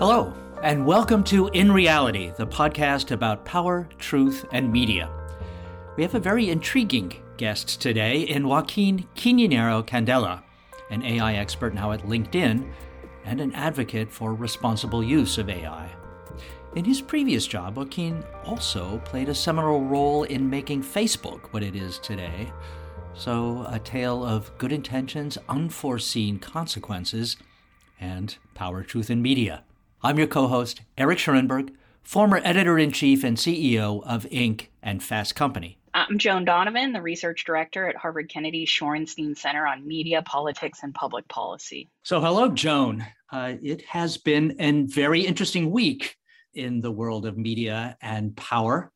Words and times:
Hello, 0.00 0.32
and 0.62 0.86
welcome 0.86 1.22
to 1.24 1.48
In 1.48 1.70
Reality, 1.70 2.32
the 2.38 2.46
podcast 2.46 3.10
about 3.10 3.44
power, 3.44 3.86
truth, 3.98 4.46
and 4.50 4.72
media. 4.72 5.10
We 5.98 6.02
have 6.02 6.14
a 6.14 6.18
very 6.18 6.48
intriguing 6.48 7.12
guest 7.36 7.82
today 7.82 8.22
in 8.22 8.48
Joaquin 8.48 9.06
Quiñonero 9.14 9.86
Candela, 9.86 10.42
an 10.88 11.02
AI 11.02 11.34
expert 11.34 11.74
now 11.74 11.92
at 11.92 12.06
LinkedIn 12.06 12.72
and 13.26 13.42
an 13.42 13.52
advocate 13.52 14.10
for 14.10 14.32
responsible 14.34 15.04
use 15.04 15.36
of 15.36 15.50
AI. 15.50 15.90
In 16.76 16.86
his 16.86 17.02
previous 17.02 17.46
job, 17.46 17.76
Joaquin 17.76 18.24
also 18.46 19.02
played 19.04 19.28
a 19.28 19.34
seminal 19.34 19.84
role 19.84 20.22
in 20.22 20.48
making 20.48 20.82
Facebook 20.82 21.48
what 21.50 21.62
it 21.62 21.76
is 21.76 21.98
today. 21.98 22.50
So, 23.12 23.66
a 23.68 23.78
tale 23.78 24.24
of 24.24 24.50
good 24.56 24.72
intentions, 24.72 25.36
unforeseen 25.46 26.38
consequences, 26.38 27.36
and 28.00 28.34
power, 28.54 28.82
truth, 28.82 29.10
and 29.10 29.22
media. 29.22 29.62
I'm 30.02 30.16
your 30.16 30.28
co 30.28 30.46
host, 30.46 30.80
Eric 30.96 31.18
Schurenberg, 31.18 31.74
former 32.02 32.40
editor 32.42 32.78
in 32.78 32.90
chief 32.90 33.22
and 33.22 33.36
CEO 33.36 34.02
of 34.04 34.24
Inc. 34.30 34.68
and 34.82 35.02
Fast 35.02 35.34
Company. 35.34 35.76
I'm 35.92 36.16
Joan 36.16 36.46
Donovan, 36.46 36.94
the 36.94 37.02
research 37.02 37.44
director 37.44 37.86
at 37.86 37.96
Harvard 37.96 38.30
Kennedy 38.30 38.64
Shorenstein 38.64 39.36
Center 39.36 39.66
on 39.66 39.86
Media, 39.86 40.22
Politics, 40.22 40.78
and 40.82 40.94
Public 40.94 41.28
Policy. 41.28 41.90
So, 42.02 42.18
hello, 42.18 42.48
Joan. 42.48 43.04
Uh, 43.30 43.56
it 43.62 43.82
has 43.82 44.16
been 44.16 44.56
a 44.58 44.86
very 44.86 45.20
interesting 45.20 45.70
week 45.70 46.16
in 46.54 46.80
the 46.80 46.90
world 46.90 47.26
of 47.26 47.36
media 47.36 47.98
and 48.00 48.34
power. 48.36 48.90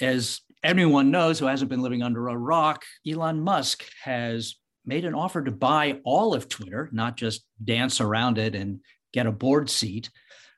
As 0.00 0.40
everyone 0.64 1.12
knows 1.12 1.38
who 1.38 1.46
hasn't 1.46 1.70
been 1.70 1.82
living 1.82 2.02
under 2.02 2.26
a 2.28 2.36
rock, 2.36 2.84
Elon 3.08 3.40
Musk 3.40 3.84
has 4.02 4.56
made 4.84 5.04
an 5.04 5.14
offer 5.14 5.42
to 5.42 5.52
buy 5.52 6.00
all 6.04 6.34
of 6.34 6.48
Twitter, 6.48 6.88
not 6.92 7.16
just 7.16 7.44
dance 7.64 8.00
around 8.00 8.38
it 8.38 8.56
and 8.56 8.80
get 9.16 9.26
a 9.26 9.32
board 9.32 9.70
seat 9.70 10.10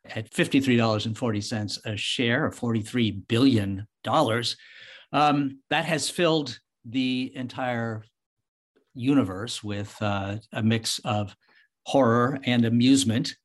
at 0.05 0.31
$53.40 0.33 1.79
a 1.85 1.97
share 1.97 2.45
or 2.45 2.51
$43 2.51 3.29
billion. 3.29 3.87
Um, 5.13 5.61
that 5.71 5.85
has 5.85 6.11
filled 6.11 6.59
the 6.85 7.33
entire 7.37 8.05
universe 8.95 9.63
with 9.63 9.95
uh, 10.03 10.37
a 10.53 10.63
mix 10.63 10.99
of 11.05 11.37
horror 11.87 12.41
and 12.45 12.65
amusement. 12.65 13.37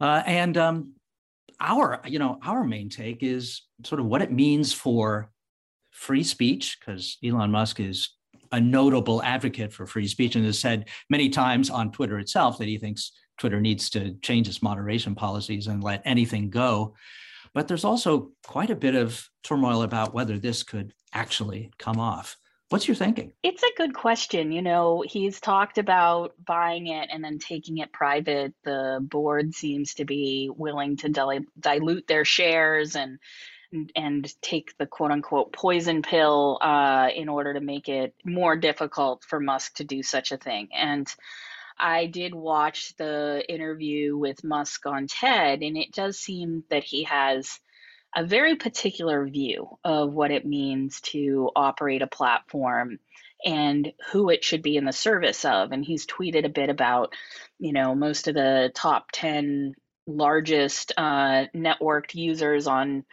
Uh, 0.00 0.22
and 0.24 0.56
um, 0.56 0.92
our, 1.58 2.00
you 2.06 2.20
know, 2.20 2.38
our 2.44 2.62
main 2.62 2.88
take 2.88 3.24
is 3.24 3.62
sort 3.84 4.00
of 4.00 4.06
what 4.06 4.22
it 4.22 4.30
means 4.30 4.72
for 4.72 5.30
free 5.90 6.22
speech, 6.22 6.78
because 6.78 7.18
Elon 7.24 7.50
Musk 7.50 7.80
is 7.80 8.10
a 8.52 8.60
notable 8.60 9.20
advocate 9.24 9.72
for 9.72 9.84
free 9.84 10.06
speech 10.06 10.36
and 10.36 10.44
has 10.44 10.60
said 10.60 10.88
many 11.10 11.28
times 11.28 11.70
on 11.70 11.90
Twitter 11.90 12.20
itself 12.20 12.58
that 12.58 12.68
he 12.68 12.78
thinks 12.78 13.10
Twitter 13.38 13.60
needs 13.60 13.90
to 13.90 14.14
change 14.22 14.48
its 14.48 14.62
moderation 14.62 15.14
policies 15.14 15.66
and 15.66 15.82
let 15.82 16.02
anything 16.04 16.50
go. 16.50 16.94
But 17.52 17.68
there's 17.68 17.84
also 17.84 18.32
quite 18.46 18.70
a 18.70 18.76
bit 18.76 18.94
of 18.94 19.28
turmoil 19.42 19.82
about 19.82 20.14
whether 20.14 20.38
this 20.38 20.62
could 20.62 20.92
actually 21.12 21.70
come 21.78 22.00
off. 22.00 22.36
What's 22.70 22.88
your 22.88 22.94
thinking? 22.96 23.32
It's 23.42 23.62
a 23.62 23.76
good 23.76 23.94
question. 23.94 24.50
You 24.50 24.62
know, 24.62 25.04
he's 25.06 25.40
talked 25.40 25.78
about 25.78 26.32
buying 26.44 26.88
it 26.88 27.08
and 27.12 27.22
then 27.22 27.38
taking 27.38 27.78
it 27.78 27.92
private. 27.92 28.54
The 28.64 28.98
board 29.00 29.54
seems 29.54 29.94
to 29.94 30.04
be 30.04 30.50
willing 30.56 30.96
to 30.98 31.08
dil- 31.08 31.44
dilute 31.60 32.06
their 32.06 32.24
shares 32.24 32.96
and 32.96 33.18
and 33.96 34.32
take 34.40 34.76
the 34.78 34.86
quote 34.86 35.10
unquote 35.10 35.52
poison 35.52 36.02
pill 36.02 36.58
uh, 36.60 37.08
in 37.14 37.28
order 37.28 37.54
to 37.54 37.60
make 37.60 37.88
it 37.88 38.14
more 38.24 38.56
difficult 38.56 39.24
for 39.24 39.40
Musk 39.40 39.74
to 39.76 39.84
do 39.84 40.02
such 40.02 40.32
a 40.32 40.36
thing. 40.36 40.68
And 40.72 41.12
I 41.78 42.06
did 42.06 42.34
watch 42.34 42.94
the 42.96 43.44
interview 43.48 44.16
with 44.16 44.44
Musk 44.44 44.86
on 44.86 45.06
TED, 45.06 45.62
and 45.62 45.76
it 45.76 45.92
does 45.92 46.18
seem 46.18 46.64
that 46.70 46.84
he 46.84 47.04
has 47.04 47.58
a 48.16 48.24
very 48.24 48.54
particular 48.56 49.26
view 49.26 49.78
of 49.82 50.12
what 50.12 50.30
it 50.30 50.46
means 50.46 51.00
to 51.00 51.50
operate 51.56 52.02
a 52.02 52.06
platform 52.06 53.00
and 53.44 53.92
who 54.12 54.30
it 54.30 54.44
should 54.44 54.62
be 54.62 54.76
in 54.76 54.84
the 54.84 54.92
service 54.92 55.44
of. 55.44 55.72
And 55.72 55.84
he's 55.84 56.06
tweeted 56.06 56.44
a 56.44 56.50
bit 56.50 56.70
about, 56.70 57.12
you 57.58 57.72
know, 57.72 57.94
most 57.94 58.28
of 58.28 58.34
the 58.34 58.70
top 58.74 59.10
10 59.12 59.74
largest 60.06 60.92
uh, 60.96 61.46
networked 61.54 62.14
users 62.14 62.66
on 62.66 63.04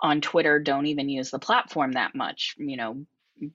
on 0.00 0.20
Twitter 0.20 0.60
don't 0.60 0.86
even 0.86 1.08
use 1.08 1.30
the 1.30 1.38
platform 1.38 1.92
that 1.92 2.14
much. 2.14 2.54
You 2.58 2.76
know, 2.76 3.06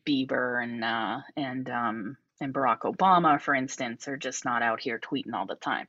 Bieber 0.06 0.62
and 0.62 0.84
uh, 0.84 1.22
and 1.36 1.70
um, 1.70 2.18
and 2.42 2.54
Barack 2.54 2.80
Obama, 2.82 3.40
for 3.40 3.54
instance, 3.54 4.08
are 4.08 4.18
just 4.18 4.46
not 4.46 4.62
out 4.62 4.80
here 4.80 5.00
tweeting 5.00 5.34
all 5.34 5.46
the 5.46 5.56
time. 5.56 5.88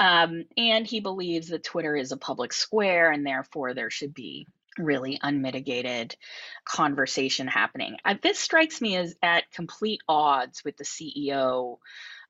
Um, 0.00 0.44
and 0.56 0.86
he 0.86 1.00
believes 1.00 1.48
that 1.48 1.64
Twitter 1.64 1.96
is 1.96 2.12
a 2.12 2.16
public 2.16 2.52
square, 2.52 3.10
and 3.10 3.26
therefore 3.26 3.74
there 3.74 3.90
should 3.90 4.14
be 4.14 4.46
really 4.78 5.18
unmitigated 5.22 6.16
conversation 6.64 7.46
happening. 7.46 7.96
Uh, 8.04 8.14
this 8.22 8.38
strikes 8.38 8.80
me 8.80 8.96
as 8.96 9.14
at 9.22 9.50
complete 9.52 10.00
odds 10.08 10.64
with 10.64 10.76
the 10.76 10.84
CEO 10.84 11.76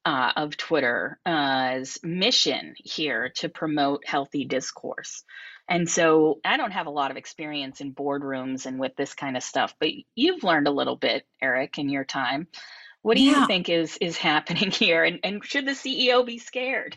uh, 0.05 0.33
of 0.37 0.57
Twitter's 0.57 1.99
mission 2.03 2.75
here 2.77 3.31
to 3.37 3.49
promote 3.49 4.07
healthy 4.07 4.45
discourse. 4.45 5.23
And 5.69 5.89
so 5.89 6.41
I 6.45 6.57
don't 6.57 6.73
have 6.73 6.87
a 6.87 6.91
lot 6.91 7.13
of 7.13 7.17
experience 7.17 7.81
in 7.81 7.95
boardrooms 7.95 8.67
and 8.67 8.81
with 8.81 8.97
this 8.97 9.15
kind 9.15 9.37
of 9.37 9.45
stuff, 9.45 9.75
but 9.79 9.91
you've 10.15 10.43
learned 10.43 10.67
a 10.67 10.73
little 10.73 10.97
bit, 10.97 11.25
Eric, 11.41 11.79
in 11.79 11.89
your 11.89 12.05
time. 12.05 12.49
What 13.03 13.17
do 13.17 13.23
yeah. 13.23 13.41
you 13.41 13.47
think 13.47 13.69
is 13.69 13.99
is 14.01 14.17
happening 14.17 14.71
here, 14.71 15.05
and 15.05 15.21
and 15.23 15.45
should 15.45 15.67
the 15.67 15.73
CEO 15.73 16.25
be 16.25 16.39
scared? 16.39 16.97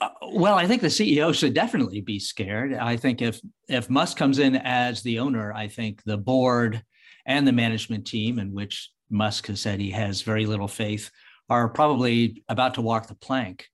Uh, 0.00 0.08
well, 0.32 0.54
I 0.56 0.66
think 0.66 0.82
the 0.82 0.88
CEO 0.88 1.34
should 1.34 1.54
definitely 1.54 2.00
be 2.00 2.18
scared. 2.18 2.74
I 2.74 2.96
think 2.96 3.22
if 3.22 3.40
if 3.68 3.88
Musk 3.88 4.16
comes 4.16 4.38
in 4.38 4.56
as 4.56 5.02
the 5.02 5.18
owner, 5.18 5.52
I 5.52 5.68
think 5.68 6.02
the 6.04 6.18
board 6.18 6.82
and 7.26 7.46
the 7.46 7.52
management 7.52 8.06
team, 8.06 8.38
in 8.38 8.52
which 8.52 8.90
Musk 9.10 9.46
has 9.46 9.60
said 9.60 9.80
he 9.80 9.90
has 9.90 10.22
very 10.22 10.46
little 10.46 10.68
faith, 10.68 11.10
are 11.48 11.68
probably 11.68 12.42
about 12.48 12.74
to 12.74 12.82
walk 12.82 13.06
the 13.06 13.14
plank. 13.14 13.68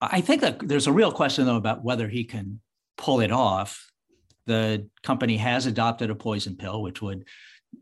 I 0.00 0.20
think 0.20 0.42
that 0.42 0.68
there's 0.68 0.86
a 0.86 0.92
real 0.92 1.12
question 1.12 1.46
though 1.46 1.56
about 1.56 1.84
whether 1.84 2.08
he 2.08 2.24
can 2.24 2.60
pull 2.96 3.20
it 3.20 3.30
off. 3.30 3.90
The 4.46 4.88
company 5.02 5.36
has 5.38 5.66
adopted 5.66 6.10
a 6.10 6.14
poison 6.14 6.56
pill, 6.56 6.82
which 6.82 7.00
would 7.00 7.24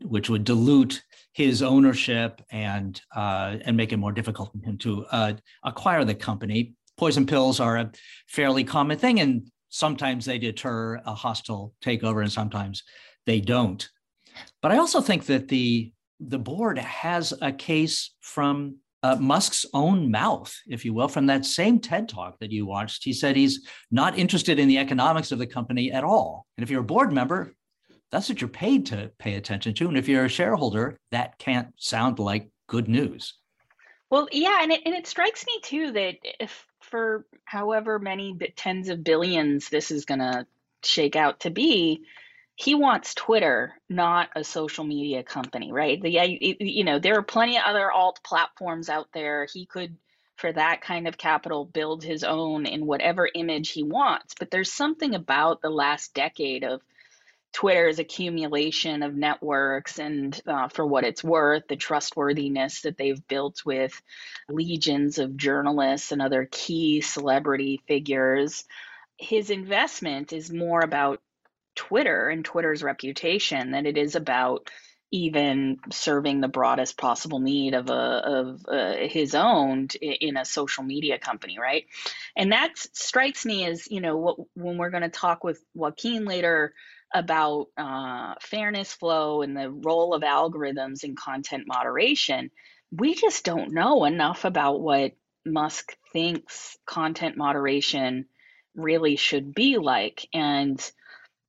which 0.01 0.29
would 0.29 0.43
dilute 0.43 1.03
his 1.33 1.61
ownership 1.61 2.41
and 2.51 3.01
uh, 3.15 3.57
and 3.65 3.75
make 3.75 3.91
it 3.91 3.97
more 3.97 4.11
difficult 4.11 4.51
for 4.51 4.69
him 4.69 4.77
to 4.79 5.05
uh, 5.11 5.33
acquire 5.63 6.05
the 6.05 6.15
company. 6.15 6.73
Poison 6.97 7.25
pills 7.25 7.59
are 7.59 7.77
a 7.77 7.91
fairly 8.27 8.63
common 8.63 8.97
thing, 8.97 9.19
and 9.19 9.47
sometimes 9.69 10.25
they 10.25 10.37
deter 10.37 11.01
a 11.05 11.13
hostile 11.13 11.73
takeover, 11.83 12.21
and 12.21 12.31
sometimes 12.31 12.83
they 13.25 13.41
don't. 13.41 13.89
But 14.61 14.71
I 14.71 14.77
also 14.77 15.01
think 15.01 15.25
that 15.25 15.47
the 15.47 15.91
the 16.19 16.39
board 16.39 16.77
has 16.77 17.33
a 17.41 17.51
case 17.51 18.11
from 18.21 18.77
uh, 19.01 19.17
Musk's 19.19 19.65
own 19.73 20.09
mouth, 20.09 20.55
if 20.67 20.85
you 20.85 20.93
will, 20.93 21.09
from 21.09 21.25
that 21.25 21.45
same 21.45 21.79
TED 21.79 22.07
talk 22.07 22.39
that 22.39 22.51
you 22.51 22.65
watched. 22.65 23.03
He 23.03 23.11
said 23.11 23.35
he's 23.35 23.67
not 23.91 24.17
interested 24.17 24.59
in 24.59 24.69
the 24.69 24.77
economics 24.77 25.31
of 25.33 25.39
the 25.39 25.47
company 25.47 25.91
at 25.91 26.05
all. 26.05 26.45
And 26.57 26.63
if 26.63 26.69
you're 26.69 26.81
a 26.81 26.85
board 26.85 27.11
member, 27.11 27.53
that's 28.13 28.29
what 28.29 28.39
you're 28.39 28.47
paid 28.47 28.85
to 28.85 29.11
pay 29.17 29.33
attention 29.33 29.73
to. 29.73 29.87
And 29.87 29.97
if 29.97 30.07
you're 30.07 30.25
a 30.25 30.29
shareholder, 30.29 30.95
that 31.09 31.39
can't 31.39 31.73
sound 31.77 32.19
like 32.19 32.47
good 32.67 32.87
news. 32.87 33.33
Well, 34.11 34.27
yeah, 34.31 34.59
and 34.61 34.71
it, 34.71 34.81
and 34.85 34.93
it 34.93 35.07
strikes 35.07 35.43
me 35.47 35.59
too 35.63 35.91
that 35.93 36.17
if 36.39 36.67
for 36.81 37.25
however 37.43 37.97
many 37.97 38.37
tens 38.55 38.89
of 38.89 39.03
billions 39.03 39.69
this 39.69 39.89
is 39.89 40.05
going 40.05 40.19
to 40.19 40.45
shake 40.83 41.15
out 41.15 41.39
to 41.39 41.49
be, 41.49 42.03
he 42.55 42.75
wants 42.75 43.15
Twitter, 43.15 43.73
not 43.89 44.29
a 44.35 44.43
social 44.43 44.83
media 44.83 45.23
company, 45.23 45.71
right? 45.71 45.99
The, 45.99 46.11
you 46.59 46.83
know, 46.83 46.99
there 46.99 47.17
are 47.17 47.23
plenty 47.23 47.57
of 47.57 47.63
other 47.65 47.91
alt 47.91 48.19
platforms 48.23 48.89
out 48.89 49.07
there. 49.11 49.47
He 49.51 49.65
could, 49.65 49.97
for 50.35 50.53
that 50.53 50.81
kind 50.81 51.07
of 51.07 51.17
capital, 51.17 51.65
build 51.65 52.03
his 52.03 52.23
own 52.23 52.67
in 52.67 52.85
whatever 52.85 53.27
image 53.33 53.71
he 53.71 53.81
wants. 53.81 54.35
But 54.37 54.51
there's 54.51 54.71
something 54.71 55.15
about 55.15 55.63
the 55.63 55.71
last 55.71 56.13
decade 56.13 56.63
of 56.63 56.81
Twitter's 57.53 57.99
accumulation 57.99 59.03
of 59.03 59.15
networks 59.15 59.99
and, 59.99 60.39
uh, 60.47 60.67
for 60.69 60.85
what 60.85 61.03
it's 61.03 61.23
worth, 61.23 61.67
the 61.67 61.75
trustworthiness 61.75 62.81
that 62.81 62.97
they've 62.97 63.27
built 63.27 63.63
with 63.63 64.01
legions 64.49 65.19
of 65.19 65.37
journalists 65.37 66.11
and 66.11 66.21
other 66.21 66.47
key 66.51 67.01
celebrity 67.01 67.81
figures. 67.87 68.65
His 69.17 69.51
investment 69.51 70.33
is 70.33 70.51
more 70.51 70.81
about 70.81 71.21
Twitter 71.75 72.29
and 72.29 72.43
Twitter's 72.43 72.83
reputation 72.83 73.71
than 73.71 73.85
it 73.85 73.97
is 73.97 74.15
about 74.15 74.69
even 75.11 75.77
serving 75.91 76.41
the 76.41 76.47
broadest 76.47 76.97
possible 76.97 77.39
need 77.39 77.75
of 77.75 77.91
a 77.91 77.93
of 77.93 78.65
uh, 78.67 78.93
his 78.95 79.35
own 79.35 79.87
in 80.01 80.37
a 80.37 80.43
social 80.43 80.83
media 80.83 81.19
company, 81.19 81.59
right? 81.59 81.85
And 82.35 82.51
that 82.51 82.71
strikes 82.75 83.45
me 83.45 83.65
as 83.65 83.89
you 83.91 84.01
know 84.01 84.17
what, 84.17 84.37
when 84.55 84.79
we're 84.79 84.89
going 84.89 85.03
to 85.03 85.09
talk 85.09 85.43
with 85.43 85.63
Joaquin 85.75 86.25
later 86.25 86.73
about 87.13 87.67
uh, 87.77 88.35
fairness 88.41 88.93
flow 88.93 89.41
and 89.41 89.55
the 89.55 89.69
role 89.69 90.13
of 90.13 90.23
algorithms 90.23 91.03
in 91.03 91.15
content 91.15 91.65
moderation, 91.67 92.49
we 92.91 93.15
just 93.15 93.45
don't 93.45 93.73
know 93.73 94.05
enough 94.05 94.45
about 94.45 94.81
what 94.81 95.13
Musk 95.45 95.95
thinks 96.11 96.77
content 96.85 97.37
moderation 97.37 98.25
really 98.75 99.15
should 99.15 99.53
be 99.53 99.77
like. 99.77 100.27
And 100.33 100.79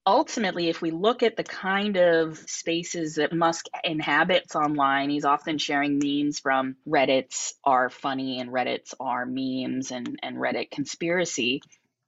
ultimately, 0.06 0.69
if 0.69 0.82
we 0.82 0.90
look 0.90 1.22
at 1.22 1.37
the 1.37 1.44
kind 1.44 1.96
of 1.96 2.38
spaces 2.38 3.14
that 3.17 3.32
Musk 3.32 3.67
inhabits 3.82 4.56
online, 4.56 5.10
he's 5.10 5.25
often 5.25 5.58
sharing 5.58 5.99
memes 6.02 6.40
from 6.40 6.76
Reddit's 6.87 7.55
are 7.64 7.88
funny 7.88 8.40
and 8.40 8.50
Reddit's 8.50 8.94
are 9.00 9.26
memes 9.26 9.90
and, 9.90 10.19
and 10.22 10.37
Reddit 10.37 10.70
conspiracy. 10.70 11.62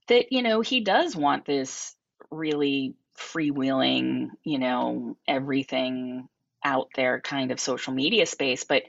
That, 0.09 0.33
you 0.33 0.43
know, 0.43 0.61
he 0.61 0.81
does 0.81 1.17
want 1.17 1.47
this 1.47 1.95
really 2.31 2.95
freewheeling, 3.19 4.31
you 4.45 4.59
know, 4.59 5.17
everything 5.27 6.29
out 6.65 6.89
there 6.95 7.21
kind 7.21 7.51
of 7.51 7.61
social 7.61 7.93
media 7.93 8.27
space. 8.27 8.65
But 8.65 8.85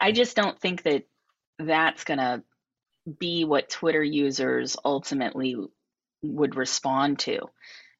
I 0.00 0.12
just 0.12 0.36
don't 0.36 0.58
think 0.58 0.82
that 0.84 1.04
that's 1.58 2.04
going 2.04 2.18
to 2.18 2.42
be 3.18 3.44
what 3.44 3.70
Twitter 3.70 4.02
users 4.02 4.76
ultimately 4.84 5.56
would 6.22 6.56
respond 6.56 7.18
to. 7.20 7.40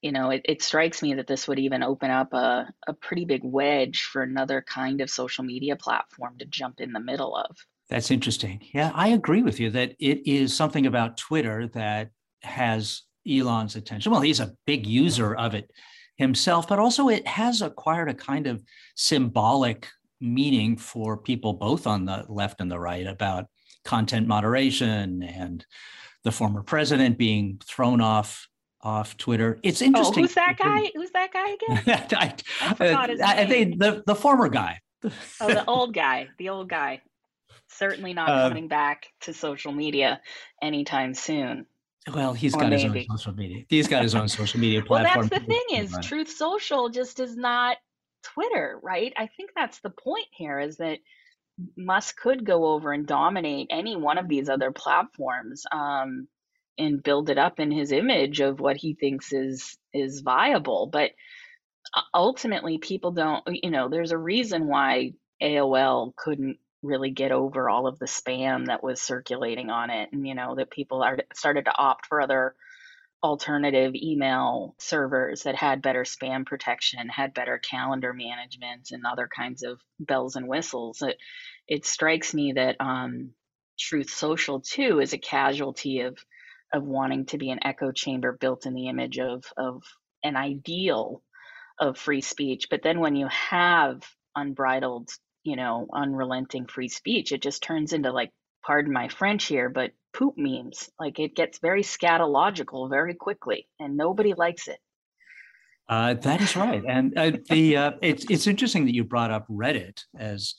You 0.02 0.12
know, 0.12 0.30
it, 0.30 0.42
it 0.44 0.62
strikes 0.62 1.02
me 1.02 1.14
that 1.14 1.26
this 1.26 1.48
would 1.48 1.58
even 1.58 1.82
open 1.82 2.10
up 2.10 2.32
a, 2.32 2.72
a 2.86 2.92
pretty 2.92 3.24
big 3.24 3.40
wedge 3.42 4.02
for 4.02 4.22
another 4.22 4.62
kind 4.62 5.00
of 5.00 5.10
social 5.10 5.44
media 5.44 5.74
platform 5.76 6.38
to 6.38 6.44
jump 6.44 6.80
in 6.80 6.92
the 6.92 7.00
middle 7.00 7.36
of. 7.36 7.56
That's 7.88 8.10
interesting. 8.10 8.60
Yeah, 8.72 8.92
I 8.94 9.08
agree 9.08 9.42
with 9.42 9.58
you 9.58 9.70
that 9.70 9.96
it 9.98 10.30
is 10.30 10.54
something 10.54 10.86
about 10.86 11.16
Twitter 11.16 11.66
that 11.68 12.10
has 12.42 13.02
Elon's 13.28 13.76
attention. 13.76 14.12
Well, 14.12 14.20
he's 14.20 14.40
a 14.40 14.54
big 14.66 14.86
user 14.86 15.34
of 15.34 15.54
it 15.54 15.70
himself, 16.16 16.68
but 16.68 16.78
also 16.78 17.08
it 17.08 17.26
has 17.26 17.62
acquired 17.62 18.08
a 18.08 18.14
kind 18.14 18.46
of 18.46 18.62
symbolic 18.96 19.88
meaning 20.20 20.76
for 20.76 21.16
people 21.16 21.52
both 21.52 21.86
on 21.86 22.04
the 22.04 22.26
left 22.28 22.60
and 22.60 22.70
the 22.70 22.78
right 22.78 23.06
about 23.06 23.46
content 23.84 24.26
moderation 24.26 25.22
and 25.22 25.64
the 26.24 26.32
former 26.32 26.62
president 26.62 27.16
being 27.16 27.60
thrown 27.64 28.00
off 28.00 28.48
off 28.80 29.16
Twitter. 29.16 29.58
It's 29.62 29.82
interesting. 29.82 30.24
Oh, 30.24 30.26
who's 30.26 30.34
that 30.34 30.56
guy? 30.58 30.90
Who's 30.94 31.10
that 31.10 31.32
guy 31.32 31.50
again? 31.50 31.82
I, 32.12 32.34
I 32.60 32.74
forgot 32.74 33.10
his 33.10 33.20
I, 33.20 33.44
name. 33.44 33.78
The 33.78 34.02
the 34.06 34.14
former 34.14 34.48
guy. 34.48 34.80
oh, 35.04 35.10
the 35.48 35.64
old 35.66 35.94
guy. 35.94 36.28
The 36.38 36.50
old 36.50 36.68
guy. 36.68 37.02
Certainly 37.70 38.14
not 38.14 38.28
uh, 38.28 38.48
coming 38.48 38.68
back 38.68 39.06
to 39.22 39.34
social 39.34 39.72
media 39.72 40.20
anytime 40.62 41.14
soon. 41.14 41.66
Well, 42.12 42.32
he's 42.32 42.54
or 42.54 42.60
got 42.60 42.70
maybe. 42.70 43.00
his 43.00 43.06
own 43.10 43.18
social 43.18 43.34
media. 43.34 43.64
He's 43.68 43.88
got 43.88 44.02
his 44.02 44.14
own 44.14 44.28
social 44.28 44.60
media 44.60 44.82
platform. 44.82 45.16
well, 45.18 45.28
that's 45.28 45.46
the 45.46 45.46
thing 45.46 45.64
is, 45.72 45.96
Truth 46.02 46.30
Social 46.30 46.88
just 46.88 47.20
is 47.20 47.36
not 47.36 47.76
Twitter, 48.22 48.78
right? 48.82 49.12
I 49.16 49.28
think 49.36 49.50
that's 49.54 49.80
the 49.80 49.90
point 49.90 50.26
here 50.32 50.58
is 50.58 50.78
that 50.78 50.98
Musk 51.76 52.16
could 52.16 52.44
go 52.44 52.66
over 52.66 52.92
and 52.92 53.06
dominate 53.06 53.68
any 53.70 53.96
one 53.96 54.18
of 54.18 54.28
these 54.28 54.48
other 54.48 54.70
platforms 54.70 55.64
um, 55.72 56.28
and 56.78 57.02
build 57.02 57.30
it 57.30 57.38
up 57.38 57.58
in 57.58 57.70
his 57.70 57.92
image 57.92 58.40
of 58.40 58.60
what 58.60 58.76
he 58.76 58.94
thinks 58.94 59.32
is 59.32 59.76
is 59.92 60.20
viable. 60.20 60.88
But 60.90 61.10
uh, 61.94 62.02
ultimately, 62.14 62.78
people 62.78 63.12
don't. 63.12 63.42
You 63.46 63.70
know, 63.70 63.88
there's 63.88 64.12
a 64.12 64.18
reason 64.18 64.66
why 64.66 65.12
AOL 65.42 66.14
couldn't 66.16 66.58
really 66.82 67.10
get 67.10 67.32
over 67.32 67.68
all 67.68 67.86
of 67.86 67.98
the 67.98 68.06
spam 68.06 68.66
that 68.66 68.82
was 68.82 69.00
circulating 69.02 69.70
on 69.70 69.90
it, 69.90 70.10
and 70.12 70.26
you 70.26 70.34
know 70.34 70.54
that 70.54 70.70
people 70.70 71.02
are 71.02 71.18
started 71.34 71.64
to 71.64 71.76
opt 71.76 72.06
for 72.06 72.20
other 72.20 72.54
alternative 73.22 73.94
email 73.96 74.76
servers 74.78 75.42
that 75.42 75.56
had 75.56 75.82
better 75.82 76.04
spam 76.04 76.46
protection, 76.46 77.08
had 77.08 77.34
better 77.34 77.58
calendar 77.58 78.12
management, 78.12 78.88
and 78.92 79.04
other 79.04 79.28
kinds 79.34 79.62
of 79.64 79.80
bells 79.98 80.36
and 80.36 80.46
whistles. 80.46 81.02
It, 81.02 81.16
it 81.66 81.84
strikes 81.84 82.32
me 82.32 82.52
that 82.52 82.76
um, 82.80 83.30
Truth 83.78 84.10
Social 84.10 84.60
too 84.60 85.00
is 85.00 85.12
a 85.12 85.18
casualty 85.18 86.00
of 86.00 86.18
of 86.72 86.84
wanting 86.84 87.24
to 87.26 87.38
be 87.38 87.50
an 87.50 87.60
echo 87.64 87.92
chamber 87.92 88.36
built 88.38 88.66
in 88.66 88.74
the 88.74 88.88
image 88.88 89.18
of 89.18 89.44
of 89.56 89.82
an 90.22 90.36
ideal 90.36 91.22
of 91.78 91.96
free 91.96 92.20
speech. 92.20 92.66
But 92.70 92.82
then 92.82 93.00
when 93.00 93.16
you 93.16 93.28
have 93.28 94.02
unbridled, 94.34 95.10
you 95.48 95.56
know, 95.56 95.88
unrelenting 95.92 96.66
free 96.66 96.88
speech, 96.88 97.32
it 97.32 97.40
just 97.40 97.62
turns 97.62 97.92
into 97.92 98.12
like, 98.12 98.30
pardon 98.64 98.92
my 98.92 99.08
French 99.08 99.46
here, 99.46 99.70
but 99.70 99.92
poop 100.12 100.34
memes. 100.36 100.90
Like 101.00 101.18
it 101.18 101.34
gets 101.34 101.58
very 101.58 101.82
scatological 101.82 102.90
very 102.90 103.14
quickly, 103.14 103.66
and 103.80 103.96
nobody 103.96 104.34
likes 104.34 104.68
it. 104.68 104.78
Uh, 105.88 106.14
that 106.14 106.42
is 106.42 106.54
right, 106.54 106.82
and 106.86 107.16
uh, 107.16 107.32
the 107.48 107.76
uh, 107.76 107.92
it's 108.02 108.26
it's 108.28 108.46
interesting 108.46 108.84
that 108.84 108.94
you 108.94 109.04
brought 109.04 109.30
up 109.30 109.48
Reddit 109.48 110.02
as 110.18 110.54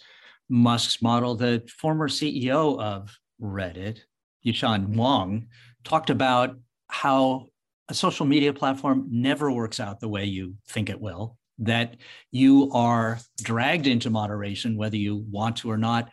Musk's 0.49 1.03
model. 1.03 1.35
The 1.35 1.69
former 1.77 2.07
CEO 2.09 2.79
of 2.79 3.15
Reddit, 3.39 3.99
Yishan 4.43 4.95
Wong, 4.95 5.47
talked 5.83 6.09
about 6.09 6.57
how 6.87 7.45
a 7.89 7.93
social 7.93 8.25
media 8.25 8.53
platform 8.53 9.07
never 9.11 9.51
works 9.51 9.79
out 9.79 9.99
the 9.99 10.09
way 10.09 10.25
you 10.25 10.55
think 10.67 10.89
it 10.89 10.99
will. 10.99 11.37
That 11.59 11.97
you 12.31 12.71
are 12.73 13.19
dragged 13.41 13.85
into 13.85 14.09
moderation, 14.09 14.77
whether 14.77 14.97
you 14.97 15.25
want 15.29 15.57
to 15.57 15.71
or 15.71 15.77
not, 15.77 16.09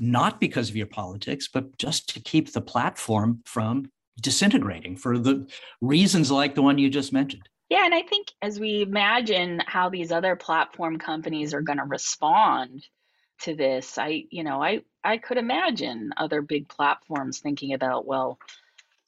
not 0.00 0.40
because 0.40 0.70
of 0.70 0.76
your 0.76 0.86
politics, 0.86 1.48
but 1.52 1.76
just 1.78 2.08
to 2.14 2.20
keep 2.20 2.52
the 2.52 2.60
platform 2.60 3.42
from 3.44 3.90
disintegrating 4.20 4.96
for 4.96 5.18
the 5.18 5.48
reasons 5.80 6.30
like 6.30 6.54
the 6.54 6.62
one 6.62 6.78
you 6.78 6.88
just 6.88 7.12
mentioned. 7.12 7.48
Yeah, 7.68 7.84
and 7.84 7.94
I 7.94 8.02
think 8.02 8.28
as 8.42 8.60
we 8.60 8.82
imagine 8.82 9.60
how 9.66 9.88
these 9.88 10.12
other 10.12 10.36
platform 10.36 10.98
companies 10.98 11.54
are 11.54 11.62
going 11.62 11.78
to 11.78 11.84
respond 11.84 12.86
to 13.40 13.54
this, 13.54 13.98
I, 13.98 14.24
you 14.30 14.44
know, 14.44 14.62
I 14.62 14.82
I 15.02 15.18
could 15.18 15.38
imagine 15.38 16.12
other 16.16 16.40
big 16.40 16.68
platforms 16.68 17.40
thinking 17.40 17.74
about, 17.74 18.06
well, 18.06 18.38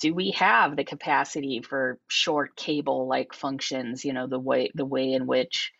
do 0.00 0.12
we 0.12 0.32
have 0.32 0.76
the 0.76 0.84
capacity 0.84 1.62
for 1.62 1.98
short 2.08 2.56
cable 2.56 3.06
like 3.06 3.32
functions, 3.32 4.04
you 4.04 4.12
know, 4.12 4.26
the 4.26 4.38
way 4.38 4.70
the 4.74 4.84
way 4.84 5.12
in 5.12 5.26
which 5.26 5.72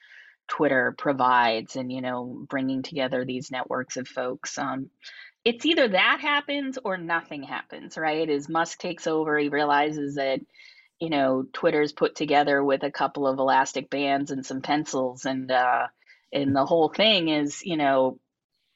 Twitter 0.49 0.95
provides 0.97 1.77
and, 1.77 1.91
you 1.91 2.01
know, 2.01 2.45
bringing 2.49 2.83
together 2.83 3.25
these 3.25 3.51
networks 3.51 3.97
of 3.97 4.09
folks. 4.09 4.59
Um, 4.59 4.91
it's 5.45 5.65
either 5.65 5.89
that 5.89 6.19
happens 6.21 6.79
or 6.83 6.97
nothing 6.97 7.43
happens, 7.43 7.97
right? 7.97 8.29
As 8.29 8.49
Musk 8.49 8.79
takes 8.79 9.07
over, 9.07 9.39
he 9.39 9.49
realizes 9.49 10.17
that, 10.17 10.41
you 10.99 11.11
know, 11.11 11.45
Twitter's 11.53 11.93
put 11.93 12.17
together 12.17 12.63
with 12.63 12.83
a 12.83 12.91
couple 12.91 13.27
of 13.27 13.39
elastic 13.39 13.91
bands 13.91 14.31
and 14.31 14.45
some 14.45 14.61
pencils 14.61 15.25
and, 15.25 15.51
uh, 15.51 15.87
and 16.33 16.55
the 16.55 16.67
whole 16.67 16.89
thing 16.89 17.29
is, 17.29 17.65
you 17.65 17.77
know, 17.77 18.19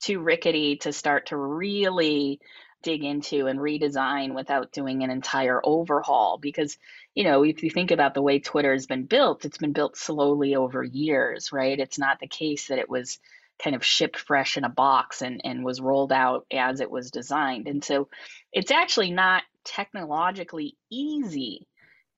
too 0.00 0.20
rickety 0.20 0.76
to 0.76 0.92
start 0.92 1.26
to 1.26 1.36
really 1.36 2.40
dig 2.82 3.04
into 3.04 3.46
and 3.46 3.58
redesign 3.58 4.34
without 4.34 4.72
doing 4.72 5.02
an 5.02 5.10
entire 5.10 5.60
overhaul 5.62 6.38
because 6.38 6.78
you 7.14 7.24
know 7.24 7.42
if 7.44 7.62
you 7.62 7.70
think 7.70 7.90
about 7.90 8.14
the 8.14 8.22
way 8.22 8.38
twitter 8.38 8.72
has 8.72 8.86
been 8.86 9.04
built 9.04 9.44
it's 9.44 9.58
been 9.58 9.72
built 9.72 9.96
slowly 9.96 10.54
over 10.54 10.82
years 10.82 11.50
right? 11.52 11.78
It's 11.78 11.98
not 11.98 12.20
the 12.20 12.28
case 12.28 12.68
that 12.68 12.78
it 12.78 12.88
was 12.88 13.18
kind 13.62 13.76
of 13.76 13.84
shipped 13.84 14.18
fresh 14.18 14.56
in 14.56 14.64
a 14.64 14.68
box 14.68 15.22
and, 15.22 15.40
and 15.44 15.64
was 15.64 15.80
rolled 15.80 16.12
out 16.12 16.46
as 16.50 16.80
it 16.80 16.90
was 16.90 17.10
designed. 17.10 17.68
And 17.68 17.84
so 17.84 18.08
it's 18.52 18.70
actually 18.70 19.10
not 19.10 19.42
technologically 19.64 20.76
easy 20.90 21.66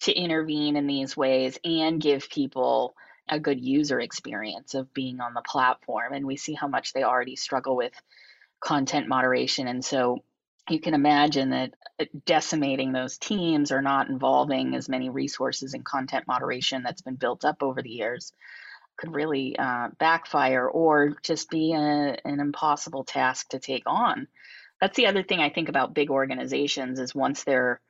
to 0.02 0.12
intervene 0.12 0.76
in 0.76 0.86
these 0.86 1.16
ways 1.16 1.58
and 1.64 2.00
give 2.00 2.30
people 2.30 2.94
a 3.28 3.40
good 3.40 3.60
user 3.60 4.00
experience 4.00 4.74
of 4.74 4.92
being 4.94 5.20
on 5.20 5.34
the 5.34 5.42
platform. 5.42 6.12
And 6.12 6.26
we 6.26 6.36
see 6.36 6.54
how 6.54 6.68
much 6.68 6.92
they 6.92 7.02
already 7.02 7.36
struggle 7.36 7.76
with 7.76 7.92
content 8.60 9.08
moderation. 9.08 9.66
And 9.66 9.84
so 9.84 10.22
you 10.70 10.80
can 10.80 10.94
imagine 10.94 11.50
that 11.50 11.74
uh, 12.00 12.04
decimating 12.24 12.92
those 12.92 13.18
teams 13.18 13.72
or 13.72 13.82
not 13.82 14.08
involving 14.08 14.74
as 14.74 14.88
many 14.88 15.10
resources 15.10 15.74
in 15.74 15.82
content 15.82 16.26
moderation 16.26 16.82
that's 16.82 17.02
been 17.02 17.16
built 17.16 17.44
up 17.44 17.62
over 17.62 17.82
the 17.82 17.90
years 17.90 18.32
could 18.96 19.14
really 19.14 19.56
uh, 19.58 19.88
backfire 19.98 20.68
or 20.68 21.16
just 21.22 21.50
be 21.50 21.72
a, 21.72 22.16
an 22.24 22.40
impossible 22.40 23.04
task 23.04 23.48
to 23.50 23.58
take 23.58 23.84
on. 23.86 24.28
That's 24.80 24.96
the 24.96 25.06
other 25.06 25.22
thing 25.22 25.40
I 25.40 25.50
think 25.50 25.68
about 25.68 25.94
big 25.94 26.10
organizations 26.10 27.00
is 27.00 27.14
once 27.14 27.44
they're 27.44 27.80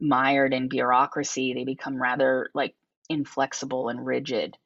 mired 0.00 0.52
in 0.52 0.68
bureaucracy, 0.68 1.54
they 1.54 1.64
become 1.64 2.00
rather 2.00 2.50
like 2.54 2.74
inflexible 3.08 3.88
and 3.88 4.04
rigid 4.04 4.56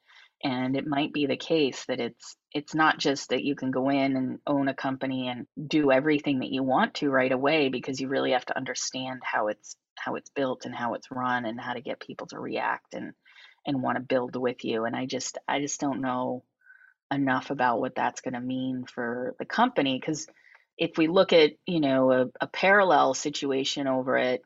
and 0.42 0.76
it 0.76 0.87
might 0.87 1.12
be 1.12 1.26
the 1.26 1.37
case 1.37 1.85
that 1.87 2.00
it's 2.00 2.37
it's 2.55 2.75
not 2.75 2.99
just 2.99 3.31
that 3.31 3.45
you 3.45 3.55
can 3.55 3.71
go 3.71 3.89
in 3.89 4.17
and 4.17 4.39
own 4.47 4.69
a 4.69 4.75
company 4.75 5.29
and 5.29 5.47
do 5.69 5.91
everything 5.91 6.41
that 6.41 6.51
you 6.51 6.63
want 6.63 6.95
to 6.95 7.11
right 7.11 7.33
away 7.33 7.69
because 7.69 8.01
you 8.01 8.09
really 8.09 8.33
have 8.33 8.45
to 8.47 8.57
understand 8.57 9.21
how 9.25 9.49
it's 9.49 9.77
how 9.97 10.17
it's 10.17 10.31
built 10.31 10.65
and 10.65 10.75
how 10.75 10.95
it's 10.95 11.11
run 11.11 11.45
and 11.45 11.61
how 11.61 11.73
to 11.73 11.81
get 11.81 12.01
people 12.01 12.27
to 12.27 12.39
react 12.39 12.95
and 12.95 13.13
and 13.67 13.83
want 13.83 13.97
to 13.97 14.03
build 14.03 14.37
with 14.37 14.65
you 14.65 14.85
and 14.85 14.97
i 14.97 15.07
just 15.07 15.39
i 15.49 15.61
just 15.61 15.81
don't 15.81 16.01
know 16.01 16.43
enough 17.13 17.51
about 17.51 17.81
what 17.81 17.95
that's 17.95 18.21
going 18.21 18.35
to 18.35 18.41
mean 18.41 18.85
for 18.87 19.35
the 19.39 19.45
company 19.45 19.99
because 19.99 20.27
if 20.79 20.97
we 20.97 21.07
look 21.07 21.33
at 21.33 21.53
you 21.67 21.81
know 21.81 22.11
a, 22.13 22.27
a 22.41 22.47
parallel 22.47 23.15
situation 23.15 23.87
over 23.87 24.17
at 24.17 24.41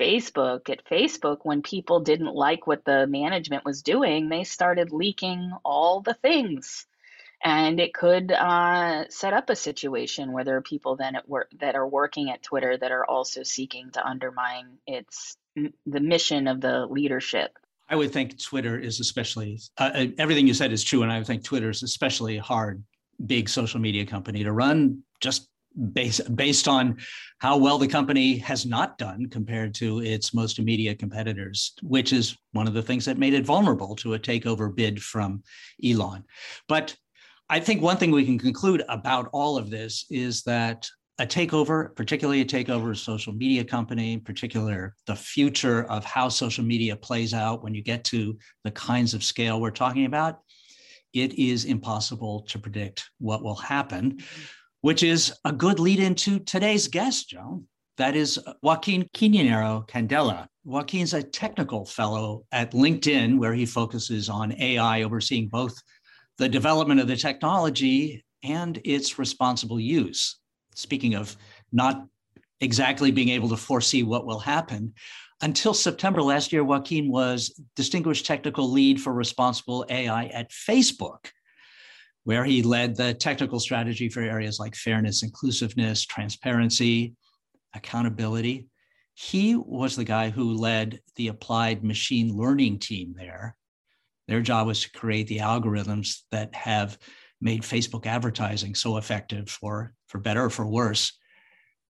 Facebook, 0.00 0.70
at 0.70 0.84
Facebook, 0.86 1.38
when 1.44 1.62
people 1.62 2.00
didn't 2.00 2.34
like 2.34 2.66
what 2.66 2.84
the 2.84 3.06
management 3.06 3.64
was 3.64 3.82
doing, 3.82 4.28
they 4.28 4.42
started 4.42 4.92
leaking 4.92 5.52
all 5.64 6.00
the 6.00 6.14
things. 6.14 6.86
And 7.44 7.78
it 7.78 7.92
could 7.92 8.32
uh, 8.32 9.04
set 9.10 9.34
up 9.34 9.50
a 9.50 9.56
situation 9.56 10.32
where 10.32 10.44
there 10.44 10.56
are 10.56 10.62
people 10.62 10.96
then 10.96 11.14
at 11.14 11.28
work 11.28 11.50
that 11.60 11.76
are 11.76 11.86
working 11.86 12.30
at 12.30 12.42
Twitter 12.42 12.78
that 12.78 12.90
are 12.90 13.04
also 13.04 13.42
seeking 13.42 13.90
to 13.90 14.04
undermine 14.04 14.78
its 14.86 15.36
the 15.54 16.00
mission 16.00 16.48
of 16.48 16.60
the 16.60 16.86
leadership. 16.86 17.56
I 17.88 17.96
would 17.96 18.12
think 18.12 18.42
Twitter 18.42 18.78
is 18.78 18.98
especially 18.98 19.60
uh, 19.78 19.90
uh 19.94 20.06
everything 20.18 20.46
you 20.48 20.54
said 20.54 20.72
is 20.72 20.82
true, 20.82 21.02
and 21.02 21.12
I 21.12 21.18
would 21.18 21.26
think 21.26 21.44
Twitter 21.44 21.68
is 21.68 21.82
especially 21.82 22.38
hard, 22.38 22.82
big 23.26 23.48
social 23.48 23.78
media 23.78 24.06
company 24.06 24.42
to 24.42 24.52
run 24.52 25.02
just 25.20 25.48
based 25.92 26.34
based 26.34 26.66
on 26.66 26.96
how 27.38 27.58
well 27.58 27.78
the 27.78 27.86
company 27.86 28.38
has 28.38 28.64
not 28.64 28.96
done 28.96 29.26
compared 29.28 29.74
to 29.74 30.00
its 30.00 30.32
most 30.32 30.58
immediate 30.58 30.98
competitors, 30.98 31.74
which 31.82 32.12
is 32.12 32.38
one 32.52 32.66
of 32.66 32.72
the 32.74 32.82
things 32.82 33.04
that 33.04 33.18
made 33.18 33.34
it 33.34 33.44
vulnerable 33.44 33.94
to 33.96 34.14
a 34.14 34.18
takeover 34.18 34.74
bid 34.74 35.02
from 35.02 35.42
Elon. 35.84 36.24
But 36.68 36.96
I 37.48 37.60
think 37.60 37.82
one 37.82 37.96
thing 37.96 38.10
we 38.10 38.24
can 38.24 38.38
conclude 38.38 38.82
about 38.88 39.28
all 39.32 39.56
of 39.56 39.70
this 39.70 40.06
is 40.10 40.42
that 40.42 40.88
a 41.18 41.26
takeover, 41.26 41.94
particularly 41.94 42.40
a 42.40 42.44
takeover 42.44 42.90
of 42.90 42.98
social 42.98 43.32
media 43.32 43.64
company, 43.64 44.14
in 44.14 44.20
particular 44.20 44.94
the 45.06 45.14
future 45.14 45.84
of 45.84 46.04
how 46.04 46.28
social 46.28 46.64
media 46.64 46.96
plays 46.96 47.32
out 47.32 47.62
when 47.62 47.74
you 47.74 47.82
get 47.82 48.02
to 48.04 48.36
the 48.64 48.70
kinds 48.72 49.14
of 49.14 49.22
scale 49.22 49.60
we're 49.60 49.70
talking 49.70 50.06
about, 50.06 50.40
it 51.12 51.38
is 51.38 51.66
impossible 51.66 52.40
to 52.48 52.58
predict 52.58 53.08
what 53.18 53.44
will 53.44 53.54
happen 53.54 54.18
which 54.84 55.02
is 55.02 55.32
a 55.46 55.50
good 55.50 55.80
lead 55.80 55.98
into 55.98 56.38
today's 56.40 56.88
guest, 56.88 57.30
Joan. 57.30 57.64
That 57.96 58.14
is 58.14 58.38
Joaquin 58.62 59.08
Quiñonero 59.14 59.88
Candela. 59.88 60.46
Joaquin's 60.62 61.14
a 61.14 61.22
technical 61.22 61.86
fellow 61.86 62.44
at 62.52 62.72
LinkedIn, 62.72 63.38
where 63.38 63.54
he 63.54 63.64
focuses 63.64 64.28
on 64.28 64.52
AI, 64.60 65.02
overseeing 65.02 65.48
both 65.48 65.74
the 66.38 66.48
development 66.48 67.00
of 67.00 67.08
the 67.08 67.16
technology 67.16 68.24
and 68.42 68.80
its 68.84 69.18
responsible 69.18 69.80
use. 69.80 70.38
Speaking 70.74 71.14
of 71.14 71.36
not 71.72 72.06
exactly 72.60 73.10
being 73.10 73.28
able 73.30 73.48
to 73.50 73.56
foresee 73.56 74.02
what 74.02 74.26
will 74.26 74.40
happen, 74.40 74.94
until 75.42 75.74
September 75.74 76.22
last 76.22 76.52
year, 76.52 76.64
Joaquin 76.64 77.10
was 77.10 77.60
distinguished 77.76 78.26
technical 78.26 78.70
lead 78.70 79.00
for 79.00 79.12
responsible 79.12 79.84
AI 79.88 80.26
at 80.26 80.50
Facebook 80.50 81.26
where 82.24 82.44
he 82.44 82.62
led 82.62 82.96
the 82.96 83.14
technical 83.14 83.60
strategy 83.60 84.08
for 84.08 84.20
areas 84.20 84.58
like 84.58 84.74
fairness, 84.74 85.22
inclusiveness, 85.22 86.04
transparency, 86.04 87.14
accountability. 87.74 88.66
He 89.14 89.56
was 89.56 89.94
the 89.94 90.04
guy 90.04 90.30
who 90.30 90.54
led 90.54 91.00
the 91.16 91.28
applied 91.28 91.84
machine 91.84 92.34
learning 92.34 92.78
team 92.78 93.14
there. 93.16 93.56
Their 94.28 94.40
job 94.40 94.66
was 94.66 94.82
to 94.82 94.90
create 94.90 95.26
the 95.26 95.38
algorithms 95.38 96.20
that 96.30 96.54
have 96.54 96.98
made 97.40 97.62
Facebook 97.62 98.06
advertising 98.06 98.74
so 98.74 98.96
effective 98.96 99.48
for, 99.48 99.92
for 100.08 100.18
better 100.18 100.44
or 100.44 100.50
for 100.50 100.66
worse. 100.66 101.12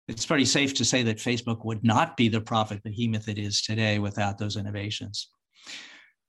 It's 0.08 0.26
pretty 0.26 0.44
safe 0.44 0.74
to 0.74 0.84
say 0.84 1.02
that 1.04 1.18
Facebook 1.18 1.64
would 1.64 1.84
not 1.84 2.16
be 2.16 2.28
the 2.28 2.40
profit 2.40 2.82
behemoth 2.82 3.28
it 3.28 3.38
is 3.38 3.62
today 3.62 3.98
without 3.98 4.38
those 4.38 4.56
innovations. 4.56 5.28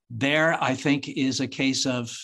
There, 0.10 0.62
I 0.62 0.76
think, 0.76 1.10
is 1.10 1.40
a 1.40 1.48
case 1.48 1.86
of 1.86 2.16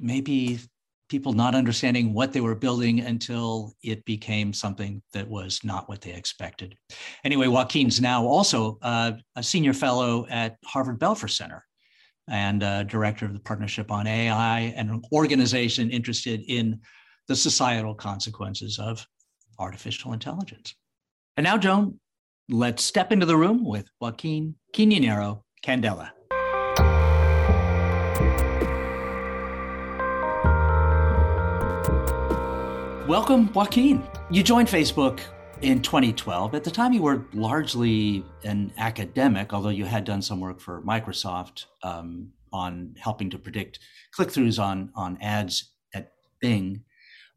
maybe 0.00 0.60
people 1.08 1.32
not 1.32 1.54
understanding 1.54 2.12
what 2.12 2.32
they 2.32 2.40
were 2.40 2.54
building 2.54 3.00
until 3.00 3.74
it 3.82 4.04
became 4.04 4.52
something 4.52 5.00
that 5.12 5.28
was 5.28 5.60
not 5.62 5.88
what 5.88 6.00
they 6.00 6.12
expected. 6.12 6.76
Anyway, 7.24 7.46
Joaquin's 7.46 8.00
now 8.00 8.26
also 8.26 8.78
uh, 8.82 9.12
a 9.36 9.42
senior 9.42 9.72
fellow 9.72 10.26
at 10.28 10.56
Harvard 10.64 10.98
Belfer 10.98 11.30
Center 11.30 11.64
and 12.28 12.62
uh, 12.62 12.82
director 12.84 13.24
of 13.24 13.32
the 13.32 13.40
Partnership 13.40 13.90
on 13.90 14.06
AI, 14.06 14.60
and 14.76 14.90
an 14.90 15.02
organization 15.12 15.90
interested 15.90 16.42
in 16.48 16.80
the 17.28 17.36
societal 17.36 17.94
consequences 17.94 18.78
of 18.78 19.06
artificial 19.58 20.12
intelligence. 20.12 20.74
And 21.36 21.44
now, 21.44 21.58
Joan, 21.58 22.00
let's 22.48 22.82
step 22.82 23.12
into 23.12 23.26
the 23.26 23.36
room 23.36 23.64
with 23.64 23.88
Joaquin 24.00 24.54
Quiñonero 24.74 25.42
Candela. 25.64 26.10
Welcome, 33.06 33.52
Joaquin. 33.52 34.02
You 34.30 34.42
joined 34.42 34.68
Facebook 34.68 35.20
in 35.62 35.80
2012. 35.80 36.54
At 36.54 36.64
the 36.64 36.70
time, 36.70 36.92
you 36.92 37.02
were 37.02 37.24
largely 37.32 38.24
an 38.44 38.72
academic, 38.76 39.52
although 39.52 39.70
you 39.70 39.84
had 39.84 40.04
done 40.04 40.22
some 40.22 40.40
work 40.40 40.60
for 40.60 40.82
Microsoft 40.82 41.66
um, 41.82 42.32
on 42.52 42.94
helping 42.98 43.30
to 43.30 43.38
predict 43.38 43.78
click 44.12 44.28
throughs 44.28 44.62
on, 44.62 44.90
on 44.94 45.18
ads 45.20 45.72
at 45.94 46.12
Bing. 46.40 46.82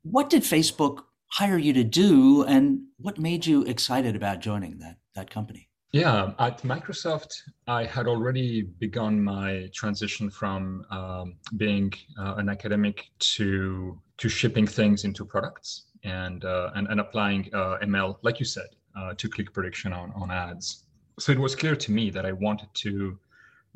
What 0.03 0.29
did 0.29 0.43
Facebook 0.43 1.03
hire 1.31 1.57
you 1.57 1.73
to 1.73 1.83
do, 1.83 2.43
and 2.43 2.81
what 2.97 3.19
made 3.19 3.45
you 3.45 3.63
excited 3.63 4.15
about 4.15 4.39
joining 4.39 4.79
that, 4.79 4.97
that 5.15 5.29
company? 5.29 5.69
Yeah, 5.91 6.33
at 6.37 6.61
Microsoft, 6.61 7.33
I 7.67 7.83
had 7.83 8.07
already 8.07 8.61
begun 8.61 9.23
my 9.23 9.69
transition 9.73 10.29
from 10.29 10.85
um, 10.91 11.35
being 11.57 11.91
uh, 12.19 12.35
an 12.37 12.49
academic 12.49 13.09
to 13.35 13.99
to 14.17 14.29
shipping 14.29 14.67
things 14.67 15.05
into 15.05 15.23
products 15.23 15.85
and 16.03 16.45
uh, 16.45 16.71
and, 16.75 16.87
and 16.87 16.99
applying 16.99 17.49
uh, 17.53 17.77
ML, 17.83 18.17
like 18.21 18.39
you 18.39 18.45
said, 18.45 18.69
uh, 18.95 19.13
to 19.15 19.29
click 19.29 19.53
prediction 19.53 19.93
on 19.93 20.11
on 20.15 20.31
ads. 20.31 20.85
So 21.19 21.31
it 21.31 21.39
was 21.39 21.55
clear 21.55 21.75
to 21.75 21.91
me 21.91 22.09
that 22.11 22.25
I 22.25 22.31
wanted 22.31 22.69
to 22.85 23.19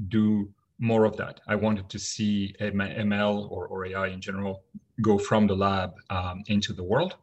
do 0.07 0.49
more 0.79 1.05
of 1.05 1.15
that. 1.17 1.41
I 1.47 1.55
wanted 1.55 1.89
to 1.89 1.99
see 1.99 2.55
ML 2.59 3.51
or, 3.51 3.67
or 3.67 3.85
AI 3.85 4.07
in 4.07 4.21
general 4.21 4.63
go 5.01 5.17
from 5.17 5.47
the 5.47 5.55
lab 5.55 5.93
um, 6.09 6.43
into 6.47 6.73
the 6.73 6.83
world 6.83 7.15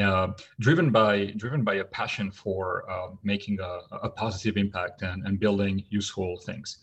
uh, 0.00 0.28
driven 0.60 0.90
by 0.90 1.26
driven 1.36 1.62
by 1.62 1.74
a 1.76 1.84
passion 1.84 2.30
for 2.30 2.88
uh, 2.90 3.08
making 3.22 3.58
a, 3.60 3.78
a, 4.02 4.10
positive 4.10 4.56
impact 4.56 5.02
and, 5.02 5.26
and 5.26 5.40
building 5.40 5.84
useful 5.88 6.38
things. 6.40 6.78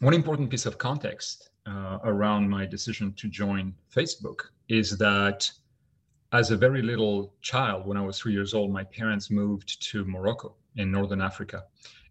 One 0.00 0.14
important 0.14 0.50
piece 0.50 0.66
of 0.66 0.78
context 0.78 1.50
uh, 1.66 1.98
around 2.04 2.48
my 2.48 2.66
decision 2.66 3.12
to 3.14 3.28
join 3.28 3.74
Facebook 3.94 4.40
is 4.68 4.96
that 4.98 5.50
as 6.32 6.50
a 6.50 6.56
very 6.56 6.82
little 6.82 7.34
child, 7.42 7.86
when 7.86 7.96
I 7.96 8.00
was 8.00 8.18
three 8.18 8.32
years 8.32 8.54
old, 8.54 8.72
my 8.72 8.84
parents 8.84 9.30
moved 9.30 9.82
to 9.90 10.04
Morocco 10.04 10.54
in 10.76 10.90
northern 10.90 11.20
Africa, 11.20 11.64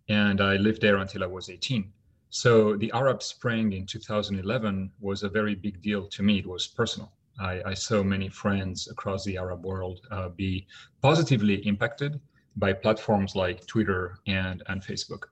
and 0.10 0.42
I 0.42 0.58
lived 0.58 0.82
there 0.82 0.98
until 0.98 1.24
I 1.24 1.28
was 1.28 1.50
18. 1.50 1.92
So 2.30 2.78
the 2.78 2.92
Arab 2.94 3.22
Spring 3.22 3.74
in 3.74 3.86
2011 3.86 4.92
was 5.00 5.24
a 5.24 5.30
very 5.30 5.56
big 5.56 5.82
deal 5.82 6.08
to 6.08 6.24
me. 6.24 6.40
It 6.40 6.48
was 6.48 6.68
personal 6.68 7.12
I, 7.40 7.62
I 7.66 7.74
saw 7.74 8.04
many 8.04 8.30
friends 8.30 8.88
across 8.90 9.24
the 9.24 9.38
Arab 9.38 9.66
world 9.66 10.02
uh, 10.12 10.30
be 10.30 10.68
positively 11.02 11.56
impacted 11.68 12.20
by 12.56 12.74
platforms 12.74 13.36
like 13.36 13.66
Twitter 13.66 14.20
and, 14.28 14.62
and 14.68 14.82
Facebook. 14.82 15.24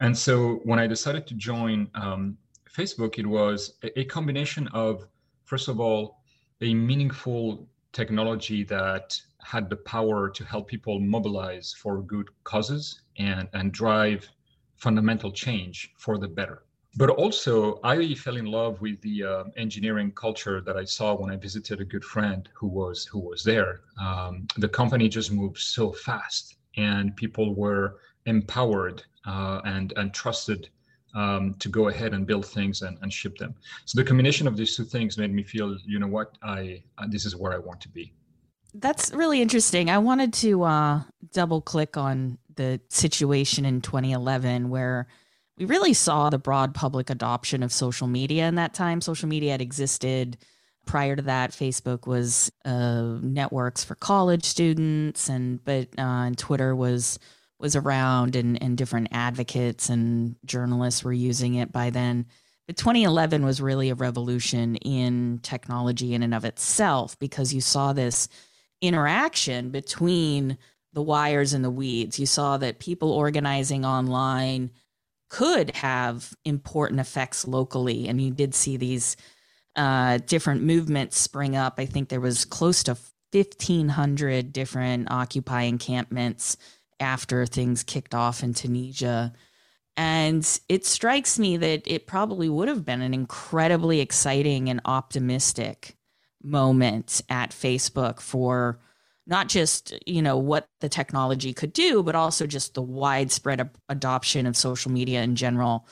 And 0.00 0.16
so 0.16 0.60
when 0.64 0.78
I 0.78 0.86
decided 0.86 1.26
to 1.28 1.34
join 1.34 1.88
um, 1.94 2.36
Facebook, 2.68 3.18
it 3.18 3.26
was 3.26 3.74
a, 3.84 4.00
a 4.00 4.04
combination 4.04 4.68
of, 4.68 5.06
first 5.44 5.68
of 5.68 5.78
all, 5.80 6.22
a 6.60 6.74
meaningful 6.74 7.68
technology 7.92 8.64
that 8.64 9.20
had 9.42 9.68
the 9.68 9.76
power 9.76 10.30
to 10.30 10.44
help 10.44 10.68
people 10.68 11.00
mobilize 11.00 11.74
for 11.76 12.02
good 12.02 12.28
causes 12.44 13.02
and, 13.18 13.48
and 13.52 13.72
drive 13.72 14.28
fundamental 14.76 15.30
change 15.30 15.92
for 15.98 16.18
the 16.18 16.28
better 16.28 16.64
but 16.96 17.10
also 17.10 17.80
I 17.82 18.14
fell 18.14 18.36
in 18.36 18.46
love 18.46 18.80
with 18.80 19.00
the 19.00 19.24
uh, 19.24 19.44
engineering 19.56 20.12
culture 20.12 20.60
that 20.60 20.76
I 20.76 20.84
saw 20.84 21.14
when 21.14 21.30
I 21.30 21.36
visited 21.36 21.80
a 21.80 21.84
good 21.84 22.04
friend 22.04 22.48
who 22.54 22.66
was 22.66 23.06
who 23.06 23.18
was 23.18 23.42
there. 23.42 23.80
Um, 24.00 24.46
the 24.58 24.68
company 24.68 25.08
just 25.08 25.32
moved 25.32 25.58
so 25.58 25.92
fast, 25.92 26.56
and 26.76 27.16
people 27.16 27.54
were 27.54 27.98
empowered 28.26 29.02
uh, 29.26 29.62
and 29.64 29.92
and 29.96 30.12
trusted 30.12 30.68
um, 31.14 31.54
to 31.58 31.68
go 31.68 31.88
ahead 31.88 32.14
and 32.14 32.26
build 32.26 32.46
things 32.46 32.82
and, 32.82 32.98
and 33.02 33.12
ship 33.12 33.36
them. 33.38 33.54
So 33.84 34.00
the 34.00 34.04
combination 34.04 34.46
of 34.46 34.56
these 34.56 34.76
two 34.76 34.84
things 34.84 35.18
made 35.18 35.32
me 35.32 35.42
feel, 35.42 35.76
you 35.84 35.98
know 35.98 36.06
what, 36.06 36.36
I 36.42 36.82
uh, 36.98 37.06
this 37.08 37.24
is 37.24 37.36
where 37.36 37.52
I 37.52 37.58
want 37.58 37.80
to 37.82 37.88
be. 37.88 38.12
That's 38.74 39.12
really 39.12 39.42
interesting. 39.42 39.90
I 39.90 39.98
wanted 39.98 40.32
to 40.34 40.62
uh, 40.62 41.02
double 41.32 41.60
click 41.60 41.96
on 41.96 42.38
the 42.54 42.80
situation 42.88 43.64
in 43.64 43.82
2011 43.82 44.70
where 44.70 45.06
we 45.58 45.66
really 45.66 45.92
saw 45.92 46.30
the 46.30 46.38
broad 46.38 46.74
public 46.74 47.10
adoption 47.10 47.62
of 47.62 47.72
social 47.72 48.06
media 48.06 48.48
in 48.48 48.54
that 48.54 48.72
time. 48.72 49.00
Social 49.00 49.28
media 49.28 49.52
had 49.52 49.60
existed. 49.60 50.38
Prior 50.86 51.14
to 51.14 51.22
that, 51.22 51.52
Facebook 51.52 52.06
was 52.06 52.50
uh, 52.64 53.18
networks 53.20 53.84
for 53.84 53.94
college 53.94 54.44
students, 54.44 55.28
and 55.28 55.64
but 55.64 55.88
uh, 55.98 56.26
and 56.26 56.36
Twitter 56.36 56.74
was 56.74 57.20
was 57.62 57.76
around, 57.76 58.36
and 58.36 58.62
and 58.62 58.76
different 58.76 59.08
advocates 59.12 59.88
and 59.88 60.36
journalists 60.44 61.02
were 61.04 61.12
using 61.12 61.54
it 61.54 61.72
by 61.72 61.90
then. 61.90 62.26
But 62.66 62.76
2011 62.76 63.44
was 63.44 63.60
really 63.60 63.90
a 63.90 63.94
revolution 63.94 64.76
in 64.76 65.40
technology 65.42 66.14
in 66.14 66.22
and 66.22 66.34
of 66.34 66.44
itself 66.44 67.18
because 67.18 67.54
you 67.54 67.60
saw 67.60 67.92
this 67.92 68.28
interaction 68.80 69.70
between 69.70 70.58
the 70.92 71.02
wires 71.02 71.54
and 71.54 71.64
the 71.64 71.70
weeds. 71.70 72.18
You 72.18 72.26
saw 72.26 72.58
that 72.58 72.78
people 72.78 73.10
organizing 73.10 73.84
online 73.84 74.70
could 75.30 75.74
have 75.76 76.34
important 76.44 77.00
effects 77.00 77.48
locally. 77.48 78.06
And 78.06 78.20
you 78.20 78.30
did 78.30 78.54
see 78.54 78.76
these 78.76 79.16
uh, 79.76 80.18
different 80.26 80.62
movements 80.62 81.16
spring 81.16 81.56
up. 81.56 81.74
I 81.78 81.86
think 81.86 82.08
there 82.10 82.20
was 82.20 82.44
close 82.44 82.82
to 82.84 82.98
1,500 83.32 84.52
different 84.52 85.10
Occupy 85.10 85.62
encampments 85.62 86.58
after 87.02 87.44
things 87.44 87.82
kicked 87.82 88.14
off 88.14 88.42
in 88.42 88.54
Tunisia. 88.54 89.32
And 89.96 90.46
it 90.70 90.86
strikes 90.86 91.38
me 91.38 91.58
that 91.58 91.82
it 91.86 92.06
probably 92.06 92.48
would 92.48 92.68
have 92.68 92.84
been 92.84 93.02
an 93.02 93.12
incredibly 93.12 94.00
exciting 94.00 94.70
and 94.70 94.80
optimistic 94.86 95.96
moment 96.42 97.20
at 97.28 97.50
Facebook 97.50 98.20
for 98.20 98.80
not 99.26 99.48
just 99.48 99.94
you 100.06 100.22
know 100.22 100.36
what 100.36 100.66
the 100.80 100.88
technology 100.88 101.52
could 101.52 101.72
do 101.72 102.02
but 102.02 102.14
also 102.14 102.46
just 102.46 102.74
the 102.74 102.82
widespread 102.82 103.70
adoption 103.88 104.46
of 104.46 104.56
social 104.56 104.90
media 104.90 105.22
in 105.22 105.36
general 105.36 105.86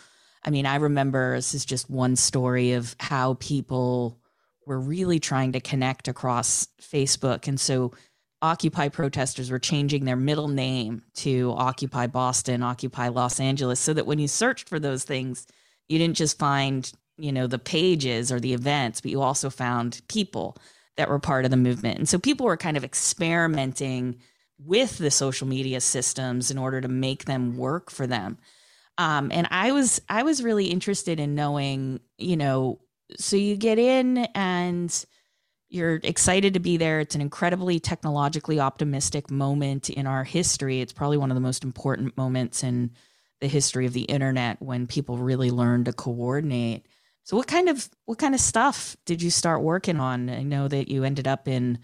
i 0.44 0.50
mean 0.50 0.66
i 0.66 0.76
remember 0.76 1.36
this 1.36 1.54
is 1.54 1.64
just 1.64 1.88
one 1.88 2.16
story 2.16 2.72
of 2.72 2.96
how 2.98 3.34
people 3.34 4.18
were 4.66 4.80
really 4.80 5.20
trying 5.20 5.52
to 5.52 5.60
connect 5.60 6.08
across 6.08 6.66
facebook 6.82 7.46
and 7.46 7.60
so 7.60 7.92
occupy 8.42 8.88
protesters 8.88 9.50
were 9.50 9.58
changing 9.58 10.04
their 10.04 10.16
middle 10.16 10.48
name 10.48 11.02
to 11.14 11.52
occupy 11.56 12.06
boston 12.06 12.62
occupy 12.62 13.08
los 13.08 13.38
angeles 13.38 13.78
so 13.78 13.92
that 13.92 14.06
when 14.06 14.18
you 14.18 14.28
searched 14.28 14.68
for 14.68 14.78
those 14.78 15.04
things 15.04 15.46
you 15.88 15.98
didn't 15.98 16.16
just 16.16 16.38
find 16.38 16.92
you 17.18 17.32
know 17.32 17.46
the 17.46 17.58
pages 17.58 18.32
or 18.32 18.40
the 18.40 18.54
events 18.54 19.00
but 19.00 19.10
you 19.10 19.20
also 19.20 19.50
found 19.50 20.00
people 20.08 20.56
that 21.00 21.08
were 21.08 21.18
part 21.18 21.46
of 21.46 21.50
the 21.50 21.56
movement. 21.56 21.96
And 21.96 22.06
so 22.06 22.18
people 22.18 22.44
were 22.44 22.58
kind 22.58 22.76
of 22.76 22.84
experimenting 22.84 24.18
with 24.58 24.98
the 24.98 25.10
social 25.10 25.46
media 25.46 25.80
systems 25.80 26.50
in 26.50 26.58
order 26.58 26.78
to 26.82 26.88
make 26.88 27.24
them 27.24 27.56
work 27.56 27.90
for 27.90 28.06
them. 28.06 28.36
Um, 28.98 29.30
and 29.32 29.48
I 29.50 29.72
was 29.72 30.02
I 30.10 30.24
was 30.24 30.42
really 30.42 30.66
interested 30.66 31.18
in 31.18 31.34
knowing, 31.34 32.00
you 32.18 32.36
know, 32.36 32.80
so 33.16 33.36
you 33.36 33.56
get 33.56 33.78
in 33.78 34.18
and 34.34 35.04
you're 35.70 36.00
excited 36.02 36.54
to 36.54 36.60
be 36.60 36.76
there. 36.76 37.00
It's 37.00 37.14
an 37.14 37.20
incredibly 37.20 37.78
technologically 37.78 38.58
optimistic 38.58 39.30
moment 39.30 39.88
in 39.88 40.06
our 40.06 40.24
history. 40.24 40.80
It's 40.80 40.92
probably 40.92 41.16
one 41.16 41.30
of 41.30 41.36
the 41.36 41.40
most 41.40 41.62
important 41.62 42.16
moments 42.16 42.62
in 42.64 42.90
the 43.40 43.46
history 43.46 43.86
of 43.86 43.92
the 43.92 44.02
internet 44.02 44.60
when 44.60 44.86
people 44.86 45.16
really 45.16 45.50
learn 45.50 45.84
to 45.84 45.92
coordinate. 45.92 46.86
So 47.22 47.36
what 47.36 47.46
kind 47.46 47.68
of 47.68 47.88
what 48.04 48.18
kind 48.18 48.34
of 48.34 48.40
stuff 48.40 48.96
did 49.06 49.22
you 49.22 49.30
start 49.30 49.62
working 49.62 50.00
on? 50.00 50.28
I 50.28 50.42
know 50.42 50.66
that 50.66 50.88
you 50.88 51.04
ended 51.04 51.28
up 51.28 51.46
in 51.46 51.78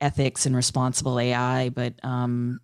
ethics 0.00 0.46
and 0.46 0.54
responsible 0.54 1.18
AI, 1.18 1.70
but 1.70 1.94
um, 2.04 2.60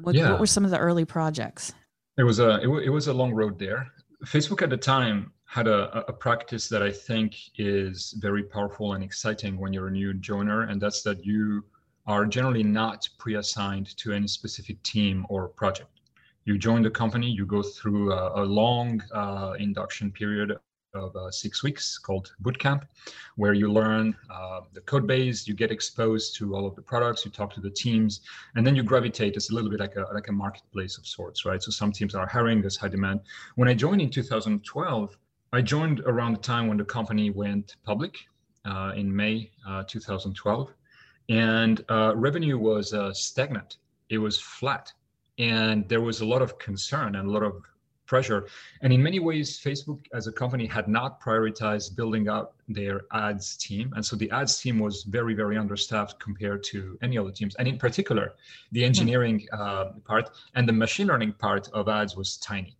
what, 0.00 0.14
yeah. 0.14 0.30
what 0.30 0.40
were 0.40 0.46
some 0.46 0.64
of 0.64 0.70
the 0.70 0.78
early 0.78 1.04
projects? 1.04 1.72
It 2.18 2.24
was 2.24 2.40
a 2.40 2.56
it, 2.56 2.64
w- 2.64 2.84
it 2.84 2.90
was 2.90 3.06
a 3.06 3.12
long 3.12 3.32
road 3.32 3.58
there. 3.58 3.86
Facebook 4.26 4.62
at 4.62 4.70
the 4.70 4.76
time 4.76 5.32
had 5.52 5.68
a, 5.68 6.02
a 6.08 6.12
practice 6.14 6.66
that 6.66 6.82
I 6.82 6.90
think 6.90 7.36
is 7.58 8.14
very 8.18 8.42
powerful 8.42 8.94
and 8.94 9.04
exciting 9.04 9.58
when 9.58 9.70
you're 9.74 9.88
a 9.88 9.90
new 9.90 10.14
joiner, 10.14 10.62
and 10.62 10.80
that's 10.80 11.02
that 11.02 11.26
you 11.26 11.62
are 12.06 12.24
generally 12.24 12.62
not 12.62 13.06
pre-assigned 13.18 13.94
to 13.98 14.14
any 14.14 14.28
specific 14.28 14.82
team 14.82 15.26
or 15.28 15.48
project. 15.48 16.00
You 16.46 16.56
join 16.56 16.80
the 16.80 16.90
company, 16.90 17.28
you 17.28 17.44
go 17.44 17.62
through 17.62 18.14
a, 18.14 18.42
a 18.42 18.44
long 18.44 19.02
uh, 19.12 19.52
induction 19.58 20.10
period 20.10 20.56
of 20.94 21.14
uh, 21.16 21.30
six 21.30 21.62
weeks 21.62 21.98
called 21.98 22.32
bootcamp, 22.42 22.84
where 23.36 23.52
you 23.52 23.70
learn 23.70 24.16
uh, 24.30 24.60
the 24.72 24.80
code 24.80 25.06
base, 25.06 25.46
you 25.46 25.52
get 25.52 25.70
exposed 25.70 26.34
to 26.36 26.54
all 26.54 26.66
of 26.66 26.74
the 26.76 26.82
products, 26.82 27.26
you 27.26 27.30
talk 27.30 27.52
to 27.52 27.60
the 27.60 27.70
teams, 27.70 28.22
and 28.56 28.66
then 28.66 28.74
you 28.74 28.82
gravitate. 28.82 29.36
It's 29.36 29.50
a 29.50 29.54
little 29.54 29.68
bit 29.68 29.80
like 29.80 29.96
a 29.96 30.06
like 30.14 30.28
a 30.28 30.32
marketplace 30.32 30.96
of 30.96 31.06
sorts, 31.06 31.44
right? 31.44 31.62
So 31.62 31.70
some 31.70 31.92
teams 31.92 32.14
are 32.14 32.26
hiring, 32.26 32.62
there's 32.62 32.78
high 32.78 32.88
demand. 32.88 33.20
When 33.56 33.68
I 33.68 33.74
joined 33.74 34.00
in 34.00 34.08
2012, 34.08 35.18
I 35.54 35.60
joined 35.60 36.00
around 36.06 36.32
the 36.32 36.40
time 36.40 36.66
when 36.66 36.78
the 36.78 36.84
company 36.84 37.28
went 37.28 37.76
public 37.84 38.16
uh, 38.64 38.92
in 38.96 39.14
May 39.14 39.50
uh, 39.68 39.82
2012, 39.86 40.72
and 41.28 41.84
uh, 41.90 42.14
revenue 42.16 42.56
was 42.56 42.94
uh, 42.94 43.12
stagnant. 43.12 43.76
It 44.08 44.16
was 44.16 44.40
flat, 44.40 44.90
and 45.38 45.86
there 45.90 46.00
was 46.00 46.22
a 46.22 46.24
lot 46.24 46.40
of 46.40 46.58
concern 46.58 47.16
and 47.16 47.28
a 47.28 47.30
lot 47.30 47.42
of 47.42 47.62
pressure. 48.06 48.46
And 48.80 48.94
in 48.94 49.02
many 49.02 49.18
ways, 49.18 49.60
Facebook 49.60 50.00
as 50.14 50.26
a 50.26 50.32
company 50.32 50.64
had 50.64 50.88
not 50.88 51.20
prioritized 51.20 51.96
building 51.96 52.28
out 52.28 52.54
their 52.66 53.02
ads 53.12 53.54
team. 53.58 53.92
And 53.94 54.04
so 54.04 54.16
the 54.16 54.30
ads 54.30 54.58
team 54.58 54.78
was 54.78 55.02
very, 55.02 55.34
very 55.34 55.58
understaffed 55.58 56.18
compared 56.18 56.64
to 56.64 56.98
any 57.02 57.18
other 57.18 57.30
teams. 57.30 57.54
And 57.56 57.68
in 57.68 57.76
particular, 57.76 58.32
the 58.72 58.80
hmm. 58.80 58.86
engineering 58.86 59.46
uh, 59.52 59.92
part 60.06 60.30
and 60.54 60.66
the 60.66 60.72
machine 60.72 61.08
learning 61.08 61.34
part 61.34 61.68
of 61.74 61.88
ads 61.88 62.16
was 62.16 62.38
tiny. 62.38 62.74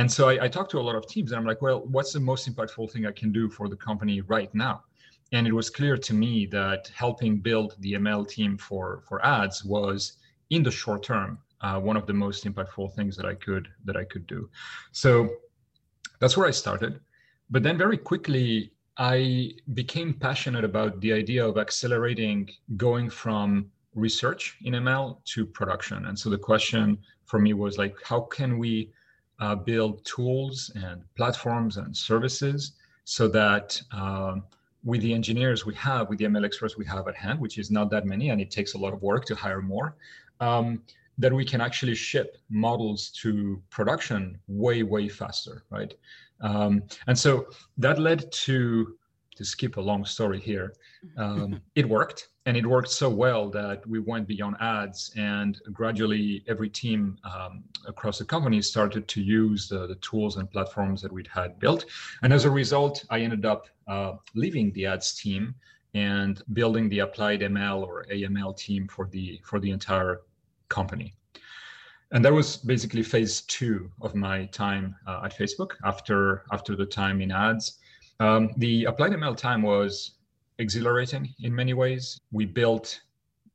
And 0.00 0.10
so 0.10 0.30
I, 0.30 0.44
I 0.44 0.48
talked 0.48 0.70
to 0.70 0.78
a 0.78 0.86
lot 0.88 0.96
of 0.96 1.06
teams 1.06 1.30
and 1.30 1.38
I'm 1.38 1.44
like, 1.44 1.60
well, 1.60 1.80
what's 1.94 2.14
the 2.14 2.20
most 2.20 2.48
impactful 2.48 2.90
thing 2.90 3.04
I 3.04 3.12
can 3.12 3.32
do 3.32 3.50
for 3.50 3.68
the 3.68 3.76
company 3.76 4.22
right 4.22 4.52
now? 4.54 4.84
And 5.32 5.46
it 5.46 5.52
was 5.52 5.68
clear 5.68 5.98
to 5.98 6.14
me 6.14 6.46
that 6.46 6.90
helping 6.94 7.36
build 7.36 7.76
the 7.80 7.92
ML 8.04 8.26
team 8.26 8.56
for, 8.56 9.02
for 9.06 9.22
ads 9.22 9.62
was 9.62 10.14
in 10.48 10.62
the 10.62 10.70
short 10.70 11.02
term 11.02 11.38
uh, 11.60 11.78
one 11.78 11.98
of 11.98 12.06
the 12.06 12.14
most 12.14 12.46
impactful 12.46 12.94
things 12.94 13.14
that 13.18 13.26
I 13.26 13.34
could 13.34 13.68
that 13.84 13.94
I 13.94 14.04
could 14.04 14.26
do. 14.26 14.48
So 14.92 15.28
that's 16.18 16.34
where 16.34 16.48
I 16.48 16.50
started. 16.50 16.98
But 17.50 17.62
then 17.62 17.76
very 17.76 17.98
quickly 17.98 18.72
I 18.96 19.52
became 19.74 20.14
passionate 20.14 20.64
about 20.64 20.98
the 21.02 21.12
idea 21.12 21.46
of 21.46 21.58
accelerating 21.58 22.48
going 22.78 23.10
from 23.10 23.70
research 23.94 24.56
in 24.64 24.72
ML 24.72 25.22
to 25.32 25.44
production. 25.44 26.06
And 26.06 26.18
so 26.18 26.30
the 26.30 26.38
question 26.38 26.96
for 27.26 27.38
me 27.38 27.52
was 27.52 27.76
like, 27.76 27.94
how 28.02 28.22
can 28.22 28.58
we 28.58 28.90
uh, 29.40 29.54
build 29.54 30.04
tools 30.04 30.70
and 30.74 31.02
platforms 31.16 31.76
and 31.76 31.96
services 31.96 32.72
so 33.04 33.26
that 33.28 33.80
um, 33.92 34.44
with 34.84 35.00
the 35.02 35.12
engineers 35.12 35.66
we 35.66 35.74
have, 35.74 36.08
with 36.08 36.18
the 36.18 36.24
ML 36.26 36.44
experts 36.44 36.76
we 36.76 36.86
have 36.86 37.08
at 37.08 37.16
hand, 37.16 37.40
which 37.40 37.58
is 37.58 37.70
not 37.70 37.90
that 37.90 38.06
many, 38.06 38.30
and 38.30 38.40
it 38.40 38.50
takes 38.50 38.74
a 38.74 38.78
lot 38.78 38.92
of 38.92 39.02
work 39.02 39.24
to 39.26 39.34
hire 39.34 39.60
more, 39.60 39.96
um, 40.40 40.82
that 41.18 41.32
we 41.32 41.44
can 41.44 41.60
actually 41.60 41.94
ship 41.94 42.38
models 42.48 43.10
to 43.10 43.62
production 43.70 44.38
way 44.48 44.82
way 44.82 45.08
faster 45.08 45.64
right? 45.70 45.94
Um, 46.40 46.82
and 47.06 47.18
so 47.18 47.46
that 47.76 47.98
led 47.98 48.32
to 48.32 48.96
to 49.40 49.44
skip 49.44 49.76
a 49.76 49.80
long 49.90 50.04
story 50.04 50.40
here 50.40 50.68
um, 51.16 51.60
it 51.74 51.88
worked 51.88 52.28
and 52.46 52.56
it 52.56 52.66
worked 52.66 52.90
so 52.90 53.08
well 53.08 53.48
that 53.48 53.86
we 53.86 53.98
went 53.98 54.26
beyond 54.26 54.54
ads 54.60 55.12
and 55.16 55.60
gradually 55.72 56.44
every 56.52 56.70
team 56.82 57.16
um, 57.24 57.64
across 57.86 58.18
the 58.18 58.24
company 58.24 58.60
started 58.60 59.08
to 59.08 59.20
use 59.22 59.68
the, 59.68 59.86
the, 59.86 59.98
tools 60.08 60.36
and 60.36 60.50
platforms 60.50 61.00
that 61.02 61.12
we'd 61.12 61.32
had 61.40 61.58
built 61.58 61.86
and 62.22 62.32
as 62.32 62.44
a 62.44 62.50
result 62.62 63.04
i 63.10 63.18
ended 63.20 63.44
up 63.46 63.62
uh, 63.88 64.12
leaving 64.34 64.72
the 64.72 64.84
ads 64.86 65.08
team 65.20 65.54
and 65.94 66.42
building 66.52 66.88
the 66.88 67.00
applied 67.00 67.40
ml 67.40 67.82
or 67.82 68.04
aml 68.10 68.56
team 68.56 68.86
for 68.88 69.06
the 69.06 69.40
for 69.44 69.58
the 69.58 69.70
entire 69.70 70.20
company. 70.70 71.12
And 72.12 72.24
that 72.24 72.32
was 72.32 72.56
basically 72.56 73.02
phase 73.02 73.42
two 73.42 73.90
of 74.00 74.14
my 74.14 74.46
time 74.46 74.96
uh, 75.06 75.20
at 75.24 75.36
Facebook 75.36 75.72
after 75.84 76.44
after 76.50 76.74
the 76.74 76.86
time 76.86 77.20
in 77.20 77.30
ads. 77.30 77.78
Um, 78.20 78.50
the 78.58 78.84
applied 78.84 79.12
ML 79.12 79.36
time 79.36 79.62
was 79.62 80.12
exhilarating 80.58 81.34
in 81.40 81.54
many 81.54 81.74
ways. 81.74 82.20
We 82.30 82.44
built 82.44 83.00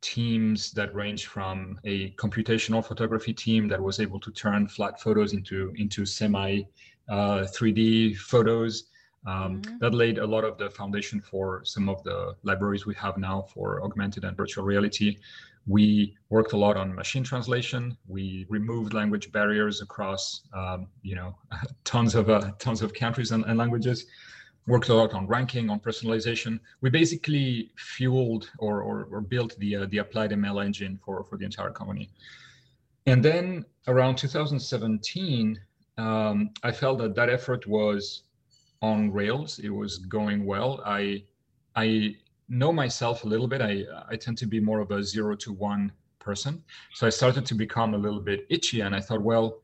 teams 0.01 0.71
that 0.71 0.93
range 0.93 1.27
from 1.27 1.79
a 1.83 2.11
computational 2.11 2.85
photography 2.85 3.33
team 3.33 3.67
that 3.67 3.81
was 3.81 3.99
able 3.99 4.19
to 4.19 4.31
turn 4.31 4.67
flat 4.67 4.99
photos 4.99 5.33
into 5.33 5.73
into 5.77 6.05
semi 6.05 6.63
uh, 7.09 7.45
3D 7.55 8.17
photos. 8.17 8.85
Um, 9.27 9.61
mm-hmm. 9.61 9.77
That 9.79 9.93
laid 9.93 10.17
a 10.19 10.25
lot 10.25 10.43
of 10.43 10.57
the 10.57 10.69
foundation 10.69 11.19
for 11.21 11.63
some 11.63 11.89
of 11.89 12.03
the 12.03 12.35
libraries 12.43 12.85
we 12.85 12.93
have 12.95 13.17
now 13.17 13.41
for 13.41 13.83
augmented 13.83 14.23
and 14.23 14.35
virtual 14.37 14.63
reality. 14.63 15.17
We 15.67 16.15
worked 16.29 16.53
a 16.53 16.57
lot 16.57 16.77
on 16.77 16.93
machine 16.93 17.23
translation. 17.23 17.97
We 18.07 18.45
removed 18.49 18.93
language 18.93 19.31
barriers 19.31 19.81
across, 19.81 20.43
um, 20.53 20.87
you 21.01 21.15
know, 21.15 21.35
tons 21.83 22.13
of 22.13 22.29
uh, 22.29 22.51
tons 22.59 22.83
of 22.83 22.93
countries 22.93 23.31
and, 23.31 23.43
and, 23.45 23.57
languages. 23.57 24.05
Worked 24.67 24.89
a 24.89 24.95
lot 24.95 25.13
on 25.13 25.27
ranking, 25.27 25.69
on 25.69 25.79
personalization. 25.79 26.59
We 26.81 26.89
basically 26.89 27.71
fueled 27.75 28.49
or, 28.57 28.81
or, 28.81 29.07
or 29.11 29.21
built 29.21 29.55
the 29.59 29.75
uh, 29.75 29.85
the 29.91 29.99
applied 29.99 30.31
ML 30.31 30.65
engine 30.65 30.99
for 31.03 31.23
for 31.23 31.37
the 31.37 31.45
entire 31.45 31.71
company. 31.71 32.09
And 33.05 33.23
then 33.23 33.65
around 33.87 34.15
2017, 34.15 35.59
um, 35.97 36.49
I 36.63 36.71
felt 36.71 36.97
that 36.99 37.13
that 37.15 37.29
effort 37.29 37.67
was 37.67 38.23
on 38.81 39.11
rails. 39.11 39.59
It 39.59 39.69
was 39.69 39.99
going 39.99 40.45
well. 40.45 40.81
I 40.85 41.23
I 41.75 42.15
know 42.49 42.71
myself 42.71 43.23
a 43.23 43.27
little 43.27 43.47
bit. 43.47 43.61
I 43.61 43.83
I 44.09 44.15
tend 44.15 44.37
to 44.39 44.47
be 44.47 44.59
more 44.59 44.79
of 44.79 44.91
a 44.91 45.03
zero 45.03 45.35
to 45.35 45.53
one 45.53 45.91
person. 46.19 46.63
So 46.93 47.05
I 47.05 47.11
started 47.11 47.45
to 47.45 47.55
become 47.55 47.93
a 47.93 47.97
little 47.97 48.19
bit 48.19 48.47
itchy, 48.49 48.81
and 48.81 48.95
I 48.95 48.99
thought, 48.99 49.21
well, 49.21 49.61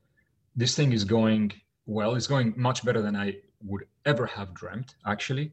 this 0.55 0.75
thing 0.75 0.93
is 0.93 1.03
going 1.03 1.51
well. 1.85 2.15
It's 2.15 2.27
going 2.27 2.53
much 2.55 2.85
better 2.85 3.01
than 3.01 3.15
I 3.15 3.37
would 3.65 3.85
ever 4.05 4.25
have 4.25 4.53
dreamt, 4.53 4.95
actually. 5.05 5.51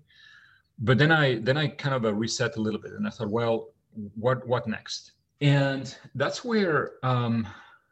But 0.79 0.99
then 0.99 1.11
I 1.11 1.40
then 1.40 1.57
I 1.57 1.68
kind 1.68 1.94
of 1.94 2.05
a 2.05 2.14
reset 2.14 2.57
a 2.57 2.61
little 2.61 2.81
bit, 2.81 2.92
and 2.92 3.07
I 3.07 3.11
thought, 3.11 3.31
well, 3.31 3.71
what 4.14 4.47
what 4.47 4.66
next? 4.66 5.12
And 5.40 5.94
that's 6.14 6.44
where, 6.44 6.92
um, 7.03 7.47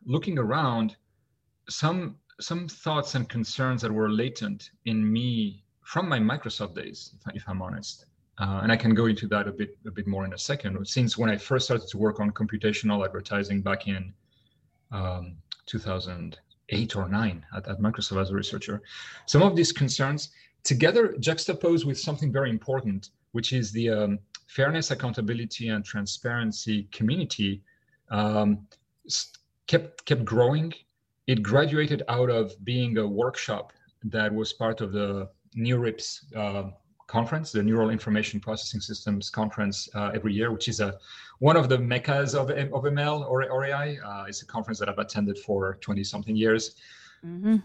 looking 0.05 0.39
around, 0.39 0.97
some 1.69 2.17
some 2.41 2.69
thoughts 2.69 3.15
and 3.15 3.29
concerns 3.29 3.83
that 3.83 3.93
were 3.93 4.11
latent 4.11 4.71
in 4.85 5.11
me 5.13 5.65
from 5.83 6.09
my 6.09 6.19
Microsoft 6.19 6.75
days, 6.75 7.15
if, 7.15 7.37
if 7.37 7.49
I'm 7.49 7.63
honest. 7.63 8.07
Uh, 8.39 8.61
and 8.63 8.71
I 8.71 8.77
can 8.77 8.95
go 8.95 9.07
into 9.07 9.27
that 9.29 9.49
a 9.49 9.53
bit 9.53 9.79
a 9.87 9.91
bit 9.91 10.07
more 10.07 10.25
in 10.25 10.35
a 10.35 10.39
second. 10.39 10.87
Since 10.87 11.17
when 11.17 11.31
I 11.31 11.37
first 11.37 11.67
started 11.67 11.89
to 11.89 11.99
work 11.99 12.21
on 12.21 12.31
computational 12.33 13.05
advertising 13.05 13.63
back 13.63 13.89
in 13.89 14.13
um, 14.93 15.37
2008 16.69 16.97
or 16.97 17.09
nine 17.09 17.45
at, 17.55 17.67
at 17.69 17.81
Microsoft 17.81 18.21
as 18.21 18.31
a 18.31 18.35
researcher, 18.35 18.83
some 19.27 19.43
of 19.43 19.57
these 19.57 19.73
concerns 19.73 20.31
together 20.65 21.15
juxtaposed 21.21 21.87
with 21.87 21.99
something 21.99 22.33
very 22.33 22.51
important, 22.51 23.11
which 23.33 23.53
is 23.53 23.73
the 23.73 23.89
um, 23.91 24.19
fairness, 24.49 24.91
accountability, 24.91 25.69
and 25.69 25.85
transparency 25.85 26.89
community 26.91 27.63
um, 28.11 28.67
kept 29.67 30.05
kept 30.05 30.25
growing. 30.25 30.73
It 31.27 31.43
graduated 31.43 32.03
out 32.09 32.31
of 32.31 32.53
being 32.65 32.99
a 32.99 33.07
workshop 33.07 33.73
that 34.05 34.33
was 34.33 34.53
part 34.53 34.81
of 34.81 34.93
the 34.93 35.29
NeurIPS 35.57 36.37
uh, 36.37 36.71
conference, 37.07 37.53
the 37.53 37.63
Neural 37.63 37.91
Information 37.91 38.41
Processing 38.41 38.81
Systems 38.81 39.31
conference 39.31 39.89
uh, 39.95 40.11
every 40.15 40.33
year, 40.33 40.53
which 40.53 40.69
is 40.69 40.81
a 40.81 40.99
one 41.39 41.57
of 41.57 41.69
the 41.69 41.79
meccas 41.79 42.35
of, 42.35 42.51
of 42.51 42.83
ML 42.85 43.29
or, 43.29 43.49
or 43.51 43.65
AI. 43.65 43.97
Uh, 44.05 44.25
it's 44.29 44.43
a 44.43 44.47
conference 44.47 44.79
that 44.79 44.89
I've 44.89 44.99
attended 44.99 45.39
for 45.39 45.79
20 45.81 46.03
something 46.05 46.35
years. 46.35 46.77
Mm-hmm. 47.25 47.57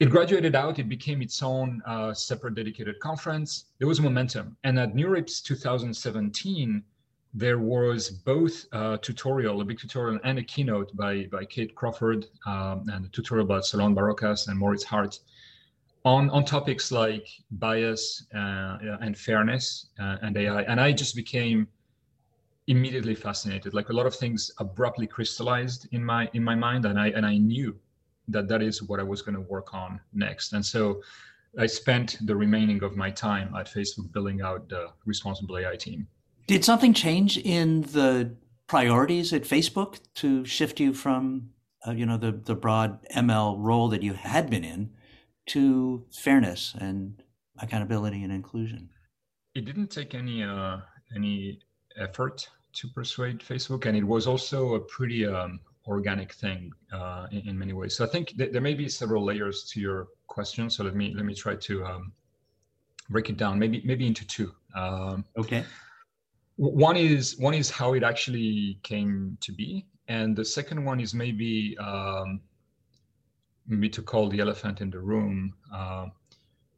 It 0.00 0.10
graduated 0.10 0.56
out, 0.56 0.78
it 0.78 0.88
became 0.88 1.22
its 1.22 1.42
own 1.42 1.82
uh, 1.86 2.12
separate 2.12 2.54
dedicated 2.54 2.98
conference. 2.98 3.66
There 3.78 3.86
was 3.86 4.00
momentum. 4.00 4.56
And 4.64 4.78
at 4.78 4.94
NeurIPS 4.94 5.42
2017, 5.42 6.82
there 7.34 7.58
was 7.58 8.10
both 8.10 8.66
a 8.72 8.98
tutorial, 9.00 9.60
a 9.60 9.64
big 9.64 9.78
tutorial, 9.78 10.18
and 10.24 10.38
a 10.38 10.42
keynote 10.42 10.94
by, 10.96 11.26
by 11.30 11.44
Kate 11.44 11.74
Crawford, 11.74 12.26
um, 12.46 12.86
and 12.92 13.06
a 13.06 13.08
tutorial 13.08 13.46
by 13.46 13.60
Solon 13.60 13.94
Barocas 13.94 14.48
and 14.48 14.58
Moritz 14.58 14.84
Hardt 14.84 15.20
on, 16.04 16.30
on 16.30 16.44
topics 16.44 16.90
like 16.90 17.28
bias 17.52 18.26
uh, 18.34 18.78
and 19.00 19.16
fairness 19.16 19.86
uh, 20.00 20.16
and 20.22 20.36
AI. 20.36 20.62
And 20.62 20.80
I 20.80 20.92
just 20.92 21.14
became 21.14 21.68
immediately 22.66 23.14
fascinated. 23.14 23.74
Like 23.74 23.90
a 23.90 23.92
lot 23.92 24.06
of 24.06 24.14
things 24.14 24.50
abruptly 24.58 25.06
crystallized 25.06 25.88
in 25.92 26.04
my 26.04 26.28
in 26.32 26.42
my 26.42 26.54
mind, 26.54 26.84
and 26.86 26.98
I 26.98 27.08
and 27.08 27.24
I 27.26 27.36
knew 27.36 27.76
that 28.28 28.48
that 28.48 28.62
is 28.62 28.82
what 28.82 29.00
I 29.00 29.02
was 29.02 29.22
going 29.22 29.34
to 29.34 29.40
work 29.40 29.74
on 29.74 30.00
next. 30.12 30.52
And 30.52 30.64
so 30.64 31.02
I 31.58 31.66
spent 31.66 32.18
the 32.22 32.34
remaining 32.34 32.82
of 32.82 32.96
my 32.96 33.10
time 33.10 33.54
at 33.54 33.66
Facebook 33.66 34.12
building 34.12 34.40
out 34.40 34.68
the 34.68 34.88
responsible 35.04 35.58
AI 35.58 35.76
team. 35.76 36.06
Did 36.46 36.64
something 36.64 36.94
change 36.94 37.36
in 37.38 37.82
the 37.82 38.34
priorities 38.66 39.32
at 39.32 39.42
Facebook 39.42 39.98
to 40.14 40.44
shift 40.44 40.80
you 40.80 40.94
from, 40.94 41.50
uh, 41.86 41.92
you 41.92 42.06
know, 42.06 42.16
the 42.16 42.32
the 42.32 42.54
broad 42.54 42.98
ML 43.08 43.56
role 43.58 43.88
that 43.88 44.02
you 44.02 44.14
had 44.14 44.50
been 44.50 44.64
in 44.64 44.90
to 45.46 46.04
fairness 46.12 46.74
and 46.78 47.22
accountability 47.60 48.22
and 48.22 48.32
inclusion? 48.32 48.88
It 49.54 49.64
didn't 49.64 49.88
take 49.88 50.14
any 50.14 50.42
uh, 50.42 50.78
any 51.14 51.60
effort 51.96 52.48
to 52.74 52.88
persuade 52.88 53.40
Facebook, 53.40 53.86
and 53.86 53.96
it 53.96 54.04
was 54.04 54.26
also 54.26 54.74
a 54.74 54.80
pretty 54.80 55.26
um, 55.26 55.60
organic 55.86 56.32
thing 56.32 56.72
uh, 56.92 57.26
in, 57.30 57.48
in, 57.48 57.58
many 57.58 57.72
ways. 57.72 57.96
So 57.96 58.04
I 58.04 58.08
think 58.08 58.36
th- 58.38 58.52
there 58.52 58.62
may 58.62 58.74
be 58.74 58.88
several 58.88 59.24
layers 59.24 59.64
to 59.72 59.80
your 59.80 60.08
question. 60.26 60.70
So 60.70 60.84
let 60.84 60.94
me 60.94 61.12
let 61.14 61.24
me 61.24 61.34
try 61.34 61.56
to 61.56 61.84
um, 61.84 62.12
break 63.10 63.28
it 63.28 63.36
down, 63.36 63.58
maybe 63.58 63.82
maybe 63.84 64.06
into 64.06 64.26
two. 64.26 64.52
Um, 64.74 65.24
okay. 65.36 65.64
One 66.56 66.96
is 66.96 67.38
one 67.38 67.54
is 67.54 67.70
how 67.70 67.94
it 67.94 68.02
actually 68.02 68.78
came 68.82 69.36
to 69.40 69.52
be, 69.52 69.86
and 70.08 70.36
the 70.36 70.44
second 70.44 70.84
one 70.84 71.00
is 71.00 71.12
maybe 71.14 71.76
um, 71.78 72.40
maybe 73.66 73.88
to 73.90 74.02
call 74.02 74.28
the 74.28 74.40
elephant 74.40 74.80
in 74.80 74.90
the 74.90 74.98
room, 74.98 75.54
uh, 75.72 76.06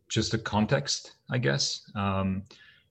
just 0.08 0.32
the 0.32 0.38
context, 0.38 1.16
I 1.30 1.38
guess. 1.38 1.90
Um, 1.94 2.42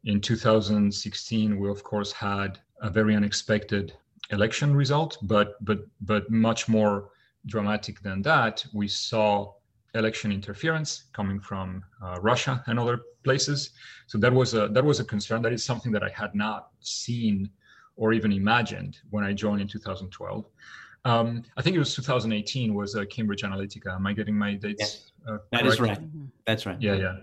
in 0.06 0.20
2016, 0.20 1.60
we 1.60 1.70
of 1.70 1.84
course 1.84 2.12
had 2.12 2.60
a 2.82 2.90
very 2.90 3.16
unexpected 3.16 3.94
election 4.32 4.76
result, 4.76 5.18
but 5.22 5.64
but 5.64 5.80
but 6.02 6.30
much 6.30 6.68
more 6.68 7.10
dramatic 7.46 8.02
than 8.02 8.22
that. 8.24 8.66
We 8.74 8.88
saw 8.88 9.54
election 9.96 10.32
interference 10.32 11.06
coming 11.14 11.40
from 11.40 11.84
uh, 12.04 12.20
Russia 12.22 12.64
and 12.68 12.80
other 12.80 13.02
places. 13.24 13.72
So 14.08 14.18
that 14.18 14.34
was 14.34 14.54
a 14.54 14.68
that 14.70 14.84
was 14.84 15.00
a 15.00 15.06
concern. 15.06 15.42
That 15.42 15.54
is 15.54 15.64
something 15.64 15.92
that 15.92 16.04
I 16.04 16.10
had 16.10 16.36
not 16.36 16.70
seen 16.80 17.50
or 17.96 18.12
even 18.14 18.32
imagined 18.32 18.98
when 19.12 19.24
I 19.24 19.34
joined 19.34 19.62
in 19.62 19.68
2012. 19.68 20.46
Um, 21.06 21.44
I 21.58 21.62
think 21.62 21.76
it 21.76 21.80
was 21.80 21.96
2018 21.96 22.74
was 22.74 22.96
uh, 22.96 23.04
Cambridge 23.06 23.42
Analytica. 23.42 23.94
Am 23.94 24.08
I 24.08 24.14
getting 24.14 24.36
my 24.36 24.54
dates? 24.54 25.12
Yeah. 25.28 25.34
Uh, 25.34 25.38
that 25.52 25.66
is 25.66 25.80
right. 25.80 26.00
Mm-hmm. 26.00 26.26
That's 26.46 26.66
right. 26.66 26.82
Yeah, 26.82 26.96
yeah. 26.96 27.18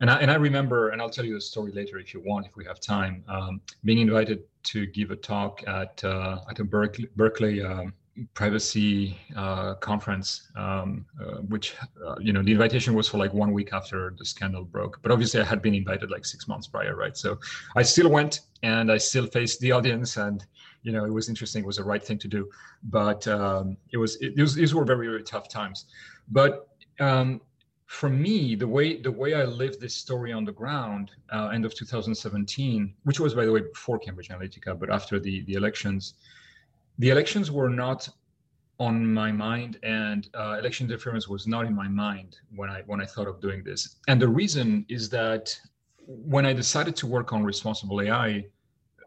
And 0.00 0.10
I, 0.10 0.18
and 0.20 0.30
I 0.30 0.34
remember, 0.34 0.90
and 0.90 1.00
I'll 1.00 1.10
tell 1.10 1.24
you 1.24 1.36
a 1.36 1.40
story 1.40 1.72
later 1.72 1.98
if 1.98 2.12
you 2.12 2.20
want, 2.20 2.46
if 2.46 2.54
we 2.54 2.64
have 2.66 2.80
time, 2.80 3.24
um, 3.28 3.60
being 3.84 3.98
invited 3.98 4.42
to 4.64 4.86
give 4.86 5.10
a 5.10 5.16
talk 5.16 5.66
at 5.66 6.02
uh, 6.04 6.40
at 6.50 6.58
a 6.58 6.64
Berkeley, 6.64 7.08
Berkeley 7.16 7.62
um, 7.62 7.94
privacy 8.34 9.16
uh, 9.36 9.74
conference, 9.74 10.48
um, 10.56 11.06
uh, 11.20 11.36
which 11.48 11.74
uh, 12.04 12.16
you 12.20 12.32
know 12.32 12.42
the 12.42 12.52
invitation 12.52 12.94
was 12.94 13.08
for 13.08 13.18
like 13.18 13.32
one 13.32 13.52
week 13.52 13.72
after 13.72 14.14
the 14.18 14.24
scandal 14.24 14.64
broke. 14.64 15.00
But 15.02 15.12
obviously, 15.12 15.40
I 15.40 15.44
had 15.44 15.62
been 15.62 15.74
invited 15.74 16.10
like 16.10 16.24
six 16.24 16.46
months 16.46 16.66
prior, 16.66 16.94
right? 16.94 17.16
So 17.16 17.38
I 17.74 17.82
still 17.82 18.10
went, 18.10 18.40
and 18.62 18.92
I 18.92 18.98
still 18.98 19.26
faced 19.26 19.60
the 19.60 19.72
audience, 19.72 20.16
and 20.16 20.44
you 20.86 20.92
know, 20.92 21.04
it 21.04 21.12
was 21.12 21.28
interesting. 21.28 21.64
It 21.64 21.66
was 21.66 21.78
the 21.78 21.84
right 21.84 22.02
thing 22.02 22.18
to 22.18 22.28
do, 22.28 22.48
but 22.84 23.26
um, 23.26 23.76
it 23.90 23.96
was, 23.96 24.14
it, 24.16 24.34
it 24.36 24.40
was 24.40 24.54
these 24.54 24.72
were 24.72 24.84
very 24.84 25.08
very 25.08 25.24
tough 25.24 25.48
times. 25.48 25.86
But 26.30 26.68
um, 27.00 27.40
for 27.86 28.08
me, 28.08 28.54
the 28.54 28.68
way 28.68 29.00
the 29.08 29.10
way 29.10 29.34
I 29.34 29.44
lived 29.44 29.80
this 29.80 29.96
story 29.96 30.32
on 30.32 30.44
the 30.44 30.52
ground, 30.52 31.10
uh, 31.32 31.48
end 31.48 31.64
of 31.64 31.74
2017, 31.74 32.94
which 33.02 33.18
was 33.18 33.34
by 33.34 33.44
the 33.44 33.50
way 33.50 33.62
before 33.62 33.98
Cambridge 33.98 34.28
Analytica, 34.28 34.78
but 34.78 34.88
after 34.88 35.18
the 35.18 35.42
the 35.48 35.54
elections, 35.54 36.14
the 37.00 37.10
elections 37.10 37.50
were 37.50 37.68
not 37.68 38.08
on 38.78 39.12
my 39.12 39.32
mind, 39.32 39.80
and 39.82 40.28
uh, 40.34 40.56
election 40.60 40.86
interference 40.86 41.26
was 41.26 41.48
not 41.48 41.66
in 41.66 41.74
my 41.74 41.88
mind 41.88 42.36
when 42.54 42.70
I 42.70 42.82
when 42.86 43.00
I 43.00 43.06
thought 43.06 43.26
of 43.26 43.40
doing 43.40 43.64
this. 43.64 43.96
And 44.06 44.22
the 44.22 44.28
reason 44.28 44.86
is 44.88 45.08
that 45.08 45.44
when 46.06 46.46
I 46.46 46.52
decided 46.52 46.94
to 46.96 47.08
work 47.08 47.32
on 47.32 47.42
responsible 47.42 48.00
AI, 48.00 48.46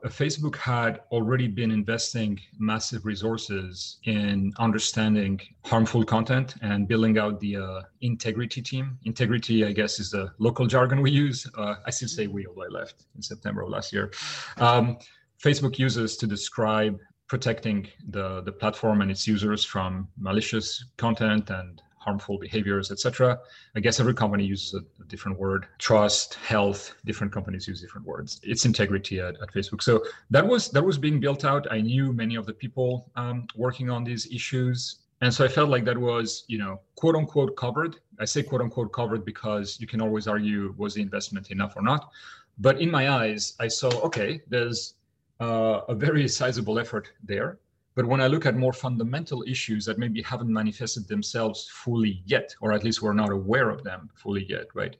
Facebook 0.06 0.56
had 0.56 1.02
already 1.12 1.48
been 1.48 1.72
investing 1.72 2.40
massive 2.58 3.06
resources 3.06 3.98
in 4.06 4.54
understanding 4.58 5.40
harmful 5.66 6.06
content 6.06 6.56
and 6.62 6.88
building 6.88 7.18
out 7.18 7.40
the 7.40 7.58
uh, 7.58 7.82
integrity 8.02 8.62
team. 8.62 8.98
Integrity, 9.04 9.66
I 9.66 9.74
guess, 9.74 10.00
is 10.00 10.12
the 10.12 10.32
local 10.38 10.68
jargon 10.68 11.02
we 11.02 11.12
use. 11.12 11.46
Uh, 11.58 11.76
I 11.86 11.90
still 11.90 12.08
say 12.08 12.28
we, 12.28 12.48
although 12.48 12.64
I 12.64 12.68
left 12.68 13.06
in 13.16 13.22
September 13.22 13.62
of 13.62 13.70
last 13.70 13.92
year. 13.92 14.12
Um, 14.58 14.98
Facebook 15.44 15.78
uses 15.78 16.16
to 16.18 16.28
describe 16.28 16.98
protecting 17.28 17.88
the, 18.10 18.42
the 18.42 18.52
platform 18.52 19.02
and 19.02 19.12
its 19.12 19.28
users 19.28 19.64
from 19.64 20.08
malicious 20.18 20.86
content 20.98 21.50
and 21.50 21.82
harmful 22.00 22.40
behaviors, 22.40 22.92
etc. 22.92 23.40
I 23.76 23.80
guess 23.82 24.00
every 24.00 24.14
company 24.14 24.46
uses 24.46 24.74
a, 24.74 24.78
a, 25.02 25.06
different 25.08 25.38
word. 25.38 25.68
Trust, 25.78 26.36
health, 26.36 26.96
different 27.06 27.32
companies 27.32 27.68
use 27.68 27.82
different 27.82 28.08
words. 28.08 28.40
It's 28.44 28.66
integrity 28.66 29.20
at, 29.20 29.36
at 29.42 29.54
Facebook. 29.54 29.84
So 29.84 30.04
that 30.30 30.46
was 30.46 30.70
that 30.72 30.84
was 30.84 30.98
being 30.98 31.20
built 31.20 31.46
out. 31.46 31.68
I 31.72 31.82
knew 31.82 32.14
many 32.14 32.36
of 32.36 32.46
the 32.46 32.54
people 32.54 33.12
um, 33.16 33.48
working 33.56 33.90
on 33.90 34.04
these 34.04 34.26
issues. 34.32 35.00
And 35.22 35.34
so 35.34 35.44
I 35.44 35.50
felt 35.50 35.70
like 35.70 35.84
that 35.84 35.98
was, 35.98 36.46
you 36.48 36.58
know, 36.58 36.80
quote 36.96 37.16
unquote 37.16 37.58
covered. 37.58 37.98
I 38.20 38.26
say 38.26 38.42
quote 38.42 38.62
unquote 38.62 38.94
covered 38.94 39.26
because 39.26 39.78
you 39.82 39.88
can 39.88 40.02
always 40.02 40.28
argue 40.28 40.74
was 40.78 40.94
the 40.94 41.02
investment 41.02 41.52
enough 41.52 41.76
or 41.76 41.82
not. 41.82 42.12
But 42.58 42.82
in 42.82 42.90
my 42.90 43.10
eyes, 43.10 43.56
I 43.60 43.68
saw, 43.68 43.90
okay, 44.08 44.42
there's 44.48 44.96
uh, 45.42 45.82
a 45.90 45.96
very 45.96 46.28
sizable 46.40 46.80
effort 46.80 47.12
there 47.24 47.60
but 47.96 48.06
when 48.06 48.22
I 48.22 48.28
look 48.28 48.46
at 48.46 48.56
more 48.56 48.74
fundamental 48.74 49.44
issues 49.48 49.86
that 49.86 49.98
maybe 49.98 50.22
haven't 50.22 50.52
manifested 50.52 51.08
themselves 51.08 51.70
fully 51.72 52.22
yet, 52.26 52.56
or 52.62 52.72
at 52.74 52.84
least 52.84 53.02
we're 53.02 53.14
not 53.14 53.32
aware 53.32 53.70
of 53.70 53.84
them 53.84 54.10
fully 54.14 54.46
yet, 54.48 54.68
right? 54.74 54.96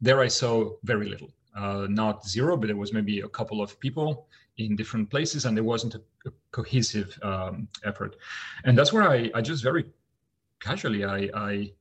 There 0.00 0.20
I 0.20 0.28
saw 0.28 0.70
very 0.82 1.08
little. 1.08 1.30
Uh, 1.54 1.86
not 1.88 2.26
zero, 2.26 2.56
but 2.56 2.68
there 2.68 2.76
was 2.76 2.92
maybe 2.92 3.20
a 3.20 3.28
couple 3.28 3.60
of 3.60 3.78
people 3.80 4.28
in 4.58 4.76
different 4.76 5.10
places, 5.10 5.44
and 5.44 5.56
there 5.56 5.64
wasn't 5.64 5.94
a, 5.94 6.02
a 6.26 6.30
cohesive 6.52 7.18
um, 7.22 7.68
effort. 7.84 8.16
And 8.64 8.76
that's 8.76 8.92
where 8.92 9.08
I, 9.08 9.30
I 9.34 9.40
just 9.40 9.62
very 9.62 9.84
casually 10.60 11.04
I, 11.04 11.30
I 11.34 11.72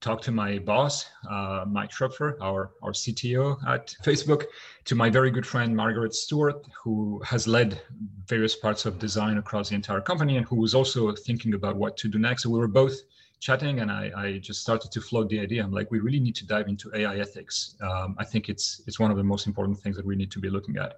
talked 0.00 0.24
to 0.24 0.32
my 0.32 0.58
boss, 0.58 1.06
uh, 1.30 1.64
Mike 1.66 1.90
Schroepfer, 1.90 2.36
our, 2.40 2.72
our 2.82 2.92
CTO 2.92 3.56
at 3.66 3.94
Facebook, 4.02 4.44
to 4.84 4.94
my 4.94 5.08
very 5.08 5.30
good 5.30 5.46
friend, 5.46 5.74
Margaret 5.74 6.14
Stewart, 6.14 6.66
who 6.82 7.20
has 7.24 7.48
led 7.48 7.80
various 8.26 8.56
parts 8.56 8.84
of 8.86 8.98
design 8.98 9.38
across 9.38 9.70
the 9.70 9.74
entire 9.74 10.00
company 10.00 10.36
and 10.36 10.46
who 10.46 10.56
was 10.56 10.74
also 10.74 11.12
thinking 11.12 11.54
about 11.54 11.76
what 11.76 11.96
to 11.98 12.08
do 12.08 12.18
next. 12.18 12.42
So 12.42 12.50
we 12.50 12.58
were 12.58 12.68
both 12.68 12.94
chatting 13.40 13.80
and 13.80 13.90
I, 13.90 14.10
I 14.16 14.38
just 14.38 14.60
started 14.60 14.90
to 14.92 15.00
float 15.00 15.28
the 15.28 15.40
idea. 15.40 15.62
I'm 15.62 15.72
like, 15.72 15.90
we 15.90 16.00
really 16.00 16.20
need 16.20 16.36
to 16.36 16.46
dive 16.46 16.68
into 16.68 16.90
AI 16.94 17.18
ethics. 17.18 17.76
Um, 17.80 18.16
I 18.18 18.24
think 18.24 18.48
it's, 18.48 18.82
it's 18.86 18.98
one 18.98 19.10
of 19.10 19.16
the 19.16 19.24
most 19.24 19.46
important 19.46 19.78
things 19.78 19.96
that 19.96 20.06
we 20.06 20.16
need 20.16 20.30
to 20.32 20.38
be 20.38 20.50
looking 20.50 20.76
at. 20.78 20.96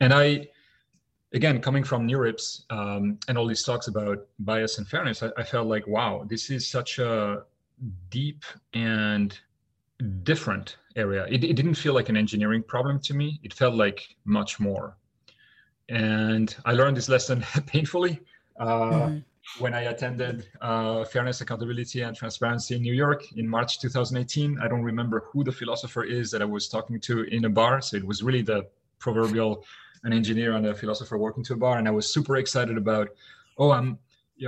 And 0.00 0.12
I, 0.12 0.48
again, 1.32 1.60
coming 1.60 1.84
from 1.84 2.08
NeurIPS 2.08 2.64
um, 2.70 3.18
and 3.28 3.38
all 3.38 3.46
these 3.46 3.62
talks 3.62 3.88
about 3.88 4.26
bias 4.40 4.78
and 4.78 4.88
fairness, 4.88 5.22
I, 5.22 5.30
I 5.36 5.42
felt 5.42 5.68
like, 5.68 5.86
wow, 5.86 6.24
this 6.28 6.50
is 6.50 6.66
such 6.68 6.98
a, 6.98 7.44
deep 8.10 8.44
and 8.74 9.38
different 10.22 10.76
area. 10.96 11.26
It, 11.28 11.44
it 11.44 11.54
didn't 11.54 11.74
feel 11.74 11.94
like 11.94 12.08
an 12.08 12.16
engineering 12.16 12.62
problem 12.62 12.98
to 13.00 13.14
me. 13.14 13.40
It 13.42 13.52
felt 13.52 13.74
like 13.74 14.16
much 14.24 14.60
more. 14.60 14.96
And 15.88 16.54
I 16.64 16.72
learned 16.72 16.96
this 16.96 17.08
lesson 17.08 17.44
painfully 17.66 18.20
uh, 18.58 18.66
mm-hmm. 18.66 19.62
when 19.62 19.74
I 19.74 19.82
attended 19.82 20.48
uh, 20.60 21.04
Fairness, 21.04 21.40
Accountability, 21.40 22.02
and 22.02 22.16
Transparency 22.16 22.76
in 22.76 22.82
New 22.82 22.94
York 22.94 23.24
in 23.36 23.48
March 23.48 23.80
2018. 23.80 24.58
I 24.60 24.68
don't 24.68 24.82
remember 24.82 25.24
who 25.32 25.44
the 25.44 25.52
philosopher 25.52 26.04
is 26.04 26.30
that 26.30 26.42
I 26.42 26.46
was 26.46 26.68
talking 26.68 27.00
to 27.00 27.22
in 27.24 27.44
a 27.44 27.50
bar. 27.50 27.80
So 27.80 27.96
it 27.96 28.06
was 28.06 28.22
really 28.22 28.42
the 28.42 28.66
proverbial 28.98 29.64
an 30.04 30.12
engineer 30.12 30.52
and 30.52 30.66
a 30.66 30.74
philosopher 30.74 31.18
working 31.18 31.44
to 31.44 31.54
a 31.54 31.56
bar. 31.56 31.78
And 31.78 31.86
I 31.86 31.90
was 31.90 32.12
super 32.12 32.36
excited 32.36 32.76
about, 32.76 33.08
oh, 33.58 33.70
I'm 33.70 33.98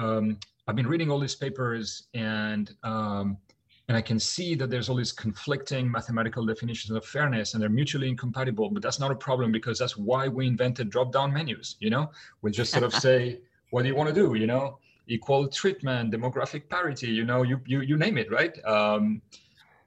um, 0.01 0.39
I've 0.69 0.77
been 0.77 0.87
reading 0.87 1.11
all 1.11 1.19
these 1.19 1.35
papers 1.35 2.09
and 2.15 2.73
um, 2.83 3.37
and 3.89 3.97
I 3.97 4.01
can 4.01 4.19
see 4.19 4.55
that 4.55 4.71
there's 4.71 4.89
all 4.89 4.97
these 4.97 5.13
conflicting 5.13 5.91
mathematical 5.91 6.47
definitions 6.47 6.97
of 6.97 7.05
fairness 7.05 7.53
and 7.53 7.63
they're 7.63 7.69
mutually 7.69 8.09
incompatible. 8.09 8.71
But 8.71 8.83
that's 8.83 9.01
not 9.01 9.11
a 9.11 9.15
problem 9.15 9.51
because 9.51 9.79
that's 9.79 9.97
why 9.97 10.29
we 10.29 10.47
invented 10.47 10.89
drop-down 10.89 11.33
menus. 11.33 11.77
You 11.81 11.91
know, 11.91 12.11
we 12.43 12.53
just 12.53 12.73
sort 12.73 12.85
of 12.85 12.95
say, 13.07 13.41
what 13.71 13.83
do 13.83 13.89
you 13.89 13.97
want 13.97 14.09
to 14.09 14.15
do? 14.15 14.35
You 14.35 14.47
know, 14.47 14.79
equal 15.09 15.49
treatment, 15.49 16.13
demographic 16.13 16.69
parity. 16.69 17.09
You 17.09 17.25
know, 17.25 17.43
you 17.43 17.61
you 17.67 17.81
you 17.81 17.97
name 17.97 18.19
it, 18.19 18.31
right? 18.31 18.57
Um, 18.65 19.21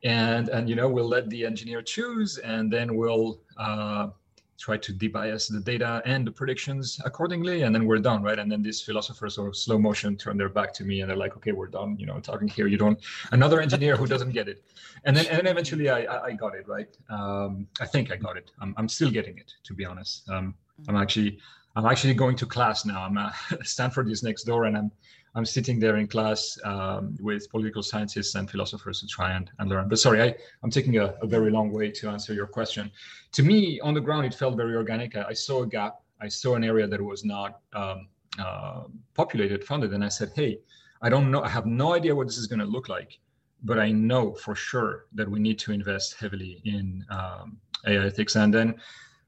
and 0.03 0.49
and 0.49 0.69
you 0.69 0.75
know, 0.75 0.89
we'll 0.89 1.07
let 1.07 1.29
the 1.29 1.45
engineer 1.45 1.81
choose, 1.81 2.37
and 2.39 2.71
then 2.71 2.95
we'll 2.95 3.39
uh, 3.57 4.09
try 4.57 4.77
to 4.77 4.93
debias 4.93 5.51
the 5.51 5.59
data 5.59 6.01
and 6.05 6.25
the 6.25 6.31
predictions 6.31 6.99
accordingly 7.05 7.63
and 7.63 7.73
then 7.75 7.85
we're 7.85 7.99
done 7.99 8.23
right? 8.23 8.39
And 8.39 8.51
then 8.51 8.61
these 8.61 8.81
philosophers 8.81 9.37
of 9.37 9.55
slow 9.55 9.77
motion 9.77 10.15
turn 10.15 10.37
their 10.37 10.49
back 10.49 10.73
to 10.75 10.83
me 10.83 11.01
and 11.01 11.09
they're 11.09 11.17
like 11.17 11.35
okay 11.37 11.51
we're 11.51 11.67
done 11.67 11.97
you 11.99 12.05
know 12.05 12.19
talking 12.19 12.47
here. 12.47 12.67
You 12.67 12.77
don't 12.77 12.99
another 13.31 13.59
engineer 13.61 13.95
who 13.95 14.07
doesn't 14.07 14.31
get 14.31 14.47
it. 14.47 14.63
And 15.03 15.15
then 15.15 15.25
and 15.27 15.39
then 15.39 15.47
eventually 15.47 15.89
i 15.89 16.27
i 16.27 16.31
got 16.31 16.55
it 16.55 16.67
right? 16.67 16.89
Um, 17.09 17.67
i 17.79 17.85
think 17.85 18.11
i 18.11 18.15
got 18.15 18.37
it. 18.37 18.51
I'm, 18.61 18.73
I'm 18.77 18.87
still 18.87 19.11
getting 19.11 19.37
it 19.37 19.53
to 19.63 19.73
be 19.73 19.85
honest. 19.85 20.29
Um, 20.29 20.55
i'm 20.87 20.95
actually 20.95 21.39
i'm 21.75 21.85
actually 21.85 22.13
going 22.13 22.35
to 22.37 22.45
class 22.45 22.85
now. 22.85 23.03
I'm 23.03 23.17
uh, 23.17 23.31
stanford 23.63 24.09
is 24.09 24.23
next 24.23 24.43
door 24.43 24.65
and 24.65 24.77
i'm 24.77 24.91
I'm 25.35 25.45
sitting 25.45 25.79
there 25.79 25.97
in 25.97 26.07
class 26.07 26.57
um, 26.63 27.17
with 27.19 27.49
political 27.49 27.83
scientists 27.83 28.35
and 28.35 28.49
philosophers 28.49 29.01
to 29.01 29.07
try 29.07 29.33
and, 29.33 29.51
and 29.59 29.69
learn. 29.69 29.89
But 29.89 29.99
sorry, 29.99 30.21
I, 30.21 30.35
I'm 30.63 30.71
taking 30.71 30.97
a, 30.97 31.15
a, 31.21 31.27
very 31.27 31.51
long 31.51 31.71
way 31.71 31.91
to 31.91 32.09
answer 32.09 32.33
your 32.33 32.47
question. 32.47 32.89
To 33.33 33.43
me, 33.43 33.79
on 33.81 33.93
the 33.93 33.99
ground, 33.99 34.25
it 34.25 34.33
felt 34.33 34.55
very 34.55 34.75
organic. 34.75 35.17
I, 35.17 35.25
I 35.29 35.33
saw 35.33 35.63
a 35.63 35.67
gap. 35.67 35.95
I 36.21 36.29
saw 36.29 36.55
an 36.55 36.63
area 36.63 36.87
that 36.87 37.01
was 37.01 37.25
not 37.25 37.59
um, 37.73 38.07
uh, 38.39 38.83
populated, 39.13 39.63
funded, 39.63 39.93
and 39.93 40.03
I 40.05 40.07
said, 40.07 40.31
hey, 40.35 40.59
I 41.01 41.09
don't 41.09 41.29
know. 41.29 41.41
I 41.43 41.49
have 41.49 41.65
no 41.65 41.93
idea 41.93 42.15
what 42.15 42.27
this 42.27 42.37
is 42.37 42.47
going 42.47 42.59
to 42.59 42.65
look 42.65 42.87
like, 42.87 43.19
but 43.63 43.77
I 43.77 43.91
know 43.91 44.33
for 44.33 44.55
sure 44.55 45.07
that 45.13 45.29
we 45.29 45.39
need 45.39 45.59
to 45.59 45.73
invest 45.73 46.15
heavily 46.17 46.61
in 46.63 47.05
um, 47.09 47.57
AI 47.85 48.05
ethics. 48.05 48.37
And 48.37 48.53
then 48.53 48.75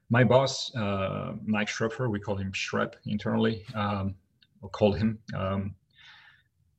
my 0.08 0.24
boss, 0.24 0.74
uh, 0.74 1.34
Mike 1.44 1.68
Schroepfer, 1.68 2.10
we 2.10 2.18
call 2.18 2.36
him 2.36 2.50
Schrep 2.52 2.94
internally, 3.04 3.66
um, 3.74 4.14
or 4.62 4.70
called 4.70 4.96
him. 4.96 5.18
Um, 5.36 5.74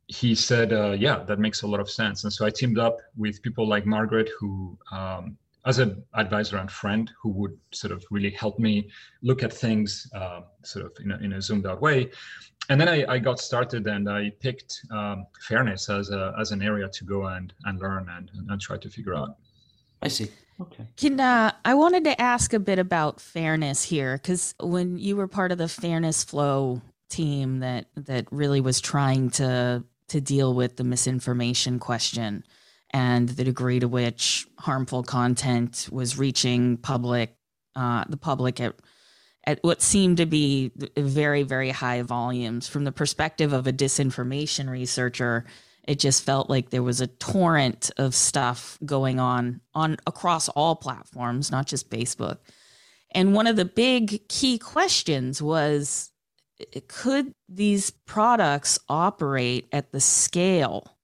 he 0.09 0.33
said, 0.33 0.73
uh, 0.73 0.91
"Yeah, 0.91 1.19
that 1.23 1.39
makes 1.39 1.61
a 1.61 1.67
lot 1.67 1.79
of 1.79 1.89
sense." 1.89 2.23
And 2.23 2.33
so 2.33 2.45
I 2.45 2.49
teamed 2.49 2.79
up 2.79 2.97
with 3.15 3.41
people 3.43 3.67
like 3.67 3.85
Margaret, 3.85 4.29
who, 4.39 4.77
um, 4.91 5.37
as 5.65 5.77
an 5.77 6.03
advisor 6.15 6.57
and 6.57 6.69
friend, 6.69 7.11
who 7.21 7.29
would 7.29 7.55
sort 7.71 7.93
of 7.93 8.03
really 8.09 8.31
help 8.31 8.57
me 8.57 8.89
look 9.21 9.43
at 9.43 9.53
things 9.53 10.09
uh, 10.15 10.41
sort 10.63 10.85
of 10.85 10.93
in 11.03 11.11
a, 11.11 11.17
in 11.17 11.33
a, 11.33 11.41
zoomed 11.41 11.67
out 11.67 11.79
way. 11.79 12.09
And 12.69 12.81
then 12.81 12.89
I, 12.89 13.05
I 13.07 13.19
got 13.19 13.39
started, 13.39 13.85
and 13.85 14.09
I 14.09 14.31
picked 14.39 14.81
um, 14.91 15.27
fairness 15.47 15.89
as 15.89 16.09
a 16.09 16.33
as 16.39 16.51
an 16.51 16.63
area 16.63 16.89
to 16.89 17.05
go 17.05 17.27
and 17.27 17.53
and 17.65 17.79
learn 17.79 18.09
and 18.09 18.31
and 18.49 18.59
try 18.59 18.77
to 18.77 18.89
figure 18.89 19.13
out. 19.13 19.37
I 20.01 20.07
see. 20.07 20.31
Okay. 20.59 20.87
Can 20.97 21.19
uh, 21.19 21.51
I 21.63 21.75
wanted 21.75 22.03
to 22.05 22.19
ask 22.19 22.53
a 22.53 22.59
bit 22.59 22.79
about 22.79 23.21
fairness 23.21 23.83
here 23.83 24.17
because 24.17 24.55
when 24.59 24.97
you 24.97 25.15
were 25.15 25.27
part 25.27 25.51
of 25.51 25.59
the 25.59 25.69
fairness 25.69 26.23
flow 26.23 26.81
team 27.09 27.59
that 27.59 27.85
that 27.95 28.27
really 28.31 28.61
was 28.61 28.81
trying 28.81 29.29
to 29.31 29.83
to 30.09 30.21
deal 30.21 30.53
with 30.53 30.77
the 30.77 30.83
misinformation 30.83 31.79
question 31.79 32.43
and 32.91 33.29
the 33.29 33.43
degree 33.43 33.79
to 33.79 33.87
which 33.87 34.47
harmful 34.57 35.03
content 35.03 35.87
was 35.91 36.17
reaching 36.17 36.77
public 36.77 37.35
uh, 37.75 38.03
the 38.09 38.17
public 38.17 38.59
at 38.59 38.75
at 39.45 39.59
what 39.61 39.81
seemed 39.81 40.17
to 40.17 40.25
be 40.25 40.71
very 40.97 41.43
very 41.43 41.69
high 41.69 42.01
volumes. 42.01 42.67
From 42.67 42.83
the 42.83 42.91
perspective 42.91 43.53
of 43.53 43.67
a 43.67 43.73
disinformation 43.73 44.69
researcher 44.69 45.45
it 45.87 45.97
just 45.97 46.23
felt 46.23 46.49
like 46.51 46.69
there 46.69 46.83
was 46.83 47.01
a 47.01 47.07
torrent 47.07 47.89
of 47.97 48.13
stuff 48.13 48.77
going 48.85 49.19
on 49.19 49.61
on 49.73 49.97
across 50.05 50.49
all 50.49 50.75
platforms 50.75 51.51
not 51.51 51.67
just 51.67 51.89
facebook. 51.89 52.37
And 53.11 53.33
one 53.33 53.47
of 53.47 53.55
the 53.55 53.65
big 53.65 54.27
key 54.29 54.59
questions 54.59 55.41
was 55.41 56.11
could 56.87 57.33
these 57.47 57.89
products 57.91 58.79
operate 58.89 59.67
at 59.71 59.91
the 59.91 59.99
scale 59.99 60.97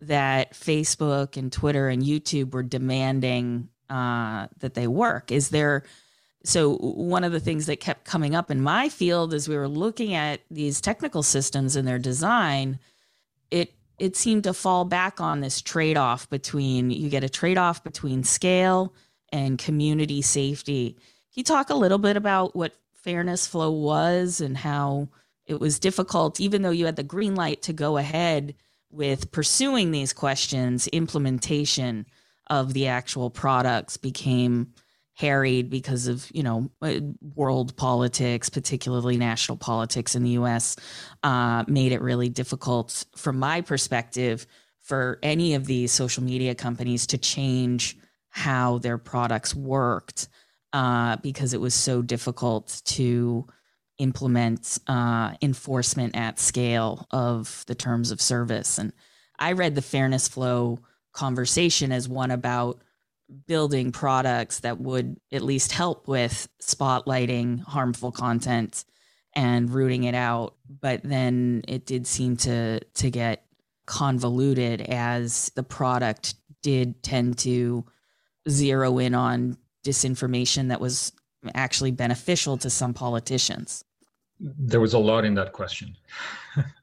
that 0.00 0.52
Facebook 0.52 1.36
and 1.36 1.52
Twitter 1.52 1.88
and 1.88 2.02
YouTube 2.02 2.52
were 2.52 2.62
demanding 2.62 3.68
uh, 3.90 4.48
that 4.58 4.74
they 4.74 4.86
work? 4.86 5.32
Is 5.32 5.50
there 5.50 5.84
so 6.44 6.76
one 6.76 7.24
of 7.24 7.32
the 7.32 7.40
things 7.40 7.66
that 7.66 7.80
kept 7.80 8.04
coming 8.04 8.34
up 8.34 8.50
in 8.50 8.60
my 8.60 8.88
field 8.88 9.32
as 9.32 9.48
we 9.48 9.56
were 9.56 9.68
looking 9.68 10.14
at 10.14 10.40
these 10.50 10.80
technical 10.80 11.22
systems 11.22 11.74
and 11.74 11.88
their 11.88 11.98
design, 11.98 12.78
it 13.50 13.74
it 13.98 14.16
seemed 14.16 14.44
to 14.44 14.52
fall 14.52 14.84
back 14.84 15.20
on 15.20 15.40
this 15.40 15.62
trade-off 15.62 16.28
between 16.28 16.90
you 16.90 17.08
get 17.08 17.24
a 17.24 17.28
trade-off 17.28 17.82
between 17.84 18.24
scale 18.24 18.92
and 19.32 19.56
community 19.56 20.20
safety. 20.20 20.92
Can 20.92 21.40
you 21.40 21.44
talk 21.44 21.70
a 21.70 21.74
little 21.74 21.98
bit 21.98 22.16
about 22.16 22.54
what 22.54 22.74
fairness 23.04 23.46
flow 23.46 23.70
was 23.70 24.40
and 24.40 24.56
how 24.56 25.08
it 25.46 25.60
was 25.60 25.78
difficult, 25.78 26.40
even 26.40 26.62
though 26.62 26.70
you 26.70 26.86
had 26.86 26.96
the 26.96 27.02
green 27.02 27.34
light 27.34 27.60
to 27.62 27.72
go 27.74 27.98
ahead 27.98 28.54
with 28.90 29.30
pursuing 29.30 29.90
these 29.90 30.14
questions, 30.14 30.88
implementation 30.88 32.06
of 32.48 32.72
the 32.72 32.86
actual 32.86 33.28
products 33.28 33.98
became 33.98 34.72
harried 35.16 35.70
because 35.70 36.08
of 36.08 36.28
you 36.34 36.42
know 36.42 36.68
uh, 36.82 36.98
world 37.36 37.76
politics 37.76 38.48
particularly 38.48 39.16
national 39.16 39.56
politics 39.56 40.16
in 40.16 40.24
the 40.24 40.32
us 40.32 40.74
uh, 41.22 41.62
made 41.68 41.92
it 41.92 42.02
really 42.02 42.28
difficult 42.28 43.04
from 43.16 43.38
my 43.38 43.60
perspective 43.60 44.44
for 44.82 45.20
any 45.22 45.54
of 45.54 45.66
these 45.66 45.92
social 45.92 46.24
media 46.24 46.52
companies 46.52 47.06
to 47.06 47.16
change 47.16 47.96
how 48.28 48.78
their 48.78 48.98
products 48.98 49.54
worked 49.54 50.26
uh, 50.74 51.16
because 51.18 51.54
it 51.54 51.60
was 51.60 51.72
so 51.72 52.02
difficult 52.02 52.82
to 52.84 53.46
implement 53.98 54.76
uh, 54.88 55.32
enforcement 55.40 56.16
at 56.16 56.40
scale 56.40 57.06
of 57.12 57.64
the 57.68 57.76
terms 57.76 58.10
of 58.10 58.20
service. 58.20 58.76
And 58.76 58.92
I 59.38 59.52
read 59.52 59.76
the 59.76 59.82
fairness 59.82 60.26
flow 60.26 60.80
conversation 61.12 61.92
as 61.92 62.08
one 62.08 62.32
about 62.32 62.80
building 63.46 63.92
products 63.92 64.60
that 64.60 64.80
would 64.80 65.16
at 65.32 65.42
least 65.42 65.70
help 65.70 66.08
with 66.08 66.48
spotlighting 66.60 67.62
harmful 67.62 68.10
content 68.10 68.84
and 69.32 69.70
rooting 69.70 70.04
it 70.04 70.14
out 70.14 70.54
but 70.80 71.00
then 71.02 71.62
it 71.66 71.86
did 71.86 72.06
seem 72.06 72.36
to 72.36 72.78
to 72.94 73.10
get 73.10 73.46
convoluted 73.86 74.82
as 74.82 75.50
the 75.56 75.62
product 75.62 76.34
did 76.62 77.02
tend 77.02 77.38
to 77.38 77.84
zero 78.48 78.98
in 78.98 79.14
on 79.14 79.56
disinformation 79.84 80.68
that 80.68 80.80
was 80.80 81.12
actually 81.54 81.90
beneficial 81.90 82.56
to 82.58 82.70
some 82.70 82.94
politicians? 82.94 83.84
There 84.40 84.80
was 84.80 84.94
a 84.94 84.98
lot 84.98 85.24
in 85.24 85.34
that 85.34 85.52
question. 85.52 85.96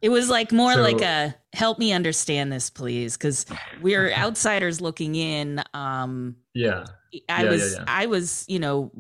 it 0.02 0.10
was 0.10 0.30
like 0.30 0.52
more 0.52 0.74
so, 0.74 0.82
like 0.82 1.02
a 1.02 1.36
help 1.54 1.80
me 1.80 1.92
understand 1.92 2.52
this, 2.52 2.70
please, 2.70 3.18
because 3.18 3.46
we're 3.82 4.12
outsiders 4.16 4.80
looking 4.80 5.16
in. 5.16 5.62
Um, 5.74 6.38
yeah, 6.54 6.86
I 7.28 7.44
yeah, 7.44 7.50
was, 7.50 7.74
yeah, 7.74 7.80
yeah. 7.80 7.86
I 7.88 8.06
was, 8.06 8.46
you 8.48 8.60
know, 8.60 8.92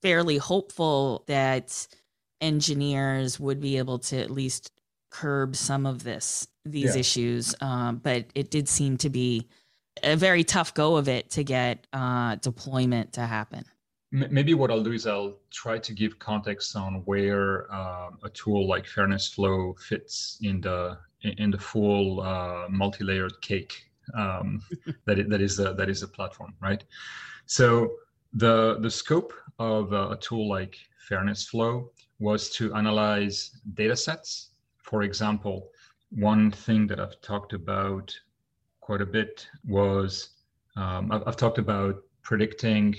fairly 0.00 0.38
hopeful 0.38 1.24
that 1.26 1.86
engineers 2.40 3.38
would 3.40 3.60
be 3.60 3.78
able 3.78 3.98
to 4.00 4.18
at 4.18 4.30
least 4.30 4.70
curb 5.10 5.56
some 5.56 5.86
of 5.86 6.04
this 6.04 6.46
these 6.64 6.94
issues, 6.94 7.54
um, 7.60 7.96
but 7.96 8.26
it 8.34 8.50
did 8.50 8.68
seem 8.68 8.96
to 8.98 9.10
be 9.10 9.48
a 10.02 10.16
very 10.16 10.44
tough 10.44 10.74
go 10.74 10.96
of 10.96 11.08
it 11.08 11.30
to 11.30 11.44
get 11.44 11.86
uh, 11.92 12.36
deployment 12.36 13.12
to 13.14 13.22
happen. 13.22 13.64
Maybe 14.10 14.52
what 14.52 14.70
I'll 14.70 14.82
do 14.82 14.92
is 14.92 15.06
I'll 15.06 15.38
try 15.50 15.78
to 15.78 15.92
give 15.94 16.18
context 16.18 16.76
on 16.76 16.96
where 17.06 17.72
uh, 17.72 18.10
a 18.22 18.28
tool 18.30 18.68
like 18.68 18.86
Fairness 18.86 19.28
Flow 19.28 19.74
fits 19.88 20.38
in 20.42 20.60
the 20.60 20.98
in 21.22 21.50
the 21.50 21.58
full 21.58 22.20
uh, 22.20 22.66
multi-layered 22.68 23.40
cake 23.40 23.90
um, 24.14 24.60
that 25.06 25.18
it, 25.18 25.30
that 25.30 25.40
is 25.40 25.58
a, 25.60 25.72
that 25.74 25.88
is 25.88 26.02
a 26.02 26.08
platform, 26.08 26.52
right? 26.60 26.84
So 27.46 27.92
the 28.34 28.78
the 28.80 28.90
scope 28.90 29.32
of 29.58 29.92
a 29.92 30.16
tool 30.20 30.46
like 30.46 30.76
Fairness 31.08 31.48
Flow 31.48 31.90
was 32.18 32.50
to 32.50 32.74
analyze 32.74 33.50
data 33.74 33.96
sets. 33.96 34.50
For 34.82 35.02
example, 35.02 35.70
one 36.10 36.50
thing 36.50 36.86
that 36.88 37.00
I've 37.00 37.18
talked 37.22 37.54
about 37.54 38.14
quite 38.82 39.00
a 39.00 39.06
bit 39.06 39.48
was 39.66 40.30
um, 40.76 41.10
I've, 41.10 41.22
I've, 41.26 41.36
talked 41.36 41.58
about 41.58 42.02
predicting 42.22 42.96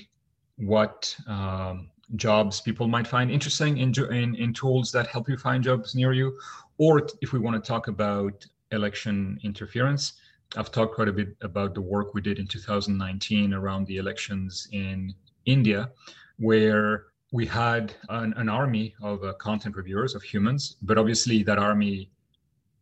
what 0.58 1.16
um, 1.28 1.90
jobs 2.16 2.62
people 2.62 2.88
might 2.88 3.06
find 3.06 3.30
interesting 3.30 3.78
in, 3.78 3.94
in, 4.12 4.36
in 4.36 4.54
tools 4.54 4.92
that 4.94 5.08
help 5.08 5.30
you 5.30 5.38
find 5.38 5.64
jobs 5.64 5.94
near 5.94 6.14
you. 6.14 6.38
Or 6.78 7.08
if 7.22 7.34
we 7.34 7.40
want 7.40 7.62
to 7.62 7.68
talk 7.68 7.88
about 7.88 8.46
election 8.72 9.40
interference, 9.44 10.14
I've 10.56 10.72
talked 10.72 10.96
quite 10.96 11.08
a 11.08 11.14
bit 11.14 11.36
about 11.42 11.74
the 11.74 11.82
work 11.82 12.14
we 12.14 12.22
did 12.22 12.40
in 12.40 12.48
2019 12.48 13.54
around 13.54 13.86
the 13.88 13.98
elections 13.98 14.68
in 14.72 15.14
India, 15.46 15.90
where 16.38 17.06
we 17.32 17.46
had 17.46 17.94
an, 18.10 18.34
an 18.38 18.48
army 18.48 18.94
of 19.02 19.24
uh, 19.24 19.34
content 19.34 19.76
reviewers, 19.76 20.14
of 20.16 20.22
humans, 20.22 20.78
but 20.84 20.98
obviously 20.98 21.44
that 21.44 21.58
army 21.58 22.12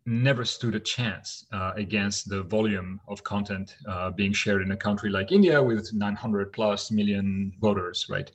never 0.06 0.44
stood 0.44 0.76
a 0.76 0.80
chance 0.80 1.46
uh, 1.54 1.72
against 1.76 2.28
the 2.28 2.42
volume 2.44 3.00
of 3.08 3.24
content 3.24 3.76
uh, 3.88 4.10
being 4.10 4.34
shared 4.34 4.62
in 4.62 4.72
a 4.72 4.78
country 4.78 5.10
like 5.10 5.32
India 5.32 5.62
with 5.62 5.94
900 5.94 6.52
plus 6.52 6.92
million 6.92 7.54
voters, 7.60 8.08
right? 8.10 8.32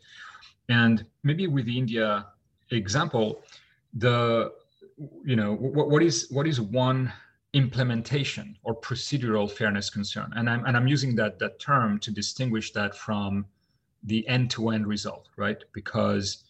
And 0.68 1.04
maybe 1.22 1.46
with 1.46 1.66
the 1.66 1.76
India 1.76 2.26
example, 2.70 3.42
the 3.94 4.52
you 5.24 5.36
know 5.36 5.54
what, 5.54 5.90
what 5.90 6.02
is 6.02 6.28
what 6.30 6.46
is 6.46 6.60
one 6.60 7.12
implementation 7.52 8.56
or 8.62 8.78
procedural 8.80 9.50
fairness 9.50 9.90
concern? 9.90 10.32
And 10.36 10.48
I'm 10.48 10.64
and 10.66 10.76
I'm 10.76 10.86
using 10.86 11.14
that 11.16 11.38
that 11.38 11.58
term 11.58 11.98
to 12.00 12.10
distinguish 12.10 12.72
that 12.72 12.94
from 12.94 13.46
the 14.02 14.26
end-to-end 14.28 14.86
result, 14.86 15.28
right? 15.36 15.58
Because 15.72 16.44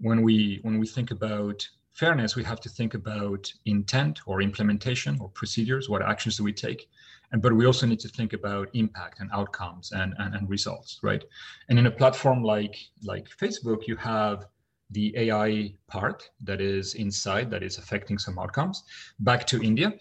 when 0.00 0.22
we 0.22 0.60
when 0.62 0.78
we 0.78 0.86
think 0.86 1.10
about 1.10 1.68
fairness, 1.98 2.36
we 2.36 2.44
have 2.44 2.60
to 2.60 2.68
think 2.68 2.94
about 2.94 3.52
intent 3.66 4.20
or 4.26 4.40
implementation 4.40 5.18
or 5.20 5.28
procedures. 5.30 5.88
What 5.88 6.00
actions 6.00 6.36
do 6.36 6.44
we 6.44 6.52
take? 6.52 6.88
And 7.32 7.42
but 7.42 7.52
we 7.52 7.66
also 7.66 7.86
need 7.86 8.00
to 8.00 8.08
think 8.08 8.32
about 8.32 8.68
impact 8.72 9.20
and 9.20 9.28
outcomes 9.32 9.90
and, 9.92 10.14
and, 10.18 10.34
and 10.34 10.48
results, 10.48 11.00
right? 11.02 11.24
And 11.68 11.78
in 11.78 11.86
a 11.86 11.90
platform 11.90 12.42
like 12.42 12.76
like 13.02 13.26
Facebook, 13.28 13.86
you 13.86 13.96
have 13.96 14.46
the 14.90 15.12
AI 15.16 15.74
part 15.88 16.30
that 16.48 16.60
is 16.60 16.94
inside 16.94 17.50
that 17.50 17.62
is 17.62 17.76
affecting 17.78 18.16
some 18.18 18.38
outcomes. 18.38 18.84
Back 19.18 19.46
to 19.48 19.62
India, 19.62 19.92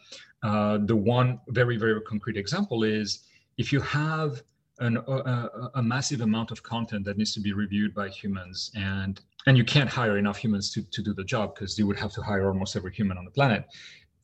uh, 0.44 0.78
the 0.92 0.96
one 0.96 1.40
very 1.50 1.78
very 1.78 2.00
concrete 2.02 2.38
example 2.38 2.84
is 2.84 3.24
if 3.58 3.74
you 3.74 3.82
have 3.82 4.44
an, 4.80 4.98
a, 5.08 5.50
a, 5.74 5.82
massive 5.82 6.22
amount 6.22 6.52
of 6.52 6.62
content 6.62 7.04
that 7.06 7.18
needs 7.18 7.34
to 7.34 7.40
be 7.40 7.52
reviewed 7.52 7.96
by 7.96 8.08
humans 8.10 8.72
and 8.76 9.22
and 9.48 9.58
you 9.58 9.64
can't 9.64 9.90
hire 9.90 10.18
enough 10.18 10.38
humans 10.38 10.72
to, 10.74 10.84
to 10.92 11.02
do 11.02 11.14
the 11.14 11.24
job 11.24 11.56
because 11.56 11.80
you 11.80 11.88
would 11.88 11.98
have 11.98 12.12
to 12.12 12.22
hire 12.22 12.48
almost 12.50 12.76
every 12.76 12.94
human 12.94 13.18
on 13.18 13.26
the 13.26 13.32
planet. 13.32 13.66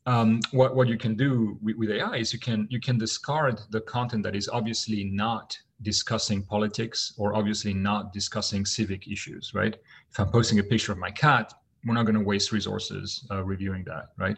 Um, 0.06 0.40
what, 0.52 0.76
what 0.76 0.86
you 0.86 0.98
can 0.98 1.16
do 1.16 1.58
with, 1.62 1.76
with 1.76 1.90
ai 1.90 2.18
is 2.18 2.30
you 2.30 2.38
can 2.38 2.68
you 2.70 2.78
can 2.78 2.98
discard 2.98 3.58
the 3.70 3.80
content 3.80 4.22
that 4.24 4.36
is 4.36 4.50
obviously 4.50 5.04
not 5.04 5.58
discussing 5.80 6.44
politics 6.44 7.14
or 7.16 7.34
obviously 7.34 7.72
not 7.72 8.12
discussing 8.12 8.66
civic 8.66 9.08
issues 9.10 9.52
right? 9.54 9.74
If 10.10 10.20
i'm 10.20 10.30
posting 10.30 10.58
a 10.58 10.62
picture 10.62 10.92
of 10.92 10.98
my 10.98 11.10
cat 11.10 11.54
we're 11.86 11.94
not 11.94 12.04
going 12.04 12.18
to 12.18 12.24
waste 12.32 12.52
resources 12.52 13.26
uh, 13.30 13.42
reviewing 13.42 13.82
that 13.84 14.08
right? 14.18 14.36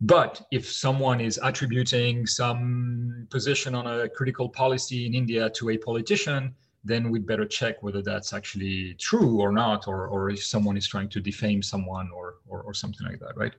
But 0.00 0.42
if 0.50 0.70
someone 0.70 1.20
is 1.20 1.38
attributing 1.42 2.26
some 2.26 3.26
position 3.30 3.74
on 3.74 3.86
a 3.86 4.08
critical 4.08 4.48
policy 4.48 5.06
in 5.06 5.14
India 5.14 5.50
to 5.50 5.70
a 5.70 5.76
politician, 5.78 6.54
then 6.84 7.10
we'd 7.10 7.26
better 7.26 7.46
check 7.46 7.82
whether 7.82 8.02
that's 8.02 8.32
actually 8.32 8.94
true 8.94 9.40
or 9.40 9.52
not, 9.52 9.88
or, 9.88 10.06
or 10.06 10.30
if 10.30 10.44
someone 10.44 10.76
is 10.76 10.86
trying 10.86 11.08
to 11.08 11.20
defame 11.20 11.62
someone 11.62 12.10
or, 12.14 12.36
or, 12.48 12.62
or 12.62 12.74
something 12.74 13.06
like 13.06 13.20
that, 13.20 13.36
right? 13.36 13.54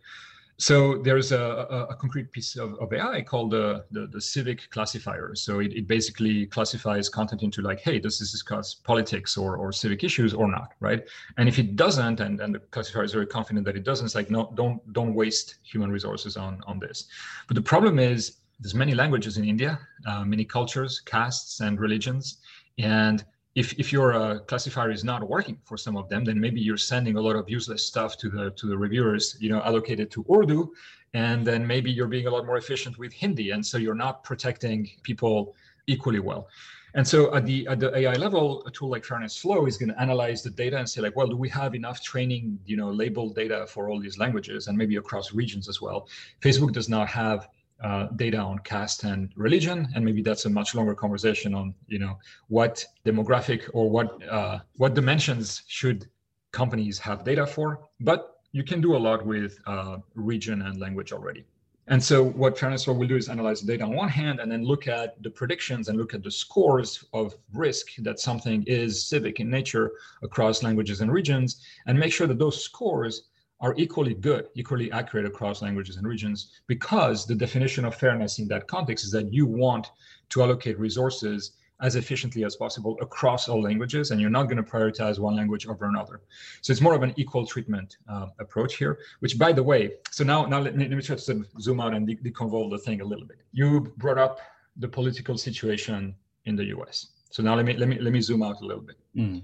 So 0.58 1.00
there's 1.00 1.34
a, 1.34 1.88
a, 1.90 1.96
concrete 1.96 2.32
piece 2.32 2.56
of, 2.56 2.76
of 2.76 2.94
AI 2.94 3.22
called 3.22 3.52
the, 3.52 3.84
the, 3.92 4.08
the, 4.08 4.22
civic 4.22 4.70
classifier. 4.70 5.36
So 5.36 5.60
it, 5.60 5.74
it 5.74 5.86
basically 5.86 6.46
classifies 6.46 7.10
content 7.10 7.44
into 7.44 7.62
like, 7.62 7.82
hey, 7.82 8.00
does 8.00 8.20
this 8.20 8.32
discuss 8.32 8.74
politics 8.74 9.36
or, 9.36 9.58
or 9.58 9.74
civic 9.74 10.06
issues 10.06 10.34
or 10.34 10.50
not, 10.50 10.72
right? 10.80 11.06
And 11.38 11.50
if 11.50 11.60
it 11.60 11.76
doesn't, 11.76 12.22
and, 12.22 12.40
and 12.40 12.56
the 12.56 12.60
classifier 12.60 13.04
is 13.04 13.12
very 13.12 13.28
confident 13.28 13.66
that 13.66 13.76
it 13.76 13.84
doesn't, 13.84 14.06
it's 14.06 14.16
like, 14.16 14.30
no, 14.30 14.54
don't 14.56 14.94
don't 14.94 15.14
waste 15.14 15.56
human 15.64 15.92
resources 15.92 16.38
on, 16.38 16.62
on 16.66 16.80
this. 16.80 17.08
But 17.48 17.56
the 17.56 17.62
problem 17.62 18.00
is 18.00 18.38
there's 18.62 18.76
many 18.76 18.96
languages 18.96 19.38
in 19.38 19.44
India, 19.44 19.80
uh, 20.08 20.24
many 20.24 20.46
cultures, 20.46 21.02
castes, 21.02 21.60
and 21.60 21.80
religions. 21.80 22.38
And 22.78 23.24
if, 23.56 23.74
if 23.80 23.94
your 23.94 24.14
uh, 24.14 24.40
classifier 24.40 24.92
is 24.92 25.04
not 25.04 25.28
working 25.28 25.58
for 25.64 25.78
some 25.78 25.96
of 25.96 26.10
them, 26.10 26.26
then 26.26 26.40
maybe 26.40 26.60
you're 26.60 26.78
sending 26.78 27.16
a 27.16 27.22
lot 27.22 27.36
of 27.36 27.50
useless 27.50 27.86
stuff 27.86 28.18
to 28.18 28.30
the 28.30 28.52
to 28.52 28.68
the 28.68 28.78
reviewers, 28.78 29.38
you 29.40 29.50
know, 29.50 29.62
allocated 29.62 30.12
to 30.12 30.26
Urdu, 30.30 30.74
and 31.14 31.48
then 31.48 31.66
maybe 31.66 31.90
you're 31.90 32.08
being 32.08 32.28
a 32.28 32.30
lot 32.30 32.46
more 32.46 32.58
efficient 32.58 32.98
with 32.98 33.14
Hindi, 33.14 33.52
and 33.52 33.66
so 33.66 33.78
you're 33.78 33.96
not 33.96 34.24
protecting 34.26 34.90
people 35.04 35.56
equally 35.88 36.20
well. 36.20 36.50
And 36.96 37.06
so 37.06 37.34
at 37.36 37.46
the 37.46 37.68
at 37.68 37.80
the 37.80 37.96
AI 37.96 38.14
level, 38.14 38.66
a 38.66 38.72
tool 38.72 38.90
like 38.90 39.06
Fairness 39.06 39.38
Flow 39.38 39.66
is 39.66 39.78
going 39.78 39.90
to 39.90 40.02
analyze 40.02 40.44
the 40.44 40.50
data 40.50 40.78
and 40.78 40.90
say 40.90 41.02
like, 41.02 41.16
well, 41.16 41.28
do 41.28 41.38
we 41.38 41.50
have 41.50 41.76
enough 41.76 42.02
training, 42.02 42.58
you 42.66 42.78
know, 42.78 42.90
labeled 42.90 43.36
data 43.36 43.66
for 43.68 43.90
all 43.90 44.00
these 44.00 44.18
languages 44.18 44.68
and 44.68 44.78
maybe 44.78 44.96
across 44.96 45.34
regions 45.34 45.68
as 45.68 45.82
well? 45.82 46.08
Facebook 46.42 46.72
does 46.72 46.88
not 46.88 47.08
have 47.10 47.50
uh, 47.84 48.08
data 48.16 48.38
on 48.38 48.60
caste 48.60 49.04
and 49.04 49.32
religion, 49.36 49.88
and 49.96 50.04
maybe 50.04 50.22
that's 50.22 50.46
a 50.46 50.50
much 50.50 50.76
longer 50.76 50.96
conversation 50.96 51.54
on 51.54 51.74
you 51.88 52.00
know 52.00 52.18
what 52.48 52.86
demographic 53.06 53.70
or 53.74 53.90
what 53.90 54.28
uh, 54.28 54.60
what 54.78 54.94
dimensions 54.94 55.64
should 55.68 56.08
companies 56.52 56.98
have 57.00 57.24
data 57.24 57.46
for. 57.46 57.82
But 58.00 58.40
you 58.54 58.64
can 58.64 58.80
do 58.80 58.96
a 58.96 59.02
lot 59.08 59.26
with 59.26 59.60
uh, 59.68 59.98
region 60.16 60.62
and 60.62 60.80
language 60.80 61.12
already. 61.12 61.44
And 61.88 62.04
so 62.04 62.24
what 62.24 62.58
Fairness 62.58 62.88
will 62.88 63.06
do 63.06 63.16
is 63.16 63.30
analyze 63.30 63.62
the 63.62 63.68
data 63.68 63.84
on 63.84 63.96
one 63.96 64.10
hand 64.10 64.40
and 64.40 64.52
then 64.52 64.64
look 64.64 64.88
at 64.88 65.22
the 65.22 65.30
predictions 65.30 65.88
and 65.88 65.98
look 65.98 66.16
at 66.16 66.24
the 66.24 66.32
scores 66.32 67.04
of 67.14 67.36
risk 67.54 67.96
that 68.00 68.20
something 68.20 68.64
is 68.66 69.06
civic 69.06 69.40
in 69.40 69.52
nature 69.52 69.92
across 70.24 70.64
languages 70.64 71.02
and 71.02 71.12
regions 71.12 71.62
and 71.86 72.00
make 72.00 72.12
sure 72.12 72.26
that 72.26 72.40
those 72.40 72.64
scores 72.64 73.28
are 73.62 73.74
equally 73.78 74.14
good, 74.14 74.50
equally 74.56 74.92
accurate 74.92 75.26
across 75.26 75.62
languages 75.62 75.98
and 75.98 76.08
regions, 76.08 76.62
because 76.68 77.26
the 77.26 77.36
definition 77.36 77.86
of 77.86 77.96
fairness 77.96 78.40
in 78.40 78.48
that 78.50 78.68
context 78.68 79.06
is 79.06 79.12
that 79.12 79.32
you 79.34 79.46
want 79.46 79.92
to 80.30 80.44
allocate 80.44 80.78
resources 80.80 81.52
as 81.82 81.96
efficiently 81.96 82.46
as 82.46 82.56
possible 82.56 82.98
across 83.02 83.50
all 83.50 83.62
languages, 83.62 84.12
and 84.12 84.22
you're 84.22 84.30
not 84.30 84.44
going 84.44 84.58
to 84.58 84.64
prioritize 84.64 85.20
one 85.20 85.36
language 85.36 85.68
over 85.68 85.86
another. 85.86 86.22
So 86.62 86.72
it's 86.72 86.82
more 86.82 86.96
of 86.96 87.04
an 87.04 87.14
equal 87.18 87.46
treatment 87.46 87.98
uh, 88.08 88.28
approach 88.40 88.78
here. 88.78 89.00
Which, 89.20 89.38
by 89.38 89.52
the 89.52 89.64
way, 89.64 89.92
so 90.12 90.24
now 90.24 90.46
now 90.46 90.60
let 90.60 90.76
me, 90.76 90.88
let 90.88 90.96
me 90.96 91.02
try 91.02 91.18
to 91.18 91.46
zoom 91.60 91.82
out 91.82 91.94
and 91.94 92.08
de- 92.08 92.16
deconvolve 92.16 92.72
the 92.72 92.78
thing 92.78 93.02
a 93.02 93.06
little 93.06 93.26
bit. 93.26 93.40
You 93.52 93.94
brought 93.98 94.18
up 94.18 94.40
the 94.78 94.88
political 94.88 95.38
situation 95.38 96.16
in 96.46 96.56
the 96.56 96.66
U.S. 96.76 97.08
So 97.30 97.44
now 97.44 97.56
let 97.56 97.66
me 97.66 97.74
let 97.74 97.90
me 97.90 98.00
let 98.00 98.14
me 98.14 98.22
zoom 98.22 98.44
out 98.44 98.62
a 98.62 98.66
little 98.66 98.84
bit. 98.84 98.98
Mm. 99.16 99.44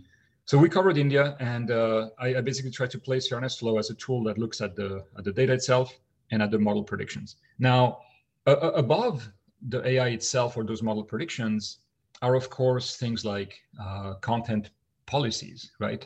So 0.51 0.57
we 0.57 0.67
covered 0.67 0.97
India, 0.97 1.37
and 1.39 1.71
uh, 1.71 2.09
I, 2.19 2.35
I, 2.35 2.41
basically 2.41 2.71
tried 2.71 2.91
to 2.91 2.99
place 2.99 3.29
Fairness 3.29 3.57
Flow 3.57 3.77
as 3.77 3.89
a 3.89 3.93
tool 3.93 4.21
that 4.25 4.37
looks 4.37 4.59
at 4.59 4.75
the 4.75 5.05
at 5.17 5.23
the 5.23 5.31
data 5.31 5.53
itself 5.53 5.97
and 6.29 6.43
at 6.43 6.51
the 6.51 6.59
model 6.59 6.83
predictions. 6.83 7.37
Now, 7.57 7.99
uh, 8.45 8.57
above 8.73 9.29
the 9.69 9.81
AI 9.87 10.09
itself 10.09 10.57
or 10.57 10.65
those 10.65 10.83
model 10.83 11.05
predictions 11.05 11.77
are, 12.21 12.35
of 12.35 12.49
course, 12.49 12.97
things 12.97 13.23
like 13.23 13.61
uh, 13.81 14.15
content 14.15 14.71
policies, 15.05 15.71
right? 15.79 16.05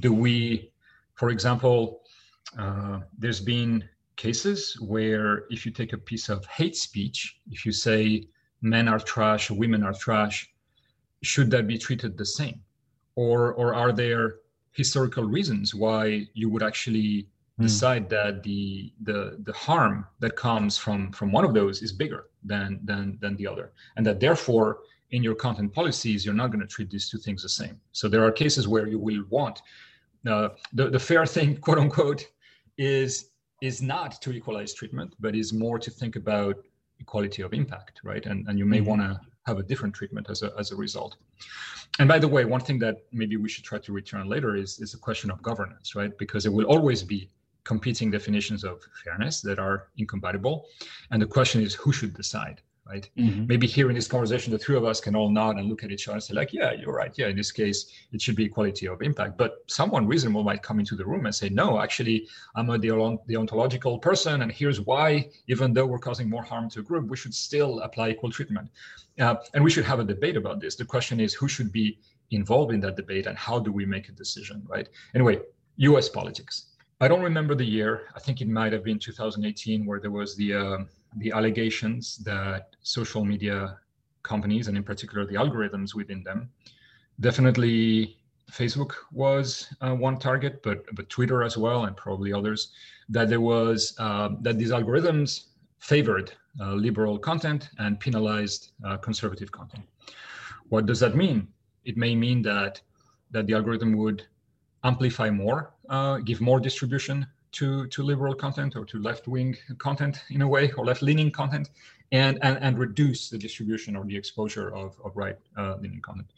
Do 0.00 0.12
we, 0.12 0.70
for 1.14 1.30
example, 1.30 2.02
uh, 2.58 3.00
there's 3.16 3.40
been 3.40 3.88
cases 4.16 4.78
where 4.82 5.44
if 5.48 5.64
you 5.64 5.72
take 5.72 5.94
a 5.94 6.02
piece 6.10 6.28
of 6.28 6.44
hate 6.44 6.76
speech, 6.76 7.40
if 7.50 7.64
you 7.64 7.72
say 7.72 8.28
men 8.60 8.86
are 8.86 9.00
trash, 9.00 9.50
women 9.50 9.82
are 9.82 9.94
trash, 9.94 10.52
should 11.22 11.50
that 11.52 11.66
be 11.66 11.78
treated 11.78 12.18
the 12.18 12.26
same? 12.26 12.60
Or 13.18 13.52
or 13.60 13.74
are 13.74 13.92
there 14.02 14.26
historical 14.82 15.24
reasons 15.24 15.74
why 15.74 16.02
you 16.40 16.48
would 16.52 16.62
actually 16.70 17.12
mm. 17.58 17.62
decide 17.66 18.08
that 18.08 18.42
the 18.48 18.92
the 19.08 19.18
the 19.48 19.54
harm 19.66 20.06
that 20.20 20.34
comes 20.36 20.78
from 20.84 21.00
from 21.18 21.28
one 21.38 21.44
of 21.48 21.52
those 21.58 21.82
is 21.86 21.92
bigger 22.02 22.22
than 22.52 22.70
than 22.88 23.18
than 23.22 23.34
the 23.40 23.46
other 23.52 23.66
and 23.96 24.06
that 24.06 24.20
therefore 24.20 24.68
in 25.10 25.20
your 25.26 25.34
content 25.34 25.70
policies 25.80 26.24
you're 26.24 26.40
not 26.42 26.50
going 26.52 26.64
to 26.66 26.72
treat 26.76 26.90
these 26.94 27.08
two 27.10 27.20
things 27.26 27.42
the 27.42 27.54
same 27.62 27.76
so 27.98 28.04
there 28.08 28.24
are 28.26 28.32
cases 28.44 28.68
where 28.72 28.86
you 28.86 29.00
will 29.06 29.24
want 29.36 29.56
uh, 30.32 30.48
the 30.78 30.84
the 30.96 31.02
fair 31.10 31.24
thing 31.36 31.56
quote 31.66 31.80
unquote 31.84 32.22
is 32.76 33.30
is 33.68 33.76
not 33.94 34.10
to 34.22 34.28
equalize 34.38 34.72
treatment 34.80 35.10
but 35.24 35.32
is 35.42 35.52
more 35.64 35.78
to 35.86 35.90
think 36.00 36.14
about 36.14 36.56
equality 37.00 37.42
of 37.46 37.50
impact 37.52 37.94
right 38.10 38.24
and 38.30 38.38
and 38.48 38.54
you 38.60 38.66
may 38.74 38.80
mm-hmm. 38.80 38.90
want 38.90 39.00
to 39.06 39.12
have 39.48 39.58
a 39.58 39.66
different 39.70 39.94
treatment 39.94 40.26
as 40.30 40.42
a, 40.46 40.48
as 40.58 40.66
a 40.74 40.76
result. 40.76 41.12
And 41.98 42.06
by 42.12 42.18
the 42.24 42.30
way, 42.34 42.42
one 42.44 42.60
thing 42.60 42.78
that 42.84 42.96
maybe 43.20 43.36
we 43.36 43.48
should 43.48 43.64
try 43.64 43.78
to 43.86 43.92
return 44.00 44.24
later 44.34 44.50
is, 44.54 44.78
is 44.84 44.94
a 44.94 45.00
question 45.08 45.28
of 45.30 45.42
governance, 45.50 45.86
right? 46.00 46.12
Because 46.24 46.46
it 46.48 46.52
will 46.56 46.68
always 46.74 47.02
be 47.02 47.20
competing 47.64 48.08
definitions 48.10 48.62
of 48.64 48.74
fairness 49.04 49.34
that 49.42 49.58
are 49.58 49.88
incompatible. 50.02 50.66
And 51.10 51.20
the 51.20 51.30
question 51.36 51.58
is 51.66 51.74
who 51.74 51.92
should 51.92 52.14
decide 52.14 52.62
right? 52.88 53.08
Mm-hmm. 53.18 53.46
Maybe 53.46 53.66
here 53.66 53.88
in 53.90 53.94
this 53.94 54.08
conversation, 54.08 54.52
the 54.52 54.58
three 54.58 54.76
of 54.76 54.84
us 54.84 55.00
can 55.00 55.14
all 55.14 55.30
nod 55.30 55.56
and 55.56 55.68
look 55.68 55.84
at 55.84 55.90
each 55.90 56.08
other 56.08 56.14
and 56.14 56.22
say, 56.22 56.34
like, 56.34 56.52
yeah, 56.52 56.72
you're 56.72 56.94
right. 56.94 57.12
Yeah, 57.16 57.28
in 57.28 57.36
this 57.36 57.52
case, 57.52 57.92
it 58.12 58.22
should 58.22 58.36
be 58.36 58.44
equality 58.44 58.88
of 58.88 59.02
impact. 59.02 59.36
But 59.36 59.64
someone 59.66 60.06
reasonable 60.06 60.42
might 60.42 60.62
come 60.62 60.78
into 60.80 60.96
the 60.96 61.04
room 61.04 61.26
and 61.26 61.34
say, 61.34 61.48
no, 61.48 61.80
actually, 61.80 62.28
I'm 62.54 62.70
a 62.70 62.78
deontological 62.78 64.00
person, 64.00 64.42
and 64.42 64.50
here's 64.50 64.80
why, 64.80 65.28
even 65.48 65.72
though 65.72 65.86
we're 65.86 65.98
causing 65.98 66.30
more 66.30 66.42
harm 66.42 66.70
to 66.70 66.80
a 66.80 66.82
group, 66.82 67.08
we 67.08 67.16
should 67.16 67.34
still 67.34 67.80
apply 67.80 68.10
equal 68.10 68.30
treatment. 68.30 68.70
Uh, 69.18 69.36
and 69.54 69.62
we 69.62 69.70
should 69.70 69.84
have 69.84 69.98
a 69.98 70.04
debate 70.04 70.36
about 70.36 70.60
this. 70.60 70.76
The 70.76 70.84
question 70.84 71.20
is, 71.20 71.34
who 71.34 71.48
should 71.48 71.72
be 71.72 71.98
involved 72.30 72.72
in 72.72 72.80
that 72.80 72.96
debate 72.96 73.26
and 73.26 73.36
how 73.36 73.58
do 73.58 73.72
we 73.72 73.86
make 73.86 74.08
a 74.08 74.12
decision, 74.12 74.62
right? 74.66 74.88
Anyway, 75.14 75.40
US 75.76 76.08
politics. 76.08 76.66
I 77.00 77.08
don't 77.08 77.22
remember 77.22 77.54
the 77.54 77.64
year. 77.64 78.08
I 78.16 78.20
think 78.20 78.40
it 78.40 78.48
might 78.48 78.72
have 78.72 78.82
been 78.82 78.98
2018 78.98 79.86
where 79.86 80.00
there 80.00 80.10
was 80.10 80.36
the 80.36 80.54
uh, 80.54 80.78
the 81.16 81.32
allegations 81.32 82.18
that 82.18 82.76
social 82.82 83.24
media 83.24 83.78
companies 84.22 84.68
and 84.68 84.76
in 84.76 84.82
particular 84.82 85.24
the 85.26 85.34
algorithms 85.34 85.94
within 85.94 86.22
them, 86.22 86.50
definitely 87.20 88.18
Facebook 88.50 88.92
was 89.12 89.72
uh, 89.80 89.94
one 89.94 90.18
target, 90.18 90.62
but 90.62 90.84
but 90.94 91.08
Twitter 91.08 91.42
as 91.42 91.56
well 91.56 91.84
and 91.84 91.96
probably 91.96 92.32
others, 92.32 92.72
that 93.08 93.28
there 93.28 93.40
was 93.40 93.94
uh, 93.98 94.30
that 94.40 94.58
these 94.58 94.70
algorithms 94.70 95.44
favored 95.78 96.32
uh, 96.60 96.72
liberal 96.74 97.18
content 97.18 97.70
and 97.78 98.00
penalized 98.00 98.72
uh, 98.84 98.96
conservative 98.96 99.52
content. 99.52 99.84
What 100.68 100.86
does 100.86 101.00
that 101.00 101.14
mean? 101.14 101.48
It 101.84 101.96
may 101.96 102.14
mean 102.14 102.42
that 102.42 102.80
that 103.30 103.46
the 103.46 103.54
algorithm 103.54 103.96
would 103.98 104.26
amplify 104.84 105.28
more, 105.30 105.74
uh, 105.88 106.18
give 106.18 106.40
more 106.40 106.60
distribution 106.60 107.26
to 107.52 107.86
to 107.88 108.02
liberal 108.02 108.34
content 108.34 108.76
or 108.76 108.84
to 108.84 108.98
left 108.98 109.28
wing 109.28 109.56
content 109.78 110.22
in 110.30 110.42
a 110.42 110.48
way 110.48 110.70
or 110.72 110.84
left 110.84 111.02
leaning 111.02 111.30
content, 111.30 111.70
and, 112.12 112.38
and 112.42 112.58
and 112.60 112.78
reduce 112.78 113.30
the 113.30 113.38
distribution 113.38 113.96
or 113.96 114.04
the 114.04 114.16
exposure 114.16 114.74
of 114.74 114.96
of 115.04 115.16
right 115.16 115.36
uh, 115.56 115.76
leaning 115.80 116.00
content. 116.00 116.32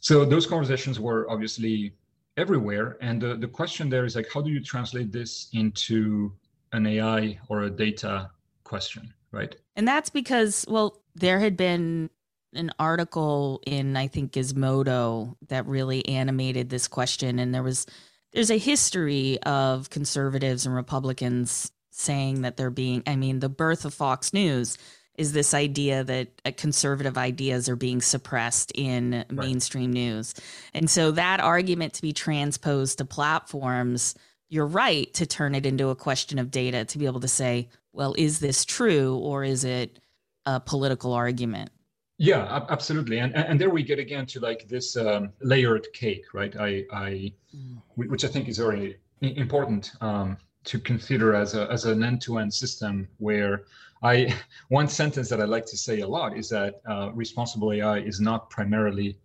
So 0.00 0.24
those 0.24 0.46
conversations 0.46 0.98
were 0.98 1.30
obviously 1.30 1.92
everywhere, 2.36 2.96
and 3.00 3.20
the 3.20 3.36
the 3.36 3.48
question 3.48 3.88
there 3.88 4.04
is 4.04 4.16
like, 4.16 4.28
how 4.32 4.40
do 4.40 4.50
you 4.50 4.62
translate 4.62 5.12
this 5.12 5.48
into 5.52 6.32
an 6.72 6.86
AI 6.86 7.38
or 7.48 7.64
a 7.64 7.70
data 7.70 8.30
question, 8.64 9.12
right? 9.32 9.54
And 9.76 9.86
that's 9.86 10.10
because 10.10 10.64
well, 10.68 11.02
there 11.14 11.40
had 11.40 11.56
been 11.56 12.10
an 12.54 12.70
article 12.78 13.62
in 13.66 13.96
I 13.96 14.08
think 14.08 14.32
Gizmodo 14.32 15.36
that 15.48 15.66
really 15.66 16.06
animated 16.08 16.68
this 16.68 16.88
question 16.88 17.38
and 17.38 17.54
there 17.54 17.62
was 17.62 17.86
there's 18.32 18.50
a 18.50 18.58
history 18.58 19.40
of 19.42 19.90
conservatives 19.90 20.66
and 20.66 20.74
Republicans 20.74 21.72
saying 21.90 22.42
that 22.42 22.56
they're 22.56 22.70
being 22.70 23.02
I 23.06 23.16
mean 23.16 23.40
the 23.40 23.48
birth 23.48 23.84
of 23.84 23.94
Fox 23.94 24.32
News 24.32 24.78
is 25.16 25.32
this 25.32 25.52
idea 25.52 26.02
that 26.04 26.28
uh, 26.46 26.52
conservative 26.56 27.18
ideas 27.18 27.68
are 27.68 27.76
being 27.76 28.00
suppressed 28.00 28.72
in 28.74 29.12
right. 29.12 29.32
mainstream 29.32 29.92
news. 29.92 30.34
And 30.72 30.88
so 30.88 31.10
that 31.10 31.40
argument 31.40 31.94
to 31.94 32.02
be 32.02 32.12
transposed 32.12 32.98
to 32.98 33.04
platforms 33.04 34.14
you're 34.50 34.66
right 34.66 35.12
to 35.14 35.26
turn 35.26 35.54
it 35.54 35.64
into 35.64 35.88
a 35.88 35.96
question 35.96 36.38
of 36.38 36.50
data 36.50 36.84
to 36.84 36.98
be 36.98 37.06
able 37.06 37.20
to 37.20 37.28
say, 37.28 37.68
well, 37.92 38.14
is 38.18 38.40
this 38.40 38.64
true 38.64 39.16
or 39.16 39.44
is 39.44 39.64
it 39.64 40.00
a 40.44 40.60
political 40.60 41.12
argument? 41.12 41.70
Yeah, 42.22 42.66
absolutely, 42.68 43.20
and 43.20 43.34
and 43.34 43.58
there 43.58 43.70
we 43.70 43.82
get 43.82 43.98
again 43.98 44.26
to 44.26 44.40
like 44.40 44.68
this 44.68 44.94
um, 44.94 45.32
layered 45.40 45.90
cake, 45.94 46.26
right? 46.34 46.54
I 46.54 46.84
I, 46.92 47.32
mm. 47.56 47.80
which 47.94 48.26
I 48.26 48.28
think 48.28 48.46
is 48.46 48.58
very 48.58 48.98
important 49.22 49.92
um, 50.02 50.36
to 50.64 50.78
consider 50.78 51.34
as 51.34 51.54
a 51.54 51.66
as 51.72 51.86
an 51.86 52.04
end-to-end 52.04 52.52
system 52.52 53.08
where 53.16 53.62
I 54.02 54.34
one 54.68 54.86
sentence 54.86 55.30
that 55.30 55.40
I 55.40 55.46
like 55.46 55.64
to 55.66 55.78
say 55.78 56.00
a 56.00 56.06
lot 56.06 56.36
is 56.36 56.50
that 56.50 56.82
uh, 56.86 57.10
responsible 57.14 57.72
AI 57.72 58.00
is 58.00 58.20
not 58.20 58.50
primarily 58.50 59.16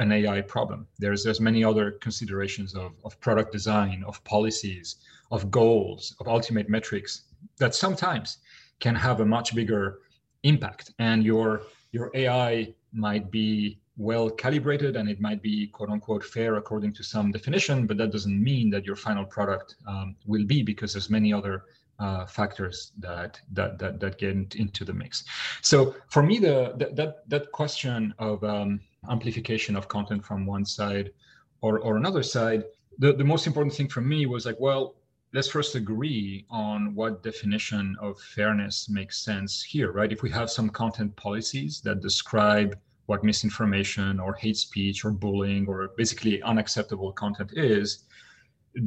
an 0.00 0.10
AI 0.10 0.40
problem. 0.40 0.88
There's 0.98 1.22
there's 1.22 1.40
many 1.40 1.62
other 1.62 1.92
considerations 2.02 2.74
of 2.74 2.90
of 3.04 3.20
product 3.20 3.52
design, 3.52 4.02
of 4.08 4.24
policies, 4.24 4.96
of 5.30 5.52
goals, 5.52 6.16
of 6.18 6.26
ultimate 6.26 6.68
metrics 6.68 7.22
that 7.58 7.76
sometimes 7.76 8.38
can 8.80 8.96
have 8.96 9.20
a 9.20 9.24
much 9.24 9.54
bigger 9.54 10.00
impact, 10.42 10.90
and 10.98 11.22
your 11.22 11.62
your 11.92 12.10
AI 12.14 12.74
might 12.92 13.30
be 13.30 13.78
well 13.96 14.30
calibrated 14.30 14.96
and 14.96 15.08
it 15.08 15.20
might 15.20 15.42
be 15.42 15.66
quote 15.66 15.90
unquote 15.90 16.24
fair 16.24 16.56
according 16.56 16.92
to 16.94 17.02
some 17.02 17.30
definition, 17.30 17.86
but 17.86 17.96
that 17.98 18.10
doesn't 18.10 18.42
mean 18.42 18.70
that 18.70 18.84
your 18.84 18.96
final 18.96 19.24
product 19.24 19.76
um, 19.86 20.16
will 20.26 20.44
be 20.46 20.62
because 20.62 20.92
there's 20.92 21.10
many 21.10 21.32
other 21.32 21.64
uh, 21.98 22.24
factors 22.24 22.92
that, 22.98 23.38
that 23.52 23.78
that 23.78 24.00
that 24.00 24.18
get 24.18 24.54
into 24.54 24.84
the 24.84 24.92
mix. 24.92 25.24
So 25.60 25.94
for 26.08 26.22
me, 26.22 26.38
the, 26.38 26.72
the 26.78 26.90
that 26.94 27.28
that 27.28 27.52
question 27.52 28.14
of 28.18 28.42
um, 28.42 28.80
amplification 29.10 29.76
of 29.76 29.86
content 29.88 30.24
from 30.24 30.46
one 30.46 30.64
side 30.64 31.12
or 31.60 31.78
or 31.80 31.98
another 31.98 32.22
side, 32.22 32.64
the, 32.98 33.12
the 33.12 33.24
most 33.24 33.46
important 33.46 33.74
thing 33.74 33.88
for 33.88 34.00
me 34.00 34.24
was 34.24 34.46
like, 34.46 34.58
well, 34.58 34.94
let's 35.32 35.48
first 35.48 35.76
agree 35.76 36.44
on 36.50 36.94
what 36.94 37.22
definition 37.22 37.96
of 38.00 38.18
fairness 38.20 38.88
makes 38.88 39.20
sense 39.20 39.62
here, 39.62 39.92
right? 39.92 40.12
If 40.12 40.22
we 40.22 40.30
have 40.30 40.50
some 40.50 40.68
content 40.68 41.14
policies 41.16 41.80
that 41.82 42.00
describe 42.00 42.76
what 43.06 43.22
misinformation 43.22 44.18
or 44.18 44.34
hate 44.34 44.56
speech 44.56 45.04
or 45.04 45.10
bullying 45.10 45.66
or 45.68 45.90
basically 45.96 46.42
unacceptable 46.42 47.12
content 47.12 47.52
is, 47.54 48.04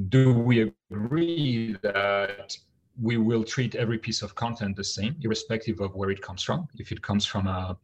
do 0.09 0.33
we 0.33 0.71
agree 0.91 1.77
that 1.81 2.57
we 3.01 3.17
will 3.17 3.43
treat 3.43 3.75
every 3.75 3.97
piece 3.97 4.21
of 4.21 4.35
content 4.35 4.75
the 4.75 4.83
same, 4.83 5.15
irrespective 5.21 5.79
of 5.79 5.95
where 5.95 6.09
it 6.09 6.21
comes 6.21 6.43
from? 6.43 6.67
If 6.75 6.91
it 6.91 7.01
comes 7.01 7.25
from 7.25 7.47
a, 7.47 7.77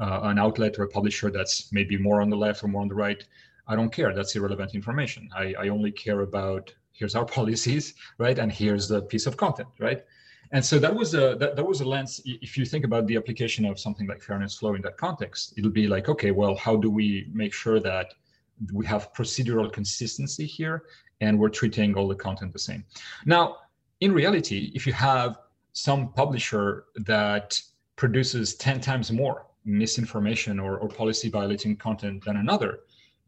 uh, 0.00 0.20
an 0.24 0.38
outlet 0.38 0.78
or 0.78 0.84
a 0.84 0.88
publisher 0.88 1.30
that's 1.30 1.72
maybe 1.72 1.96
more 1.98 2.20
on 2.20 2.30
the 2.30 2.36
left 2.36 2.64
or 2.64 2.68
more 2.68 2.82
on 2.82 2.88
the 2.88 2.94
right, 2.94 3.22
I 3.68 3.76
don't 3.76 3.92
care. 3.92 4.14
That's 4.14 4.34
irrelevant 4.36 4.74
information. 4.74 5.28
I, 5.34 5.54
I 5.58 5.68
only 5.68 5.92
care 5.92 6.20
about 6.20 6.74
here's 6.96 7.14
our 7.14 7.24
policies, 7.38 7.94
right? 8.18 8.38
And 8.38 8.50
here's 8.50 8.88
the 8.88 9.02
piece 9.02 9.26
of 9.26 9.36
content, 9.36 9.68
right? 9.78 10.02
And 10.52 10.64
so 10.64 10.78
that 10.78 10.94
was 10.94 11.14
a 11.14 11.34
that, 11.40 11.56
that 11.56 11.64
was 11.64 11.80
a 11.80 11.88
lens. 11.88 12.20
If 12.24 12.56
you 12.56 12.64
think 12.64 12.84
about 12.84 13.06
the 13.06 13.16
application 13.16 13.64
of 13.64 13.78
something 13.80 14.06
like 14.06 14.22
fairness 14.22 14.56
flow 14.56 14.74
in 14.74 14.82
that 14.82 14.96
context, 14.96 15.54
it'll 15.56 15.70
be 15.70 15.88
like, 15.88 16.08
okay, 16.08 16.30
well, 16.30 16.54
how 16.54 16.76
do 16.76 16.90
we 16.90 17.28
make 17.32 17.52
sure 17.52 17.80
that 17.80 18.14
we 18.72 18.86
have 18.86 19.12
procedural 19.12 19.72
consistency 19.72 20.46
here 20.46 20.84
and 21.20 21.38
we're 21.38 21.48
treating 21.48 21.96
all 21.96 22.06
the 22.06 22.14
content 22.14 22.52
the 22.52 22.58
same? 22.58 22.84
Now, 23.24 23.56
in 24.00 24.12
reality, 24.12 24.70
if 24.74 24.86
you 24.86 24.92
have 24.92 25.38
some 25.72 26.12
publisher 26.12 26.84
that 26.96 27.60
produces 27.96 28.54
10 28.54 28.80
times 28.80 29.10
more 29.10 29.46
misinformation 29.64 30.60
or, 30.60 30.78
or 30.78 30.88
policy 30.88 31.28
violating 31.28 31.76
content 31.76 32.24
than 32.24 32.36
another, 32.36 32.80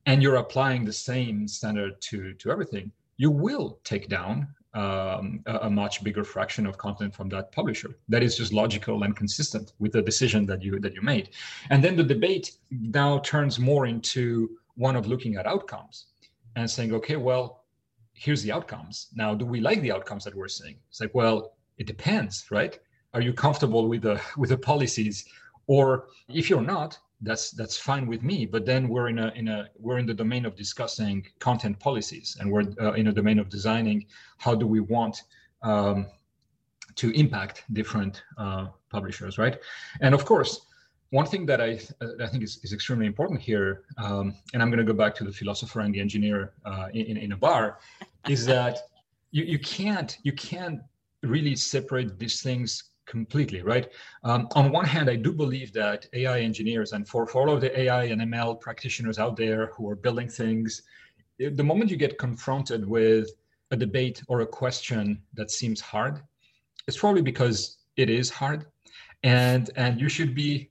and 0.07 0.23
you're 0.23 0.37
applying 0.37 0.85
the 0.85 0.93
same 0.93 1.49
standard 1.49 2.01
to 2.01 2.33
to 2.35 2.51
everything, 2.51 2.93
you 3.19 3.31
will 3.31 3.79
take 3.85 4.09
down 4.09 4.49
um, 4.75 5.43
a, 5.47 5.57
a, 5.62 5.71
much 5.71 6.05
bigger 6.05 6.25
fraction 6.25 6.66
of 6.66 6.79
content 6.79 7.14
from 7.14 7.29
that 7.31 7.51
publisher. 7.53 7.99
That 8.09 8.23
is 8.23 8.37
just 8.37 8.53
logical 8.53 9.03
and 9.03 9.16
consistent 9.16 9.73
with 9.79 9.93
the 9.93 10.03
decision 10.03 10.47
that 10.47 10.62
you 10.62 10.79
that 10.79 10.95
you 10.95 11.03
made. 11.03 11.31
And 11.71 11.83
then 11.83 11.97
the 11.97 12.05
debate 12.05 12.53
now 12.71 13.19
turns 13.21 13.59
more 13.59 13.87
into 13.87 14.51
one 14.77 14.95
of 14.95 15.07
looking 15.07 15.37
at 15.37 15.47
outcomes 15.47 16.07
and 16.55 16.71
saying, 16.71 16.93
okay, 16.95 17.16
well, 17.16 17.64
here's 18.12 18.43
the 18.43 18.53
outcomes. 18.53 19.09
Now, 19.14 19.35
do 19.35 19.45
we 19.45 19.61
like 19.61 19.81
the 19.81 19.93
outcomes 19.93 20.25
that 20.25 20.35
we're 20.35 20.49
seeing? 20.49 20.77
It's 20.89 21.01
like, 21.01 21.14
well, 21.14 21.55
it 21.79 21.87
depends, 21.87 22.47
right? 22.51 22.79
Are 23.14 23.21
you 23.21 23.33
comfortable 23.33 23.89
with 23.89 24.03
the 24.03 24.21
with 24.37 24.51
the 24.51 24.59
policies? 24.59 25.25
Or 25.66 26.09
if 26.29 26.49
you're 26.49 26.62
not, 26.62 26.99
that's 27.21 27.51
that's 27.51 27.77
fine 27.77 28.07
with 28.07 28.23
me 28.23 28.47
but 28.47 28.64
then 28.64 28.89
we're 28.89 29.09
in 29.09 29.19
a 29.19 29.29
in 29.35 29.49
a 29.49 29.69
we're 29.79 29.99
in 29.99 30.07
the 30.07 30.14
domain 30.14 30.47
of 30.47 30.55
discussing 30.55 31.27
content 31.41 31.79
policies 31.81 32.37
and 32.41 32.51
we're 32.51 32.64
uh, 32.81 32.93
in 32.93 33.09
a 33.09 33.12
domain 33.12 33.39
of 33.39 33.49
designing 33.49 34.07
how 34.39 34.55
do 34.55 34.66
we 34.66 34.81
want 34.81 35.23
um, 35.62 36.07
to 36.95 37.11
impact 37.11 37.64
different 37.73 38.23
uh, 38.37 38.66
publishers 38.91 39.39
right? 39.39 39.59
And 40.01 40.14
of 40.14 40.25
course 40.25 40.66
one 41.11 41.27
thing 41.27 41.47
that 41.47 41.61
i 41.61 41.79
i 42.21 42.27
think 42.27 42.43
is, 42.43 42.61
is 42.62 42.73
extremely 42.73 43.07
important 43.07 43.41
here 43.41 43.83
um, 43.97 44.35
and 44.53 44.62
i'm 44.62 44.71
going 44.71 44.85
to 44.85 44.93
go 44.93 44.97
back 44.97 45.14
to 45.14 45.25
the 45.25 45.33
philosopher 45.33 45.81
and 45.81 45.95
the 45.95 46.01
engineer 46.01 46.53
uh, 46.64 46.89
in, 46.93 47.16
in 47.16 47.33
a 47.33 47.37
bar 47.37 47.79
is 48.29 48.45
that 48.45 48.79
you, 49.31 49.45
you 49.45 49.59
can't 49.59 50.19
you 50.23 50.33
can't 50.33 50.81
really 51.23 51.57
separate 51.57 52.19
these 52.19 52.43
things 52.43 52.88
completely, 53.09 53.62
right? 53.62 53.90
Um, 54.22 54.48
on 54.54 54.70
one 54.70 54.84
hand, 54.84 55.11
I 55.11 55.16
do 55.16 55.32
believe 55.32 55.72
that 55.72 56.06
AI 56.12 56.40
engineers 56.40 56.92
and 56.92 57.09
for, 57.09 57.26
for 57.26 57.42
all 57.42 57.54
of 57.54 57.61
the 57.61 57.76
AI 57.80 58.04
and 58.04 58.20
ML 58.20 58.61
practitioners 58.61 59.18
out 59.18 59.36
there 59.36 59.72
who 59.74 59.90
are 59.90 59.96
building 59.96 60.28
things, 60.28 60.82
the 61.38 61.64
moment 61.64 61.90
you 61.90 61.96
get 61.96 62.18
confronted 62.18 62.86
with 62.86 63.30
a 63.70 63.76
debate 63.76 64.22
or 64.28 64.40
a 64.40 64.46
question 64.46 65.20
that 65.34 65.50
seems 65.50 65.80
hard, 65.80 66.20
it's 66.86 66.98
probably 66.98 67.22
because 67.22 67.78
it 67.96 68.11
is 68.11 68.30
hard. 68.30 68.66
And 69.24 69.70
and 69.76 70.00
you 70.00 70.09
should 70.09 70.34
be 70.34 70.70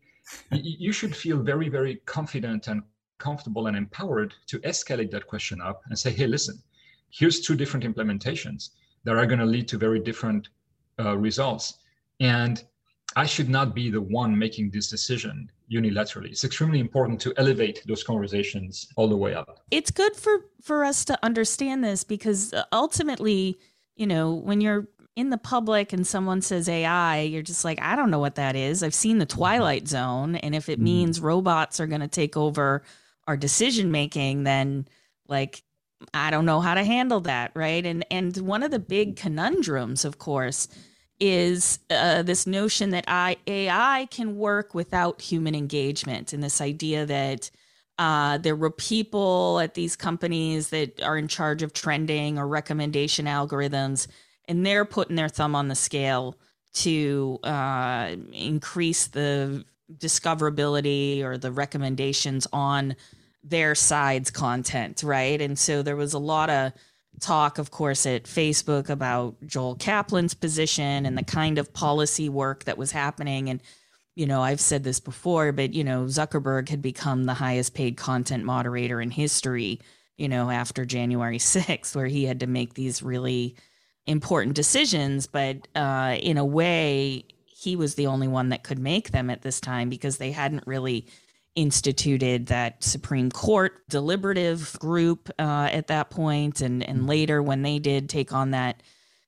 you 0.52 0.92
should 0.92 1.16
feel 1.16 1.40
very, 1.42 1.70
very 1.70 1.96
confident 2.06 2.68
and 2.68 2.82
comfortable 3.18 3.68
and 3.68 3.76
empowered 3.76 4.34
to 4.48 4.60
escalate 4.60 5.12
that 5.12 5.26
question 5.26 5.62
up 5.62 5.82
and 5.88 5.98
say, 5.98 6.12
hey, 6.12 6.28
listen, 6.28 6.62
here's 7.10 7.42
two 7.42 7.56
different 7.56 7.86
implementations 7.86 8.70
that 9.04 9.16
are 9.16 9.26
going 9.26 9.40
to 9.40 9.46
lead 9.46 9.68
to 9.70 9.78
very 9.78 10.00
different 10.00 10.50
uh, 11.00 11.18
results 11.18 11.80
and 12.20 12.64
I 13.16 13.26
should 13.26 13.50
not 13.50 13.74
be 13.74 13.90
the 13.90 14.02
one 14.02 14.38
making 14.38 14.72
this 14.72 14.90
decision 14.90 15.52
unilaterally. 15.72 16.30
It's 16.30 16.44
extremely 16.44 16.80
important 16.80 17.20
to 17.22 17.34
elevate 17.38 17.84
those 17.88 18.04
conversations 18.04 18.88
all 18.96 19.08
the 19.08 19.18
way 19.18 19.34
up. 19.34 19.60
It's 19.72 19.92
good 19.92 20.16
for 20.16 20.46
for 20.62 20.84
us 20.84 21.04
to 21.06 21.18
understand 21.24 21.84
this 21.84 22.04
because 22.04 22.54
uh, 22.54 22.64
ultimately, 22.72 23.58
you 23.96 24.08
know, 24.08 24.34
when 24.34 24.62
you're 24.62 24.88
in 25.16 25.32
the 25.32 25.38
public 25.38 25.94
and 25.94 26.06
someone 26.06 26.42
says 26.42 26.70
AI, 26.70 27.22
you're 27.22 27.42
just 27.42 27.66
like, 27.66 27.82
I 27.82 27.96
don't 27.96 28.12
know 28.12 28.20
what 28.20 28.36
that 28.36 28.56
is. 28.56 28.84
I've 28.84 28.94
seen 28.94 29.18
the 29.18 29.26
Twilight 29.26 29.88
Zone, 29.88 30.36
and 30.36 30.54
if 30.54 30.70
it 30.70 30.80
mm. 30.80 30.84
means 30.84 31.20
robots 31.20 31.80
are 31.80 31.88
going 31.88 32.02
to 32.02 32.08
take 32.08 32.38
over 32.38 32.84
our 33.28 33.36
decision 33.36 33.92
making, 33.92 34.44
then 34.44 34.88
like 35.28 35.64
I 36.14 36.30
don't 36.30 36.46
know 36.46 36.62
how 36.62 36.76
to 36.76 36.84
handle 36.84 37.22
that, 37.22 37.52
right? 37.56 37.86
And 37.86 38.06
and 38.12 38.38
one 38.38 38.64
of 38.64 38.72
the 38.72 38.80
big 38.80 39.16
conundrums, 39.16 40.06
of 40.06 40.20
course, 40.20 40.68
is 41.20 41.80
uh, 41.90 42.22
this 42.24 42.46
notion 42.46 42.92
that 42.92 43.06
I, 43.08 43.38
AI 43.48 44.08
can 44.12 44.38
work 44.38 44.74
without 44.74 45.22
human 45.22 45.56
engagement, 45.56 46.34
and 46.34 46.44
this 46.44 46.62
idea 46.62 47.06
that 47.06 47.50
uh, 47.98 48.38
there 48.38 48.56
were 48.56 48.70
people 48.70 49.60
at 49.60 49.74
these 49.74 49.96
companies 49.96 50.70
that 50.70 51.02
are 51.02 51.18
in 51.18 51.28
charge 51.28 51.64
of 51.64 51.74
trending 51.74 52.38
or 52.38 52.48
recommendation 52.48 53.26
algorithms, 53.26 54.08
and 54.48 54.66
they're 54.66 54.86
putting 54.86 55.16
their 55.16 55.30
thumb 55.30 55.56
on 55.56 55.68
the 55.68 55.76
scale 55.76 56.36
to 56.74 57.40
uh, 57.44 58.16
increase 58.34 59.08
the 59.08 59.66
discoverability 59.98 61.24
or 61.24 61.38
the 61.38 61.52
recommendations 61.52 62.48
on 62.54 62.96
their 63.44 63.74
side's 63.74 64.30
content, 64.30 65.02
right? 65.04 65.42
And 65.42 65.58
so 65.58 65.82
there 65.82 65.96
was 65.96 66.14
a 66.14 66.20
lot 66.20 66.50
of 66.50 66.74
talk, 67.20 67.58
of 67.58 67.72
course, 67.72 68.06
at 68.06 68.24
Facebook 68.24 68.90
about 68.90 69.36
Joel 69.46 69.76
Kaplan's 69.76 70.34
position 70.34 71.06
and 71.06 71.18
the 71.18 71.24
kind 71.24 71.58
of 71.58 71.74
policy 71.74 72.30
work 72.30 72.66
that 72.66 72.78
was 72.78 72.92
happening. 72.92 73.50
And, 73.50 73.62
you 74.16 74.26
know, 74.26 74.42
I've 74.42 74.62
said 74.62 74.84
this 74.84 75.00
before, 75.00 75.52
but, 75.52 75.74
you 75.74 75.84
know, 75.84 76.06
Zuckerberg 76.06 76.70
had 76.70 76.82
become 76.82 77.26
the 77.26 77.34
highest 77.34 77.74
paid 77.74 77.98
content 77.98 78.44
moderator 78.44 79.02
in 79.02 79.12
history, 79.12 79.80
you 80.18 80.28
know, 80.28 80.50
after 80.50 80.86
January 80.86 81.38
6th, 81.40 81.96
where 81.96 82.08
he 82.08 82.26
had 82.26 82.40
to 82.42 82.48
make 82.48 82.74
these 82.74 83.04
really 83.04 83.56
important 84.06 84.56
decisions. 84.56 85.28
But 85.28 85.68
uh, 85.76 86.18
in 86.20 86.38
a 86.38 86.46
way, 86.46 87.26
he 87.46 87.76
was 87.76 87.96
the 87.96 88.08
only 88.08 88.28
one 88.28 88.50
that 88.50 88.64
could 88.64 88.80
make 88.80 89.12
them 89.12 89.30
at 89.30 89.42
this 89.42 89.60
time 89.60 89.90
because 89.90 90.18
they 90.18 90.32
hadn't 90.32 90.68
really 90.68 91.08
instituted 91.58 92.46
that 92.46 92.84
Supreme 92.84 93.32
Court 93.32 93.74
deliberative 93.90 94.78
group 94.80 95.30
uh, 95.40 95.68
at 95.72 95.88
that 95.88 96.10
point, 96.10 96.62
and 96.62 96.88
and 96.88 97.08
later 97.08 97.44
when 97.44 97.64
they 97.64 97.80
did 97.80 98.08
take 98.08 98.32
on 98.32 98.52
that 98.52 98.84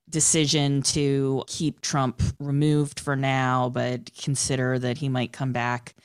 decision 0.10 0.82
to 0.82 1.44
keep 1.48 1.82
Trump 1.82 2.22
removed 2.40 3.00
for 3.00 3.16
now, 3.16 3.70
but 3.70 4.12
consider 4.18 4.80
that 4.80 5.00
he 5.00 5.10
might 5.10 5.34
come 5.34 5.52
back 5.52 5.96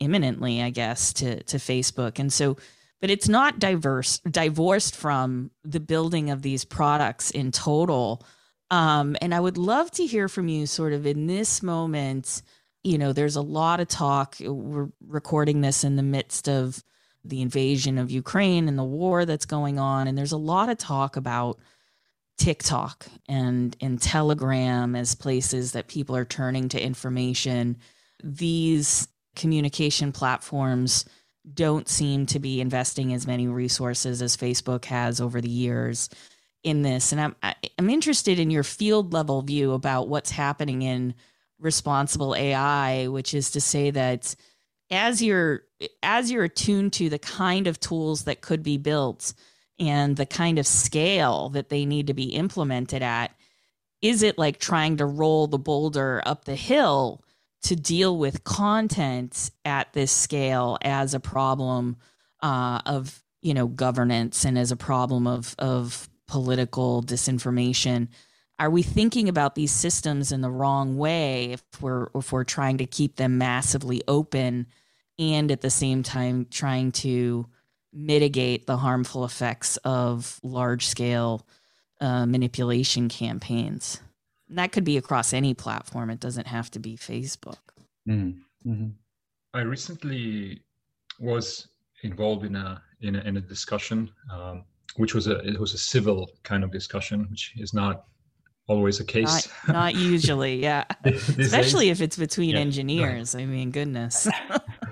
imminently, 0.00 0.62
I 0.62 0.70
guess, 0.70 1.12
to 1.14 1.42
to 1.44 1.58
Facebook, 1.58 2.18
and 2.18 2.32
so. 2.32 2.56
But 2.98 3.10
it's 3.10 3.28
not 3.28 3.58
diverse, 3.58 4.20
divorced 4.20 4.96
from 4.96 5.50
the 5.62 5.80
building 5.80 6.30
of 6.30 6.40
these 6.40 6.64
products 6.64 7.30
in 7.30 7.52
total. 7.52 8.24
Um, 8.70 9.16
and 9.20 9.34
I 9.34 9.38
would 9.38 9.58
love 9.58 9.90
to 9.92 10.06
hear 10.06 10.28
from 10.28 10.48
you, 10.48 10.66
sort 10.66 10.94
of 10.94 11.04
in 11.06 11.26
this 11.26 11.62
moment, 11.62 12.40
you 12.86 12.98
know, 12.98 13.12
there's 13.12 13.34
a 13.34 13.42
lot 13.42 13.80
of 13.80 13.88
talk. 13.88 14.36
Uh, 14.44 14.52
we're 14.52 14.88
recording 15.06 15.60
this 15.60 15.82
in 15.82 15.96
the 15.96 16.04
midst 16.04 16.48
of 16.48 16.82
the 17.24 17.42
invasion 17.42 17.98
of 17.98 18.12
Ukraine 18.12 18.68
and 18.68 18.78
the 18.78 18.84
war 18.84 19.24
that's 19.24 19.44
going 19.44 19.80
on. 19.80 20.06
And 20.06 20.16
there's 20.16 20.32
a 20.32 20.36
lot 20.36 20.68
of 20.68 20.78
talk 20.78 21.16
about 21.16 21.58
TikTok 22.38 23.08
and, 23.28 23.76
and 23.80 24.00
Telegram 24.00 24.94
as 24.94 25.16
places 25.16 25.72
that 25.72 25.88
people 25.88 26.14
are 26.14 26.24
turning 26.24 26.68
to 26.68 26.80
information. 26.80 27.76
These 28.22 29.08
communication 29.34 30.12
platforms 30.12 31.04
don't 31.52 31.88
seem 31.88 32.26
to 32.26 32.38
be 32.38 32.60
investing 32.60 33.12
as 33.12 33.26
many 33.26 33.48
resources 33.48 34.22
as 34.22 34.36
Facebook 34.36 34.84
has 34.84 35.20
over 35.20 35.40
the 35.40 35.48
years 35.48 36.08
in 36.62 36.82
this. 36.82 37.10
And 37.12 37.20
I'm 37.20 37.36
I'm 37.78 37.90
interested 37.90 38.38
in 38.38 38.50
your 38.50 38.64
field 38.64 39.12
level 39.12 39.42
view 39.42 39.72
about 39.72 40.08
what's 40.08 40.30
happening 40.30 40.82
in 40.82 41.14
responsible 41.58 42.34
AI, 42.34 43.08
which 43.08 43.34
is 43.34 43.50
to 43.52 43.60
say 43.60 43.90
that 43.90 44.34
as 44.90 45.22
you're 45.22 45.62
as 46.02 46.30
you're 46.30 46.44
attuned 46.44 46.92
to 46.94 47.08
the 47.08 47.18
kind 47.18 47.66
of 47.66 47.78
tools 47.80 48.24
that 48.24 48.40
could 48.40 48.62
be 48.62 48.78
built 48.78 49.34
and 49.78 50.16
the 50.16 50.26
kind 50.26 50.58
of 50.58 50.66
scale 50.66 51.50
that 51.50 51.68
they 51.68 51.84
need 51.84 52.06
to 52.06 52.14
be 52.14 52.28
implemented 52.30 53.02
at, 53.02 53.34
is 54.00 54.22
it 54.22 54.38
like 54.38 54.58
trying 54.58 54.96
to 54.96 55.06
roll 55.06 55.46
the 55.46 55.58
boulder 55.58 56.22
up 56.24 56.44
the 56.44 56.54
hill 56.54 57.22
to 57.62 57.76
deal 57.76 58.16
with 58.16 58.44
content 58.44 59.50
at 59.64 59.92
this 59.92 60.12
scale 60.12 60.78
as 60.82 61.14
a 61.14 61.20
problem 61.20 61.96
uh, 62.42 62.80
of 62.86 63.22
you 63.42 63.54
know 63.54 63.66
governance 63.66 64.44
and 64.44 64.58
as 64.58 64.70
a 64.70 64.76
problem 64.76 65.26
of 65.26 65.54
of 65.58 66.08
political 66.26 67.02
disinformation? 67.02 68.08
Are 68.58 68.70
we 68.70 68.82
thinking 68.82 69.28
about 69.28 69.54
these 69.54 69.72
systems 69.72 70.32
in 70.32 70.40
the 70.40 70.50
wrong 70.50 70.96
way 70.96 71.52
if 71.52 71.62
we're 71.80 72.08
if 72.14 72.32
we're 72.32 72.44
trying 72.44 72.78
to 72.78 72.86
keep 72.86 73.16
them 73.16 73.38
massively 73.38 74.02
open 74.08 74.66
and 75.18 75.50
at 75.50 75.60
the 75.60 75.70
same 75.70 76.02
time 76.02 76.46
trying 76.50 76.92
to 76.92 77.46
mitigate 77.92 78.66
the 78.66 78.76
harmful 78.76 79.24
effects 79.24 79.76
of 79.78 80.38
large 80.42 80.86
scale 80.86 81.46
uh, 82.00 82.26
manipulation 82.26 83.08
campaigns 83.08 84.00
and 84.48 84.58
that 84.58 84.72
could 84.72 84.84
be 84.84 84.96
across 84.96 85.32
any 85.32 85.54
platform 85.54 86.10
it 86.10 86.20
doesn't 86.20 86.46
have 86.46 86.70
to 86.70 86.78
be 86.78 86.96
facebook 86.96 87.58
mm-hmm. 88.08 88.70
Mm-hmm. 88.70 88.88
i 89.54 89.60
recently 89.60 90.60
was 91.18 91.68
involved 92.02 92.44
in 92.44 92.56
a 92.56 92.82
in 93.00 93.16
a, 93.16 93.20
in 93.20 93.36
a 93.36 93.40
discussion 93.40 94.10
um, 94.30 94.64
which 94.96 95.14
was 95.14 95.26
a 95.26 95.38
it 95.40 95.58
was 95.58 95.74
a 95.74 95.78
civil 95.78 96.30
kind 96.42 96.64
of 96.64 96.70
discussion 96.70 97.26
which 97.30 97.54
is 97.56 97.72
not 97.72 98.04
always 98.68 99.00
a 99.00 99.04
case. 99.04 99.48
Not, 99.66 99.72
not 99.72 99.94
usually, 99.94 100.62
yeah. 100.62 100.84
Especially 101.04 101.86
days. 101.86 102.00
if 102.00 102.04
it's 102.04 102.16
between 102.16 102.50
yeah, 102.50 102.60
engineers. 102.60 103.34
Right. 103.34 103.42
I 103.42 103.46
mean, 103.46 103.70
goodness. 103.70 104.28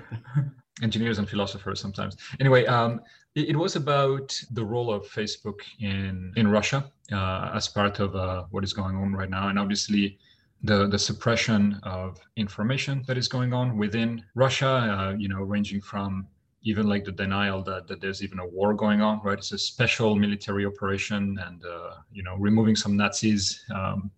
engineers 0.81 1.19
and 1.19 1.29
philosophers 1.29 1.79
sometimes. 1.79 2.17
Anyway, 2.39 2.65
um, 2.65 3.01
it, 3.35 3.49
it, 3.49 3.55
was 3.55 3.75
about 3.75 4.37
the 4.51 4.63
role 4.63 4.93
of 4.93 5.03
Facebook 5.07 5.59
in 5.79 6.33
in 6.35 6.47
Russia 6.47 6.89
uh, 7.11 7.51
as 7.53 7.67
part 7.67 7.99
of 7.99 8.15
uh, 8.15 8.43
what 8.51 8.63
is 8.63 8.73
going 8.73 8.95
on 8.95 9.13
right 9.13 9.29
now, 9.29 9.49
and 9.49 9.59
obviously. 9.59 10.17
The, 10.63 10.87
the 10.87 10.97
suppression 10.97 11.79
of 11.83 12.17
information 12.37 13.03
that 13.05 13.17
is 13.19 13.27
going 13.27 13.53
on 13.53 13.77
within 13.77 14.23
Russia, 14.33 14.67
uh, 14.67 15.15
you 15.15 15.27
know, 15.27 15.41
ranging 15.43 15.79
from 15.79 16.27
even 16.65 16.87
like 16.87 17.05
the 17.05 17.11
denial 17.11 17.61
that, 17.63 17.87
that 17.87 18.01
there's 18.01 18.23
even 18.23 18.39
a 18.39 18.45
war 18.45 18.73
going 18.73 19.01
on, 19.01 19.21
right? 19.23 19.37
It's 19.37 19.51
a 19.51 19.57
special 19.57 20.15
military 20.15 20.65
operation, 20.65 21.37
and 21.45 21.63
uh, 21.63 21.91
you 22.11 22.23
know, 22.23 22.35
removing 22.35 22.75
some 22.75 22.97
Nazis, 22.97 23.63
um, 23.73 24.11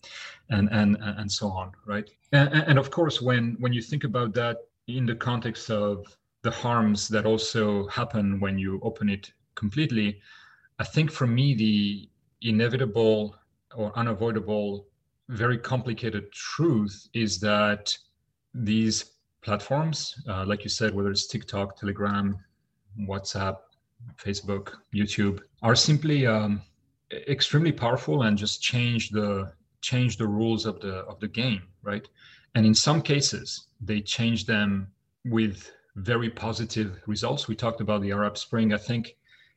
and 0.49 0.69
and 0.71 0.97
and 1.01 1.31
so 1.31 1.49
on, 1.49 1.71
right? 1.85 2.09
And, 2.31 2.49
and 2.53 2.79
of 2.79 2.89
course, 2.89 3.21
when 3.21 3.57
when 3.59 3.73
you 3.73 3.81
think 3.81 4.05
about 4.05 4.33
that 4.35 4.57
in 4.87 5.05
the 5.05 5.15
context 5.15 5.69
of 5.69 6.05
the 6.41 6.51
harms 6.51 7.09
that 7.09 7.25
also 7.25 7.87
happen 7.87 8.39
when 8.39 8.57
you 8.57 8.79
open 8.81 9.09
it 9.09 9.31
completely, 9.55 10.21
I 10.79 10.85
think 10.85 11.11
for 11.11 11.27
me 11.27 11.53
the 11.53 12.09
inevitable 12.41 13.35
or 13.75 13.91
unavoidable, 13.97 14.87
very 15.27 15.57
complicated 15.57 16.31
truth 16.31 17.09
is 17.13 17.39
that 17.41 17.97
these 18.53 19.16
platforms, 19.41 20.15
uh, 20.27 20.45
like 20.45 20.63
you 20.63 20.69
said, 20.69 20.93
whether 20.93 21.11
it's 21.11 21.27
TikTok, 21.27 21.77
Telegram, 21.77 22.37
WhatsApp, 23.01 23.57
Facebook, 24.17 24.73
YouTube, 24.93 25.41
are 25.61 25.75
simply 25.75 26.25
um, 26.25 26.61
extremely 27.11 27.71
powerful 27.71 28.23
and 28.23 28.37
just 28.37 28.61
change 28.61 29.09
the 29.09 29.51
change 29.81 30.17
the 30.17 30.27
rules 30.27 30.65
of 30.65 30.79
the 30.79 30.95
of 31.05 31.19
the 31.19 31.27
game, 31.27 31.61
right? 31.83 32.07
And 32.55 32.65
in 32.65 32.73
some 32.73 33.01
cases, 33.01 33.67
they 33.81 34.01
change 34.01 34.45
them 34.45 34.87
with 35.25 35.71
very 35.95 36.29
positive 36.29 36.99
results. 37.07 37.47
We 37.47 37.55
talked 37.55 37.81
about 37.81 38.01
the 38.01 38.11
Arab 38.11 38.37
Spring. 38.37 38.73
I 38.73 38.77
think, 38.77 39.15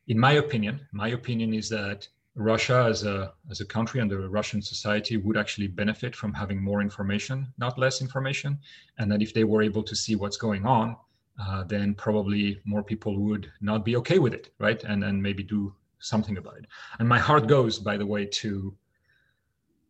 in 0.08 0.18
my 0.18 0.32
opinion, 0.32 0.80
my 0.92 1.08
opinion 1.08 1.54
is 1.54 1.68
that 1.70 2.08
Russia 2.36 2.86
as 2.88 3.04
a 3.04 3.32
as 3.50 3.60
a 3.60 3.66
country 3.66 4.00
and 4.00 4.10
the 4.10 4.28
Russian 4.28 4.62
society 4.62 5.16
would 5.16 5.36
actually 5.36 5.66
benefit 5.66 6.14
from 6.14 6.32
having 6.32 6.62
more 6.62 6.80
information, 6.80 7.52
not 7.58 7.78
less 7.78 8.00
information, 8.00 8.58
and 8.98 9.10
that 9.10 9.22
if 9.22 9.34
they 9.34 9.44
were 9.44 9.62
able 9.62 9.82
to 9.82 9.96
see 9.96 10.14
what's 10.14 10.36
going 10.36 10.64
on, 10.64 10.96
uh, 11.40 11.64
then 11.64 11.94
probably 11.94 12.60
more 12.64 12.82
people 12.82 13.18
would 13.18 13.50
not 13.60 13.84
be 13.84 13.96
okay 13.96 14.18
with 14.18 14.32
it, 14.32 14.50
right? 14.58 14.82
And 14.84 15.02
and 15.04 15.22
maybe 15.22 15.42
do 15.42 15.74
something 15.98 16.38
about 16.38 16.58
it. 16.58 16.66
And 16.98 17.08
my 17.08 17.18
heart 17.18 17.46
goes, 17.46 17.78
by 17.78 17.96
the 17.96 18.06
way, 18.06 18.26
to 18.26 18.74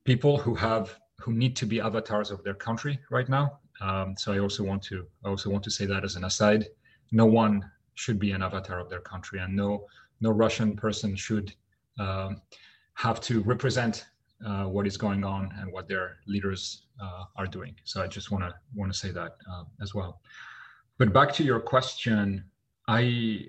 people 0.05 0.39
who 0.39 0.55
have 0.55 0.99
who 1.21 1.33
need 1.33 1.55
to 1.57 1.67
be 1.67 1.81
avatars 1.81 2.31
of 2.31 2.43
their 2.43 2.55
country 2.55 2.99
right 3.11 3.29
now. 3.29 3.61
Um, 3.83 4.15
so 4.17 4.33
I 4.33 4.39
also 4.39 4.65
want 4.65 4.83
to 4.85 5.07
I 5.25 5.29
also 5.29 5.51
want 5.51 5.65
to 5.65 5.71
say 5.71 5.87
that 5.87 6.05
as 6.05 6.17
an 6.17 6.25
aside, 6.25 6.67
no 7.13 7.27
one 7.27 7.71
should 7.95 8.19
be 8.19 8.33
an 8.33 8.43
avatar 8.43 8.81
of 8.81 8.89
their 8.89 9.01
country, 9.01 9.41
and 9.41 9.55
no 9.55 9.87
no 10.21 10.31
Russian 10.31 10.75
person 10.75 11.15
should 11.17 11.55
um, 11.99 12.41
have 12.95 13.21
to 13.23 13.41
represent 13.43 14.07
uh, 14.45 14.65
what 14.65 14.87
is 14.87 14.97
going 14.97 15.25
on 15.25 15.53
and 15.59 15.73
what 15.73 15.89
their 15.89 16.19
leaders 16.27 16.87
uh, 17.03 17.25
are 17.37 17.47
doing. 17.47 17.75
So 17.85 18.03
I 18.03 18.07
just 18.07 18.31
want 18.31 18.45
to 18.45 18.55
want 18.75 18.93
to 18.93 18.99
say 18.99 19.11
that 19.11 19.37
uh, 19.51 19.65
as 19.83 19.95
well. 19.95 20.21
But 20.99 21.13
back 21.13 21.33
to 21.35 21.45
your 21.45 21.61
question, 21.61 22.45
I 22.89 23.47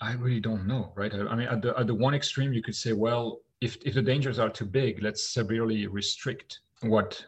I 0.00 0.14
really 0.14 0.40
don't 0.40 0.66
know, 0.66 0.92
right? 0.96 1.12
I, 1.12 1.20
I 1.20 1.36
mean, 1.36 1.48
at 1.48 1.62
the 1.62 1.78
at 1.78 1.86
the 1.86 1.94
one 1.94 2.14
extreme, 2.14 2.52
you 2.52 2.62
could 2.62 2.76
say, 2.76 2.92
well, 2.92 3.40
if 3.60 3.76
if 3.84 3.94
the 3.94 4.02
dangers 4.02 4.38
are 4.38 4.50
too 4.50 4.64
big, 4.64 5.02
let's 5.02 5.28
severely 5.28 5.86
restrict 5.86 6.60
what 6.82 7.24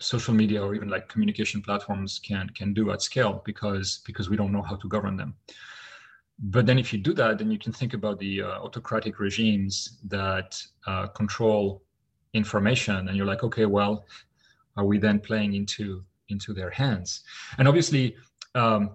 social 0.00 0.34
media 0.34 0.62
or 0.62 0.74
even 0.74 0.88
like 0.88 1.08
communication 1.08 1.62
platforms 1.62 2.18
can 2.18 2.48
can 2.50 2.72
do 2.72 2.90
at 2.90 3.02
scale 3.02 3.42
because 3.44 4.00
because 4.06 4.30
we 4.30 4.36
don't 4.36 4.52
know 4.52 4.62
how 4.62 4.74
to 4.74 4.88
govern 4.88 5.16
them 5.16 5.34
but 6.42 6.64
then 6.66 6.78
if 6.78 6.92
you 6.92 6.98
do 6.98 7.12
that 7.12 7.38
then 7.38 7.50
you 7.50 7.58
can 7.58 7.72
think 7.72 7.94
about 7.94 8.18
the 8.18 8.42
uh, 8.42 8.46
autocratic 8.60 9.20
regimes 9.20 9.98
that 10.04 10.60
uh, 10.86 11.06
control 11.08 11.82
information. 12.32 13.08
And 13.08 13.16
you're 13.16 13.26
like 13.26 13.42
okay 13.44 13.66
well 13.66 14.06
are 14.76 14.84
we 14.84 14.98
then 14.98 15.18
playing 15.20 15.54
into 15.54 16.04
into 16.28 16.54
their 16.54 16.70
hands? 16.70 17.22
And 17.58 17.68
obviously 17.68 18.16
um, 18.54 18.92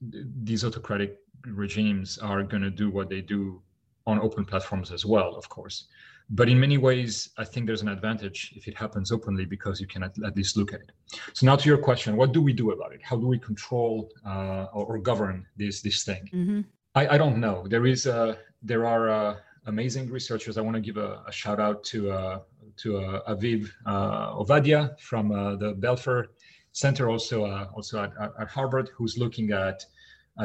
these 0.00 0.64
autocratic 0.64 1.18
regimes 1.46 2.18
are 2.18 2.42
going 2.42 2.62
to 2.62 2.70
do 2.70 2.90
what 2.90 3.08
they 3.08 3.20
do 3.20 3.62
on 4.06 4.20
open 4.20 4.44
platforms 4.44 4.90
as 4.90 5.04
well 5.04 5.34
of 5.36 5.48
course 5.48 5.86
but 6.30 6.48
in 6.48 6.58
many 6.58 6.78
ways 6.78 7.30
i 7.38 7.44
think 7.44 7.66
there's 7.66 7.82
an 7.82 7.88
advantage 7.88 8.52
if 8.56 8.68
it 8.68 8.76
happens 8.76 9.10
openly 9.10 9.44
because 9.44 9.80
you 9.80 9.86
can 9.86 10.02
at, 10.02 10.14
at 10.24 10.36
least 10.36 10.56
look 10.56 10.72
at 10.72 10.80
it. 10.80 10.92
So 11.32 11.46
now 11.46 11.56
to 11.56 11.68
your 11.68 11.78
question 11.78 12.16
what 12.16 12.32
do 12.32 12.40
we 12.40 12.52
do 12.52 12.70
about 12.70 12.92
it? 12.92 13.00
How 13.02 13.16
do 13.16 13.26
we 13.26 13.38
control 13.38 14.10
uh, 14.26 14.66
or, 14.72 14.84
or, 14.86 14.98
govern 14.98 15.46
this 15.56 15.82
this 15.82 16.04
thing? 16.04 16.22
Mm-hmm. 16.32 16.60
I, 16.94 17.08
I, 17.14 17.18
don't 17.18 17.38
know. 17.38 17.66
There 17.68 17.86
is 17.86 18.06
uh, 18.06 18.36
there 18.62 18.86
are 18.86 19.10
uh, 19.10 19.36
amazing 19.66 20.10
researchers. 20.10 20.58
I 20.58 20.60
want 20.60 20.74
to 20.74 20.80
give 20.80 20.96
a, 20.96 21.22
a, 21.26 21.32
shout 21.32 21.60
out 21.60 21.82
to 21.84 22.10
uh, 22.10 22.38
to 22.78 22.98
uh, 22.98 23.34
aviv 23.34 23.70
uh, 23.86 24.34
ovadya 24.34 24.98
from 25.00 25.28
the 25.62 25.74
belfer 25.80 26.26
center 26.72 27.08
also 27.10 27.38
also 27.74 28.02
at, 28.04 28.12
at, 28.40 28.48
harvard 28.48 28.90
who's 28.96 29.18
looking 29.18 29.52
at 29.52 29.84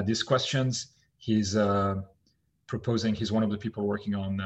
these 0.06 0.24
questions. 0.24 0.88
He's 1.18 1.56
proposing 2.68 3.14
he's 3.14 3.32
one 3.32 3.44
of 3.44 3.52
the 3.52 3.58
people 3.58 3.86
working 3.86 4.16
on 4.16 4.42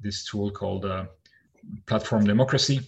this 0.00 0.24
tool 0.24 0.50
called 0.50 0.84
uh, 0.84 1.06
platform 1.86 2.24
democracy. 2.24 2.80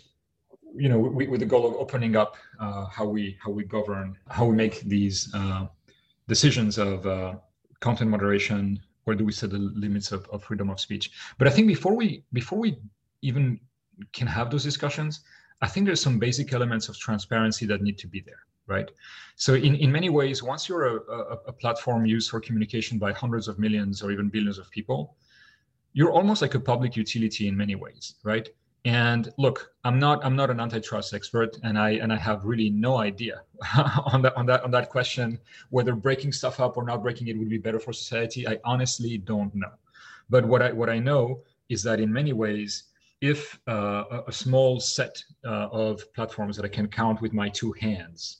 You 0.74 0.88
know 0.88 0.98
we, 0.98 1.26
with 1.26 1.40
the 1.40 1.46
goal 1.46 1.66
of 1.66 1.74
opening 1.74 2.14
up 2.16 2.36
uh, 2.60 2.86
how 2.86 3.06
we 3.06 3.38
how 3.42 3.50
we 3.50 3.64
govern 3.64 4.16
how 4.28 4.44
we 4.46 4.54
make 4.54 4.80
these 4.82 5.32
uh, 5.34 5.66
decisions 6.28 6.78
of 6.78 7.06
uh, 7.06 7.34
content 7.80 8.10
moderation 8.10 8.80
where 9.04 9.16
do 9.16 9.24
we 9.24 9.32
set 9.32 9.50
the 9.50 9.58
limits 9.58 10.12
of, 10.12 10.28
of 10.28 10.44
freedom 10.44 10.68
of 10.68 10.78
speech. 10.78 11.10
But 11.38 11.48
i 11.48 11.50
think 11.50 11.66
before 11.66 11.94
we 11.96 12.24
before 12.32 12.58
we 12.58 12.78
even 13.22 13.58
can 14.12 14.26
have 14.26 14.50
those 14.50 14.62
discussions 14.62 15.20
i 15.62 15.66
think 15.66 15.86
there's 15.86 16.00
some 16.00 16.18
basic 16.18 16.52
elements 16.52 16.88
of 16.88 16.96
transparency 16.98 17.66
that 17.66 17.82
need 17.82 17.98
to 17.98 18.06
be 18.06 18.20
there 18.20 18.42
right? 18.68 18.90
So 19.36 19.54
in, 19.54 19.74
in 19.76 19.90
many 19.90 20.10
ways 20.10 20.42
once 20.42 20.68
you're 20.68 20.98
a, 20.98 21.00
a, 21.10 21.38
a 21.46 21.52
platform 21.52 22.06
used 22.06 22.30
for 22.30 22.38
communication 22.38 22.98
by 22.98 23.12
hundreds 23.12 23.48
of 23.48 23.58
millions 23.58 24.02
or 24.02 24.12
even 24.12 24.28
billions 24.28 24.58
of 24.58 24.70
people 24.70 25.16
you're 25.92 26.12
almost 26.12 26.42
like 26.42 26.54
a 26.54 26.60
public 26.60 26.96
utility 26.96 27.48
in 27.48 27.56
many 27.56 27.74
ways, 27.74 28.14
right? 28.22 28.48
And 28.84 29.32
look, 29.38 29.72
I'm 29.84 29.98
not 29.98 30.24
I'm 30.24 30.36
not 30.36 30.50
an 30.50 30.60
antitrust 30.60 31.12
expert, 31.12 31.58
and 31.62 31.78
I 31.78 31.90
and 31.90 32.12
I 32.12 32.16
have 32.16 32.44
really 32.44 32.70
no 32.70 32.98
idea 32.98 33.42
on 34.12 34.22
that 34.22 34.36
on 34.36 34.46
that 34.46 34.62
on 34.62 34.70
that 34.70 34.88
question 34.88 35.38
whether 35.70 35.94
breaking 35.94 36.32
stuff 36.32 36.60
up 36.60 36.76
or 36.76 36.84
not 36.84 37.02
breaking 37.02 37.28
it 37.28 37.36
would 37.36 37.50
be 37.50 37.58
better 37.58 37.80
for 37.80 37.92
society. 37.92 38.46
I 38.46 38.58
honestly 38.64 39.18
don't 39.18 39.54
know. 39.54 39.72
But 40.30 40.44
what 40.44 40.62
I 40.62 40.72
what 40.72 40.88
I 40.88 40.98
know 40.98 41.42
is 41.68 41.82
that 41.82 42.00
in 42.00 42.12
many 42.12 42.32
ways, 42.32 42.84
if 43.20 43.58
uh, 43.66 44.22
a 44.26 44.32
small 44.32 44.80
set 44.80 45.22
uh, 45.44 45.68
of 45.72 46.10
platforms 46.14 46.56
that 46.56 46.64
I 46.64 46.68
can 46.68 46.86
count 46.86 47.20
with 47.20 47.32
my 47.32 47.48
two 47.48 47.72
hands 47.72 48.38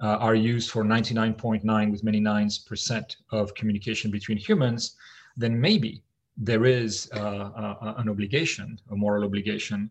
uh, 0.00 0.16
are 0.16 0.34
used 0.34 0.70
for 0.70 0.84
99.9 0.84 1.90
with 1.90 2.04
many 2.04 2.20
nines 2.20 2.58
percent 2.58 3.16
of 3.32 3.54
communication 3.54 4.10
between 4.10 4.38
humans, 4.38 4.96
then 5.36 5.60
maybe 5.60 6.02
there 6.40 6.64
is 6.64 7.10
uh, 7.14 7.18
uh, 7.20 7.94
an 7.98 8.08
obligation, 8.08 8.80
a 8.90 8.96
moral 8.96 9.24
obligation, 9.24 9.90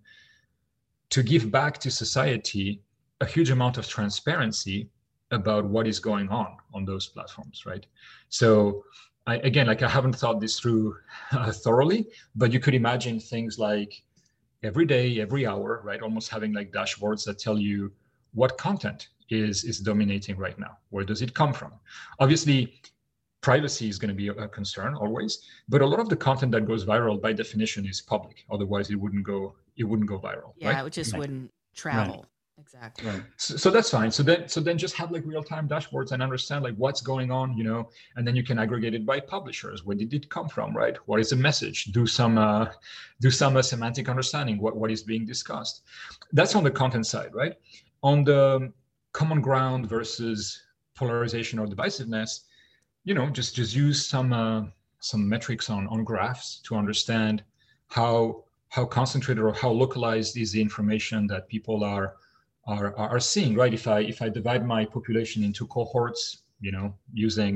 to 1.12 1.22
give 1.22 1.52
back 1.52 1.78
to 1.78 1.92
society 1.92 2.82
a 3.22 3.26
huge 3.26 3.52
amount 3.52 3.78
of 3.78 3.88
transparency 3.88 4.90
about 5.32 5.64
what 5.64 5.88
is 5.88 6.00
going 6.00 6.28
on 6.30 6.58
on 6.74 6.86
those 6.86 7.08
platforms, 7.08 7.66
right? 7.68 7.86
So, 8.30 8.84
I, 9.28 9.36
again, 9.38 9.68
like 9.68 9.84
I 9.84 9.90
haven't 9.90 10.16
thought 10.16 10.42
this 10.42 10.60
through 10.60 10.96
uh, 11.32 11.52
thoroughly, 11.52 12.08
but 12.36 12.52
you 12.52 12.60
could 12.60 12.74
imagine 12.74 13.20
things 13.20 13.60
like 13.60 14.02
every 14.64 14.86
day, 14.86 15.22
every 15.22 15.46
hour, 15.46 15.82
right? 15.84 16.02
Almost 16.02 16.30
having 16.30 16.52
like 16.54 16.72
dashboards 16.72 17.26
that 17.26 17.38
tell 17.38 17.60
you 17.60 17.92
what 18.34 18.58
content 18.58 19.10
is 19.30 19.64
is 19.64 19.80
dominating 19.80 20.36
right 20.38 20.58
now. 20.58 20.78
Where 20.90 21.06
does 21.06 21.22
it 21.22 21.36
come 21.36 21.54
from? 21.54 21.74
Obviously, 22.20 22.82
privacy 23.42 23.88
is 23.88 23.98
going 23.98 24.10
to 24.10 24.16
be 24.16 24.28
a 24.28 24.48
concern 24.48 24.96
always 24.96 25.48
but 25.70 25.82
a 25.82 25.86
lot 25.86 26.00
of 26.00 26.10
the 26.10 26.16
content 26.16 26.52
that 26.52 26.66
goes 26.66 26.86
viral 26.86 27.22
by 27.22 27.32
definition 27.32 27.86
is 27.86 28.02
public. 28.02 28.46
Otherwise 28.52 28.90
it 28.90 28.96
wouldn't 28.96 29.24
go 29.24 29.56
it 29.78 29.84
wouldn't 29.84 30.10
go 30.10 30.20
viral 30.20 30.54
yeah 30.58 30.74
right? 30.74 30.88
it 30.88 30.94
just 30.94 31.14
right. 31.14 31.20
wouldn't 31.20 31.52
travel. 31.74 32.16
Right. 32.16 32.26
exactly. 32.60 33.08
Right. 33.08 33.22
So, 33.38 33.56
so, 33.56 33.70
that's 33.70 33.90
fine. 33.90 34.12
So 34.12 34.22
then 34.24 34.50
so 34.50 34.60
then 34.60 34.78
just 34.78 34.96
have 34.96 35.12
like 35.12 35.24
real-time 35.26 35.70
dashboards 35.70 36.12
and 36.12 36.22
understand 36.22 36.64
like 36.64 36.76
what's 36.76 37.02
going 37.02 37.32
on 37.32 37.58
you 37.58 37.64
know 37.64 37.90
and 38.16 38.28
then 38.28 38.36
you 38.36 38.44
can 38.44 38.60
aggregate 38.60 38.94
it 38.94 39.06
by 39.06 39.20
publishers. 39.20 39.86
Where 39.86 39.96
did 39.96 40.14
it 40.14 40.30
come 40.30 40.50
from 40.50 40.76
right? 40.76 40.98
What 41.06 41.20
is 41.20 41.30
the 41.30 41.38
message? 41.38 41.86
Do 41.86 42.06
some 42.06 42.38
uh, 42.38 42.68
do 43.22 43.32
some 43.32 43.56
uh, 43.56 43.62
semantic 43.62 44.10
understanding. 44.10 44.60
What 44.60 44.76
what 44.76 44.92
is 44.92 45.04
being 45.04 45.26
discussed? 45.26 45.84
That's 46.34 46.56
on 46.56 46.64
the 46.64 46.72
content 46.72 47.08
side 47.08 47.34
right? 47.34 47.56
On 48.04 48.24
the 48.24 48.74
common 49.14 49.42
ground 49.42 49.88
versus 49.88 50.62
polarization 50.96 51.60
or 51.60 51.66
divisiveness 51.66 52.42
you 53.10 53.16
know 53.16 53.28
just 53.28 53.56
just 53.56 53.76
use 53.76 54.06
some 54.06 54.32
uh, 54.32 54.62
some 55.00 55.28
metrics 55.28 55.68
on 55.72 55.88
on 55.88 56.04
graphs 56.04 56.62
to 56.66 56.76
understand 56.76 57.44
how 57.88 58.44
how 58.70 58.86
concentrated 58.86 59.44
or 59.44 59.52
how 59.52 59.72
localized 59.72 60.38
is 60.38 60.52
the 60.52 60.62
information 60.62 61.26
that 61.26 61.50
people 61.50 61.84
are 61.84 62.08
are 62.68 62.96
are 62.96 63.20
seeing 63.20 63.56
right? 63.56 63.74
If 63.74 63.88
i 63.88 64.00
if 64.14 64.22
i 64.22 64.30
divide 64.30 64.64
my 64.76 64.86
population 64.86 65.44
into 65.44 65.66
cohorts 65.66 66.44
you 66.62 66.72
know 66.72 66.94
using 67.26 67.54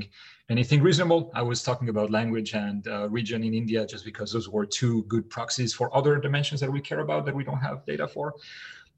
anything 0.49 0.81
reasonable 0.81 1.29
i 1.35 1.43
was 1.51 1.61
talking 1.61 1.89
about 1.89 2.09
language 2.09 2.53
and 2.53 2.87
uh, 2.87 3.09
region 3.09 3.43
in 3.43 3.53
india 3.53 3.85
just 3.85 4.05
because 4.05 4.31
those 4.31 4.47
were 4.55 4.65
two 4.65 5.03
good 5.13 5.25
proxies 5.29 5.71
for 5.73 5.85
other 5.99 6.13
dimensions 6.25 6.59
that 6.61 6.71
we 6.75 6.79
care 6.89 7.01
about 7.07 7.25
that 7.25 7.35
we 7.35 7.43
don't 7.43 7.63
have 7.69 7.85
data 7.85 8.07
for. 8.07 8.33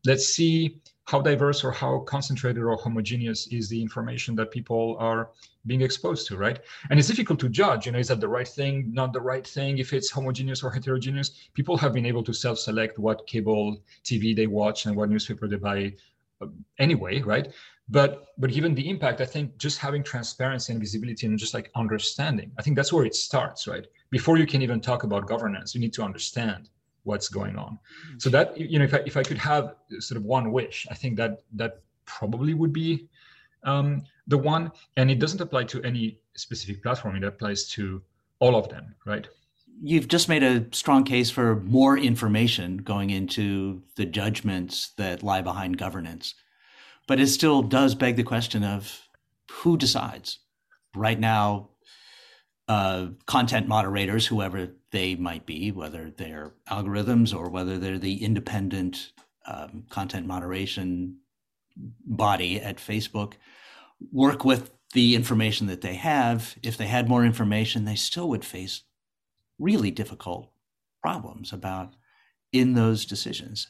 Let's 0.05 0.27
see 0.27 0.79
how 1.05 1.21
diverse 1.21 1.63
or 1.63 1.71
how 1.71 1.99
concentrated 1.99 2.63
or 2.63 2.75
homogeneous 2.77 3.47
is 3.47 3.69
the 3.69 3.81
information 3.81 4.35
that 4.35 4.51
people 4.51 4.97
are 4.99 5.29
being 5.67 5.81
exposed 5.81 6.27
to 6.27 6.37
right? 6.37 6.59
And 6.89 6.99
it's 6.99 7.07
difficult 7.07 7.39
to 7.41 7.49
judge 7.49 7.85
you 7.85 7.91
know 7.91 7.99
is 7.99 8.07
that 8.07 8.19
the 8.19 8.27
right 8.27 8.47
thing 8.47 8.91
not 8.91 9.13
the 9.13 9.21
right 9.21 9.45
thing? 9.45 9.77
If 9.77 9.93
it's 9.93 10.09
homogeneous 10.09 10.63
or 10.63 10.71
heterogeneous 10.71 11.31
people 11.53 11.77
have 11.77 11.93
been 11.93 12.05
able 12.05 12.23
to 12.23 12.33
self-select 12.33 12.97
what 12.97 13.27
cable 13.27 13.77
tv 14.03 14.35
they 14.35 14.47
watch 14.47 14.85
and 14.85 14.95
what 14.95 15.09
newspaper 15.09 15.47
they 15.47 15.57
buy 15.57 15.93
uh, 16.41 16.47
anyway 16.79 17.21
right? 17.21 17.53
But 17.87 18.29
but 18.39 18.51
given 18.51 18.73
the 18.73 18.89
impact 18.89 19.21
i 19.21 19.25
think 19.25 19.57
just 19.57 19.77
having 19.77 20.03
transparency 20.03 20.73
and 20.73 20.81
visibility 20.81 21.27
and 21.27 21.37
just 21.37 21.53
like 21.53 21.69
understanding 21.75 22.51
i 22.57 22.63
think 22.63 22.75
that's 22.75 22.91
where 22.91 23.05
it 23.05 23.13
starts 23.13 23.67
right? 23.67 23.85
Before 24.09 24.37
you 24.37 24.47
can 24.47 24.63
even 24.63 24.81
talk 24.81 25.03
about 25.03 25.27
governance 25.27 25.75
you 25.75 25.81
need 25.81 25.93
to 25.93 26.03
understand 26.03 26.69
what's 27.05 27.29
going 27.29 27.55
on. 27.55 27.73
Mm-hmm. 27.73 28.19
so 28.19 28.29
that 28.29 28.59
you 28.59 28.77
know 28.77 28.85
if 28.85 28.93
I, 28.93 29.01
if 29.05 29.15
I 29.15 29.23
could 29.23 29.37
have 29.37 29.75
sort 29.99 30.17
of 30.17 30.23
one 30.23 30.51
wish 30.51 30.85
i 30.91 30.93
think 30.93 31.15
that 31.17 31.43
that 31.53 31.81
probably 32.05 32.53
would 32.53 32.73
be 32.73 33.07
um, 33.63 34.03
the 34.27 34.37
one 34.37 34.71
and 34.97 35.09
it 35.09 35.19
doesn't 35.19 35.41
apply 35.41 35.63
to 35.63 35.81
any 35.81 36.19
specific 36.35 36.83
platform. 36.83 37.15
It 37.15 37.23
applies 37.23 37.67
to 37.69 38.01
all 38.39 38.55
of 38.55 38.69
them 38.69 38.95
right? 39.05 39.27
You've 39.81 40.07
just 40.07 40.29
made 40.29 40.43
a 40.43 40.65
strong 40.71 41.03
case 41.03 41.29
for 41.31 41.57
more 41.61 41.97
information 41.97 42.77
going 42.77 43.09
into 43.09 43.81
the 43.95 44.05
judgments 44.05 44.91
that 44.97 45.23
lie 45.23 45.41
behind 45.41 45.77
governance 45.77 46.35
but 47.07 47.19
it 47.19 47.27
still 47.27 47.61
does 47.61 47.95
beg 47.95 48.15
the 48.15 48.23
question 48.23 48.63
of 48.63 49.01
who 49.51 49.77
decides. 49.77 50.39
Right 50.95 51.19
now 51.19 51.69
uh, 52.67 53.07
content 53.25 53.67
moderators, 53.67 54.25
whoever 54.25 54.69
they 54.95 55.13
might 55.13 55.45
be, 55.45 55.73
whether 55.73 56.09
they're 56.09 56.53
algorithms 56.71 57.35
or 57.35 57.49
whether 57.49 57.77
they're 57.77 57.99
the 57.99 58.23
independent 58.23 59.11
um, 59.45 59.83
content 59.89 60.25
moderation 60.25 61.17
body 62.05 62.61
at 62.61 62.77
Facebook, 62.77 63.33
work 64.13 64.45
with 64.45 64.71
the 64.93 65.13
information 65.13 65.67
that 65.67 65.81
they 65.81 65.95
have. 65.95 66.55
If 66.63 66.77
they 66.77 66.87
had 66.87 67.09
more 67.09 67.25
information, 67.25 67.83
they 67.83 67.95
still 67.95 68.29
would 68.29 68.45
face 68.45 68.83
really 69.59 69.91
difficult 69.91 70.49
problems 71.01 71.51
about 71.51 71.93
in 72.53 72.73
those 72.73 73.05
decisions. 73.05 73.67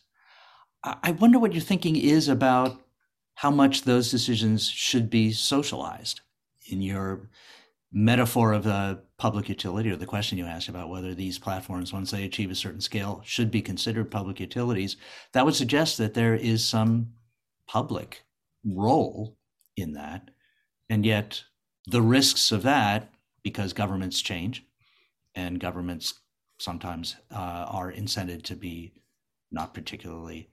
I 0.83 1.09
wonder 1.09 1.39
what 1.39 1.53
your 1.53 1.63
thinking 1.63 1.95
is 1.95 2.27
about 2.27 2.79
how 3.33 3.49
much 3.49 3.81
those 3.81 4.11
decisions 4.11 4.69
should 4.69 5.09
be 5.09 5.31
socialized 5.31 6.21
in 6.67 6.83
your 6.83 7.31
metaphor 7.91 8.53
of 8.53 8.63
the 8.63 9.01
public 9.17 9.47
utility 9.47 9.89
or 9.89 9.95
the 9.95 10.05
question 10.05 10.37
you 10.37 10.45
asked 10.45 10.67
about 10.67 10.89
whether 10.89 11.13
these 11.13 11.39
platforms, 11.39 11.93
once 11.93 12.11
they 12.11 12.23
achieve 12.25 12.51
a 12.51 12.55
certain 12.55 12.81
scale, 12.81 13.21
should 13.23 13.49
be 13.49 13.61
considered 13.61 14.11
public 14.11 14.39
utilities, 14.39 14.97
that 15.33 15.45
would 15.45 15.55
suggest 15.55 15.97
that 15.97 16.13
there 16.13 16.35
is 16.35 16.63
some 16.63 17.07
public 17.67 18.23
role 18.65 19.37
in 19.77 19.93
that. 19.93 20.29
And 20.89 21.05
yet, 21.05 21.43
the 21.87 22.01
risks 22.01 22.51
of 22.51 22.63
that, 22.63 23.11
because 23.43 23.73
governments 23.73 24.21
change 24.21 24.65
and 25.35 25.59
governments 25.59 26.21
sometimes 26.59 27.15
uh, 27.31 27.65
are 27.69 27.91
incented 27.91 28.43
to 28.43 28.55
be 28.55 28.93
not 29.51 29.73
particularly 29.73 30.49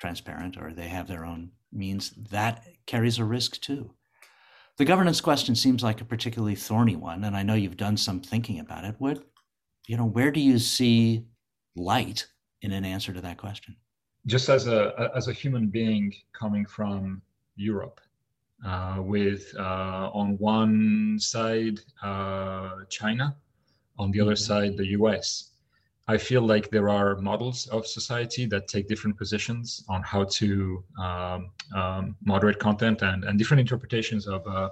transparent 0.00 0.56
or 0.56 0.72
they 0.72 0.88
have 0.88 1.06
their 1.06 1.24
own 1.24 1.52
means, 1.72 2.10
that 2.30 2.66
carries 2.86 3.18
a 3.18 3.24
risk 3.24 3.60
too. 3.60 3.94
The 4.82 4.86
governance 4.86 5.20
question 5.20 5.54
seems 5.54 5.84
like 5.84 6.00
a 6.00 6.04
particularly 6.04 6.56
thorny 6.56 6.96
one, 6.96 7.22
and 7.22 7.36
I 7.36 7.44
know 7.44 7.54
you've 7.54 7.76
done 7.76 7.96
some 7.96 8.18
thinking 8.18 8.58
about 8.58 8.82
it. 8.82 8.96
What, 8.98 9.24
you 9.86 9.96
know, 9.96 10.06
where 10.06 10.32
do 10.32 10.40
you 10.40 10.58
see 10.58 11.24
light 11.76 12.26
in 12.62 12.72
an 12.72 12.84
answer 12.84 13.12
to 13.12 13.20
that 13.20 13.38
question? 13.38 13.76
Just 14.26 14.48
as 14.48 14.66
a 14.66 15.12
as 15.14 15.28
a 15.28 15.32
human 15.32 15.68
being 15.68 16.12
coming 16.32 16.66
from 16.66 17.22
Europe, 17.54 18.00
uh, 18.66 18.96
with 18.98 19.54
uh, 19.56 20.10
on 20.12 20.36
one 20.38 21.16
side 21.16 21.78
uh, 22.02 22.78
China, 22.90 23.36
on 24.00 24.10
the 24.10 24.20
other 24.20 24.32
mm-hmm. 24.32 24.52
side 24.52 24.76
the 24.76 24.88
U.S. 24.98 25.51
I 26.08 26.18
feel 26.18 26.42
like 26.42 26.70
there 26.70 26.88
are 26.88 27.16
models 27.16 27.68
of 27.68 27.86
society 27.86 28.44
that 28.46 28.66
take 28.66 28.88
different 28.88 29.16
positions 29.16 29.84
on 29.88 30.02
how 30.02 30.24
to 30.24 30.82
um, 30.98 31.50
um, 31.74 32.16
moderate 32.24 32.58
content 32.58 33.02
and, 33.02 33.24
and 33.24 33.38
different 33.38 33.60
interpretations 33.60 34.26
of 34.26 34.46
uh, 34.46 34.70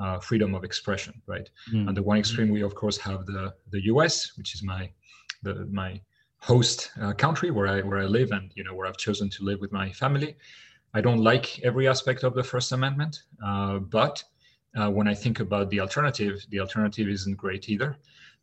uh, 0.00 0.18
freedom 0.20 0.54
of 0.54 0.64
expression, 0.64 1.20
right? 1.26 1.48
Mm. 1.72 1.88
On 1.88 1.94
the 1.94 2.02
one 2.02 2.18
extreme, 2.18 2.48
we 2.48 2.62
of 2.62 2.74
course 2.74 2.96
have 2.98 3.26
the 3.26 3.54
the 3.70 3.84
U.S., 3.84 4.32
which 4.36 4.54
is 4.54 4.62
my 4.62 4.90
the 5.42 5.66
my 5.70 6.00
host 6.38 6.90
uh, 7.00 7.12
country 7.12 7.50
where 7.50 7.68
I 7.68 7.82
where 7.82 7.98
I 7.98 8.06
live 8.06 8.32
and 8.32 8.50
you 8.54 8.64
know 8.64 8.74
where 8.74 8.86
I've 8.86 8.96
chosen 8.96 9.28
to 9.30 9.44
live 9.44 9.60
with 9.60 9.72
my 9.72 9.92
family. 9.92 10.36
I 10.94 11.00
don't 11.00 11.22
like 11.22 11.60
every 11.60 11.88
aspect 11.88 12.22
of 12.22 12.34
the 12.34 12.42
First 12.42 12.72
Amendment, 12.72 13.22
uh, 13.44 13.78
but 13.78 14.22
uh, 14.76 14.90
when 14.90 15.08
I 15.08 15.14
think 15.14 15.40
about 15.40 15.70
the 15.70 15.80
alternative, 15.80 16.44
the 16.50 16.60
alternative 16.60 17.08
isn't 17.08 17.36
great 17.36 17.68
either 17.68 17.96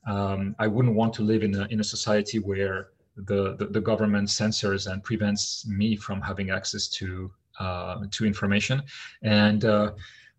um, 0.05 0.55
I 0.59 0.67
wouldn't 0.67 0.95
want 0.95 1.13
to 1.15 1.21
live 1.21 1.43
in 1.43 1.55
a, 1.55 1.65
in 1.67 1.79
a 1.79 1.83
society 1.83 2.39
where 2.39 2.89
the, 3.15 3.55
the, 3.55 3.67
the, 3.67 3.81
government 3.81 4.29
censors 4.29 4.87
and 4.87 5.03
prevents 5.03 5.67
me 5.67 5.95
from 5.95 6.21
having 6.21 6.49
access 6.49 6.87
to 6.87 7.31
uh, 7.59 8.05
to 8.09 8.25
information. 8.25 8.81
And 9.21 9.65
uh, 9.65 9.91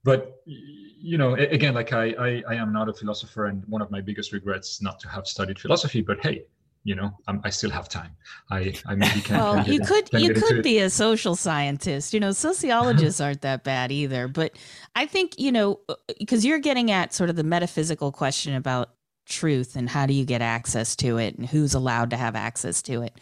but 0.03 0.43
you 0.47 1.19
know, 1.19 1.35
again, 1.35 1.75
like 1.75 1.93
I, 1.93 2.15
I, 2.19 2.43
I 2.49 2.55
am 2.55 2.73
not 2.73 2.89
a 2.89 2.93
philosopher, 2.93 3.47
and 3.47 3.65
one 3.67 3.83
of 3.83 3.91
my 3.91 4.01
biggest 4.01 4.33
regrets 4.33 4.73
is 4.73 4.83
not 4.83 4.99
to 5.01 5.09
have 5.09 5.27
studied 5.27 5.59
philosophy. 5.59 6.01
But 6.01 6.21
hey, 6.21 6.45
you 6.85 6.95
know 6.95 7.13
I'm, 7.29 7.41
i 7.45 7.51
still 7.51 7.71
have 7.71 7.89
time 7.89 8.11
i 8.51 8.75
i 8.87 8.95
maybe 8.95 9.21
can 9.21 9.39
well 9.39 9.67
you 9.69 9.81
could 9.81 10.09
you 10.13 10.35
could 10.35 10.63
be 10.63 10.79
a 10.79 10.91
social 10.91 11.37
scientist 11.37 12.13
you 12.13 12.21
know 12.21 12.33
sociologists 12.33 13.21
aren't 13.25 13.43
that 13.43 13.63
bad 13.63 13.93
either 13.93 14.27
but 14.27 14.59
i 14.97 15.07
think 15.07 15.39
you 15.39 15.53
know 15.53 15.79
because 16.19 16.45
you're 16.45 16.59
getting 16.59 16.91
at 16.91 17.13
sort 17.13 17.31
of 17.31 17.37
the 17.37 17.45
metaphysical 17.45 18.11
question 18.11 18.55
about 18.55 18.91
truth 19.27 19.77
and 19.77 19.89
how 19.89 20.07
do 20.07 20.15
you 20.15 20.25
get 20.25 20.43
access 20.43 20.97
to 20.97 21.19
it 21.19 21.37
and 21.37 21.47
who's 21.47 21.75
allowed 21.75 22.11
to 22.11 22.17
have 22.17 22.37
access 22.37 22.83
to 22.83 23.03
it. 23.03 23.15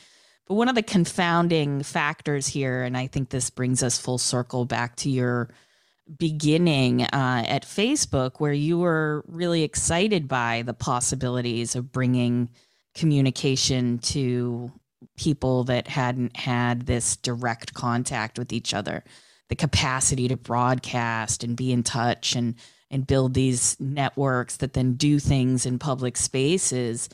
But 0.47 0.55
one 0.55 0.69
of 0.69 0.75
the 0.75 0.83
confounding 0.83 1.83
factors 1.83 2.47
here, 2.47 2.83
and 2.83 2.97
I 2.97 3.07
think 3.07 3.31
this 3.31 3.51
brings 3.51 3.83
us 3.83 3.99
full 3.99 4.19
circle 4.19 4.65
back 4.65 4.97
to 4.97 5.11
your 5.11 5.51
beginning 6.19 7.03
uh, 7.03 7.45
at 7.47 7.65
Facebook, 7.65 8.33
where 8.39 8.53
you 8.53 8.79
were 8.79 9.25
really 9.29 9.63
excited 9.63 10.27
by 10.27 10.63
the 10.63 10.75
possibilities 10.75 11.77
of 11.77 11.93
bringing 11.93 12.51
communication 12.95 13.99
to 13.99 14.73
people 15.17 15.65
that 15.65 15.87
hadn't 15.87 16.37
had 16.37 16.87
this 16.87 17.17
direct 17.17 17.73
contact 17.75 18.39
with 18.39 18.53
each 18.53 18.75
other, 18.75 19.05
the 19.49 19.55
capacity 19.55 20.29
to 20.29 20.37
broadcast 20.37 21.45
and 21.45 21.57
be 21.57 21.73
in 21.73 21.83
touch 21.83 22.35
and 22.35 22.57
and 22.91 23.07
build 23.07 23.35
these 23.35 23.79
networks 23.79 24.57
that 24.57 24.73
then 24.73 24.95
do 24.95 25.19
things 25.19 25.65
in 25.67 25.79
public 25.79 26.17
spaces. 26.17 27.09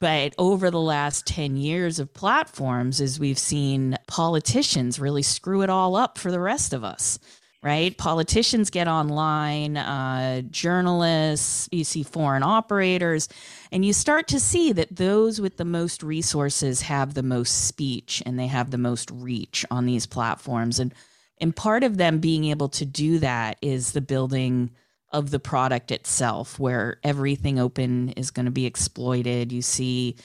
But 0.00 0.34
over 0.38 0.70
the 0.70 0.80
last 0.80 1.26
10 1.26 1.58
years 1.58 1.98
of 1.98 2.14
platforms, 2.14 3.00
as 3.00 3.20
we've 3.20 3.38
seen 3.38 3.98
politicians 4.06 4.98
really 4.98 5.22
screw 5.22 5.60
it 5.62 5.68
all 5.68 5.94
up 5.94 6.16
for 6.16 6.30
the 6.30 6.40
rest 6.40 6.72
of 6.72 6.82
us, 6.82 7.18
right? 7.62 7.96
Politicians 7.98 8.70
get 8.70 8.88
online, 8.88 9.76
uh, 9.76 10.40
journalists, 10.50 11.68
you 11.70 11.84
see 11.84 12.02
foreign 12.02 12.42
operators, 12.42 13.28
and 13.70 13.84
you 13.84 13.92
start 13.92 14.26
to 14.28 14.40
see 14.40 14.72
that 14.72 14.96
those 14.96 15.38
with 15.38 15.58
the 15.58 15.66
most 15.66 16.02
resources 16.02 16.80
have 16.80 17.12
the 17.12 17.22
most 17.22 17.66
speech 17.66 18.22
and 18.24 18.38
they 18.38 18.46
have 18.46 18.70
the 18.70 18.78
most 18.78 19.10
reach 19.10 19.66
on 19.70 19.84
these 19.84 20.06
platforms. 20.06 20.80
And, 20.80 20.94
and 21.38 21.54
part 21.54 21.84
of 21.84 21.98
them 21.98 22.20
being 22.20 22.46
able 22.46 22.70
to 22.70 22.86
do 22.86 23.18
that 23.18 23.58
is 23.60 23.92
the 23.92 24.00
building 24.00 24.70
of 25.12 25.30
the 25.30 25.40
product 25.40 25.90
itself, 25.90 26.58
where 26.58 26.98
everything 27.02 27.58
open 27.58 28.10
is 28.10 28.30
going 28.30 28.46
to 28.46 28.52
be 28.52 28.66
exploited. 28.66 29.52
You 29.52 29.62
see 29.62 30.16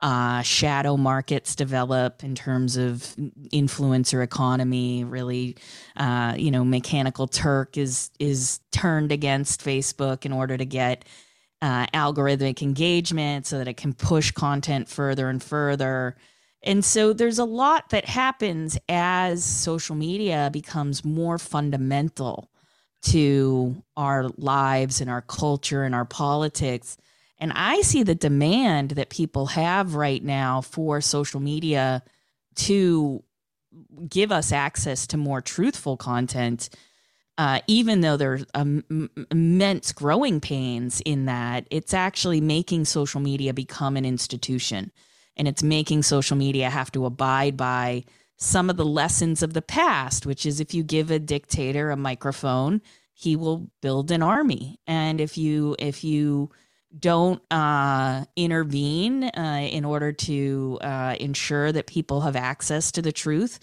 uh, 0.00 0.42
shadow 0.42 0.96
markets 0.96 1.54
develop 1.54 2.24
in 2.24 2.34
terms 2.34 2.76
of 2.76 3.14
influencer 3.52 4.22
economy. 4.22 5.04
Really, 5.04 5.56
uh, 5.96 6.34
you 6.36 6.50
know, 6.50 6.64
Mechanical 6.64 7.28
Turk 7.28 7.78
is 7.78 8.10
is 8.18 8.60
turned 8.72 9.12
against 9.12 9.64
Facebook 9.64 10.26
in 10.26 10.32
order 10.32 10.56
to 10.56 10.64
get 10.64 11.04
uh, 11.62 11.86
algorithmic 11.94 12.62
engagement 12.62 13.46
so 13.46 13.58
that 13.58 13.68
it 13.68 13.76
can 13.76 13.92
push 13.92 14.32
content 14.32 14.88
further 14.88 15.28
and 15.28 15.40
further. 15.40 16.16
And 16.64 16.84
so 16.84 17.12
there's 17.12 17.38
a 17.38 17.44
lot 17.44 17.90
that 17.90 18.04
happens 18.04 18.78
as 18.88 19.44
social 19.44 19.94
media 19.96 20.50
becomes 20.52 21.04
more 21.04 21.38
fundamental 21.38 22.51
to 23.02 23.82
our 23.96 24.28
lives 24.36 25.00
and 25.00 25.10
our 25.10 25.22
culture 25.22 25.82
and 25.82 25.94
our 25.94 26.04
politics. 26.04 26.96
And 27.38 27.52
I 27.54 27.80
see 27.80 28.02
the 28.02 28.14
demand 28.14 28.92
that 28.92 29.10
people 29.10 29.46
have 29.46 29.94
right 29.94 30.22
now 30.22 30.60
for 30.60 31.00
social 31.00 31.40
media 31.40 32.02
to 32.54 33.22
give 34.08 34.30
us 34.30 34.52
access 34.52 35.06
to 35.08 35.16
more 35.16 35.40
truthful 35.40 35.96
content, 35.96 36.68
uh, 37.38 37.60
even 37.66 38.00
though 38.00 38.16
there's 38.16 38.44
um, 38.54 39.10
immense 39.30 39.92
growing 39.92 40.40
pains 40.40 41.00
in 41.04 41.24
that, 41.26 41.66
it's 41.70 41.94
actually 41.94 42.40
making 42.40 42.84
social 42.84 43.20
media 43.20 43.52
become 43.52 43.96
an 43.96 44.04
institution. 44.04 44.92
And 45.36 45.48
it's 45.48 45.62
making 45.62 46.02
social 46.02 46.36
media 46.36 46.68
have 46.68 46.92
to 46.92 47.06
abide 47.06 47.56
by 47.56 48.04
some 48.42 48.68
of 48.68 48.76
the 48.76 48.84
lessons 48.84 49.40
of 49.40 49.52
the 49.52 49.62
past, 49.62 50.26
which 50.26 50.44
is 50.44 50.58
if 50.58 50.74
you 50.74 50.82
give 50.82 51.12
a 51.12 51.18
dictator 51.20 51.90
a 51.90 51.96
microphone, 51.96 52.82
he 53.14 53.36
will 53.36 53.70
build 53.80 54.10
an 54.10 54.20
army. 54.20 54.80
And 54.84 55.20
if 55.20 55.38
you 55.38 55.76
if 55.78 56.02
you 56.02 56.50
don't 56.98 57.40
uh, 57.52 58.24
intervene 58.34 59.24
uh, 59.24 59.68
in 59.70 59.84
order 59.84 60.10
to 60.12 60.78
uh, 60.82 61.14
ensure 61.20 61.70
that 61.70 61.86
people 61.86 62.22
have 62.22 62.34
access 62.34 62.90
to 62.92 63.00
the 63.00 63.12
truth, 63.12 63.60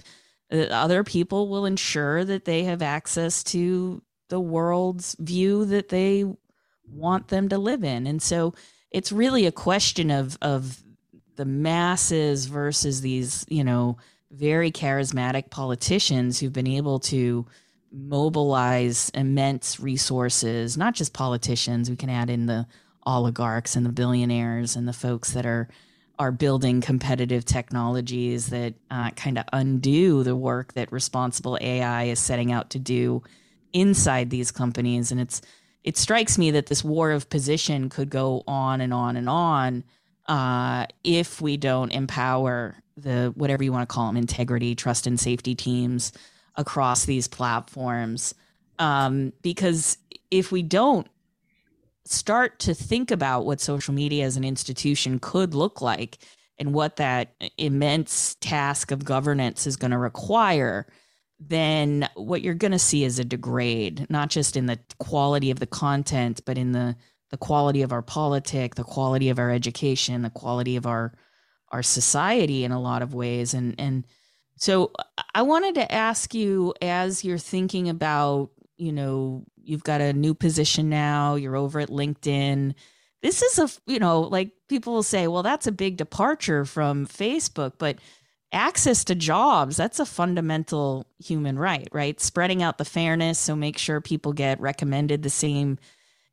uh, 0.50 0.68
other 0.72 1.04
people 1.04 1.50
will 1.50 1.66
ensure 1.66 2.24
that 2.24 2.46
they 2.46 2.64
have 2.64 2.82
access 2.82 3.44
to 3.44 4.02
the 4.30 4.40
world's 4.40 5.14
view 5.20 5.66
that 5.66 5.90
they 5.90 6.24
want 6.90 7.28
them 7.28 7.50
to 7.50 7.58
live 7.58 7.84
in. 7.84 8.08
And 8.08 8.22
so 8.22 8.54
it's 8.92 9.12
really 9.12 9.46
a 9.46 9.52
question 9.52 10.10
of 10.10 10.38
of 10.42 10.82
the 11.36 11.44
masses 11.44 12.46
versus 12.46 13.02
these, 13.02 13.46
you 13.50 13.66
know, 13.66 13.98
very 14.32 14.72
charismatic 14.72 15.50
politicians 15.50 16.40
who've 16.40 16.54
been 16.54 16.68
able 16.68 17.00
to 17.00 17.46
mobilize 17.92 19.10
immense 19.14 19.80
resources, 19.80 20.78
not 20.78 20.94
just 20.94 21.14
politicians. 21.14 21.90
We 21.90 21.96
can 21.96 22.10
add 22.10 22.30
in 22.30 22.46
the 22.46 22.68
oligarchs 23.06 23.76
and 23.76 23.86
the 23.86 23.92
billionaires 23.92 24.76
and 24.76 24.88
the 24.88 24.94
folks 24.94 25.34
that 25.34 25.46
are 25.46 25.70
are 26.20 26.32
building 26.34 26.82
competitive 26.82 27.46
technologies 27.46 28.48
that 28.48 28.74
uh, 28.92 29.10
kind 29.12 29.38
of 29.38 29.46
undo 29.54 30.22
the 30.22 30.36
work 30.36 30.74
that 30.74 30.92
responsible 30.92 31.58
AI 31.62 32.04
is 32.04 32.20
setting 32.20 32.52
out 32.52 32.70
to 32.72 32.78
do 32.78 33.24
inside 33.72 34.30
these 34.30 34.52
companies. 34.52 35.12
And 35.12 35.22
it's 35.22 35.42
it 35.84 35.98
strikes 35.98 36.38
me 36.38 36.52
that 36.52 36.66
this 36.66 36.84
war 36.84 37.12
of 37.12 37.30
position 37.30 37.88
could 37.88 38.10
go 38.10 38.44
on 38.46 38.82
and 38.82 38.94
on 38.94 39.16
and 39.16 39.30
on 39.30 39.86
uh, 40.28 40.86
if 41.06 41.42
we 41.42 41.56
don't 41.56 41.92
empower 41.92 42.76
the 43.02 43.32
whatever 43.36 43.64
you 43.64 43.72
want 43.72 43.88
to 43.88 43.94
call 43.94 44.08
them 44.08 44.18
integrity, 44.18 44.76
trust, 44.76 45.08
and 45.08 45.20
safety 45.20 45.56
teams 45.56 46.12
across 46.56 47.06
these 47.06 47.28
platforms. 47.28 48.34
Um, 48.78 49.34
because 49.42 49.98
if 50.32 50.52
we 50.52 50.62
don't 50.62 51.08
start 52.06 52.60
to 52.60 52.74
think 52.74 53.12
about 53.12 53.46
what 53.46 53.62
social 53.62 53.94
media 53.94 54.26
as 54.26 54.38
an 54.38 54.44
institution 54.44 55.20
could 55.20 55.54
look 55.54 55.82
like 55.82 56.18
and 56.58 56.74
what 56.74 56.98
that 56.98 57.34
immense 57.58 58.36
task 58.42 58.92
of 58.92 59.06
governance 59.06 59.68
is 59.68 59.78
going 59.78 59.92
to 59.92 59.98
require, 59.98 60.88
then 61.40 62.10
what 62.16 62.42
you're 62.42 62.54
going 62.54 62.72
to 62.72 62.80
see 62.80 63.04
is 63.04 63.20
a 63.20 63.24
degrade, 63.24 64.06
not 64.10 64.30
just 64.30 64.58
in 64.58 64.66
the 64.66 64.80
quality 64.98 65.52
of 65.52 65.60
the 65.60 65.68
content, 65.68 66.42
but 66.46 66.58
in 66.58 66.72
the 66.72 66.96
the 67.30 67.38
quality 67.38 67.84
of 67.84 67.92
our 67.92 68.02
politic, 68.02 68.74
the 68.74 68.84
quality 68.84 69.30
of 69.30 69.38
our 69.38 69.52
education, 69.52 70.24
the 70.24 70.32
quality 70.32 70.76
of 70.76 70.88
our 70.88 71.14
our 71.72 71.84
society 71.84 72.64
in 72.64 72.72
a 72.72 72.82
lot 72.82 73.02
of 73.02 73.14
ways. 73.14 73.54
And 73.54 73.76
and 73.78 74.06
so 74.56 74.92
I 75.34 75.42
wanted 75.42 75.76
to 75.76 75.92
ask 75.92 76.34
you 76.34 76.74
as 76.82 77.24
you're 77.24 77.38
thinking 77.38 77.88
about, 77.90 78.50
you 78.78 78.92
know, 78.92 79.46
you've 79.64 79.84
got 79.84 80.02
a 80.02 80.14
new 80.14 80.34
position 80.34 80.90
now, 80.90 81.36
you're 81.36 81.56
over 81.56 81.80
at 81.80 81.90
LinkedIn. 81.90 82.74
This 83.22 83.42
is 83.42 83.60
a, 83.60 83.92
you 83.92 84.00
know, 84.00 84.22
like 84.22 84.52
people 84.68 84.94
will 84.94 85.04
say, 85.04 85.28
well, 85.28 85.44
that's 85.44 85.68
a 85.68 85.72
big 85.72 85.98
departure 85.98 86.66
from 86.66 87.06
Facebook, 87.06 87.74
but 87.78 88.00
access 88.52 89.04
to 89.06 89.16
jobs, 89.16 89.78
that's 89.78 90.00
a 90.00 90.06
fundamental 90.06 91.06
human 91.20 91.60
right, 91.60 91.88
right? 91.92 92.20
Spreading 92.20 92.64
out 92.64 92.78
the 92.78 92.86
fairness. 92.86 93.38
So 93.38 93.56
make 93.56 93.78
sure 93.78 94.02
people 94.02 94.34
get 94.34 94.60
recommended 94.60 95.24
the 95.24 95.30
same 95.30 95.78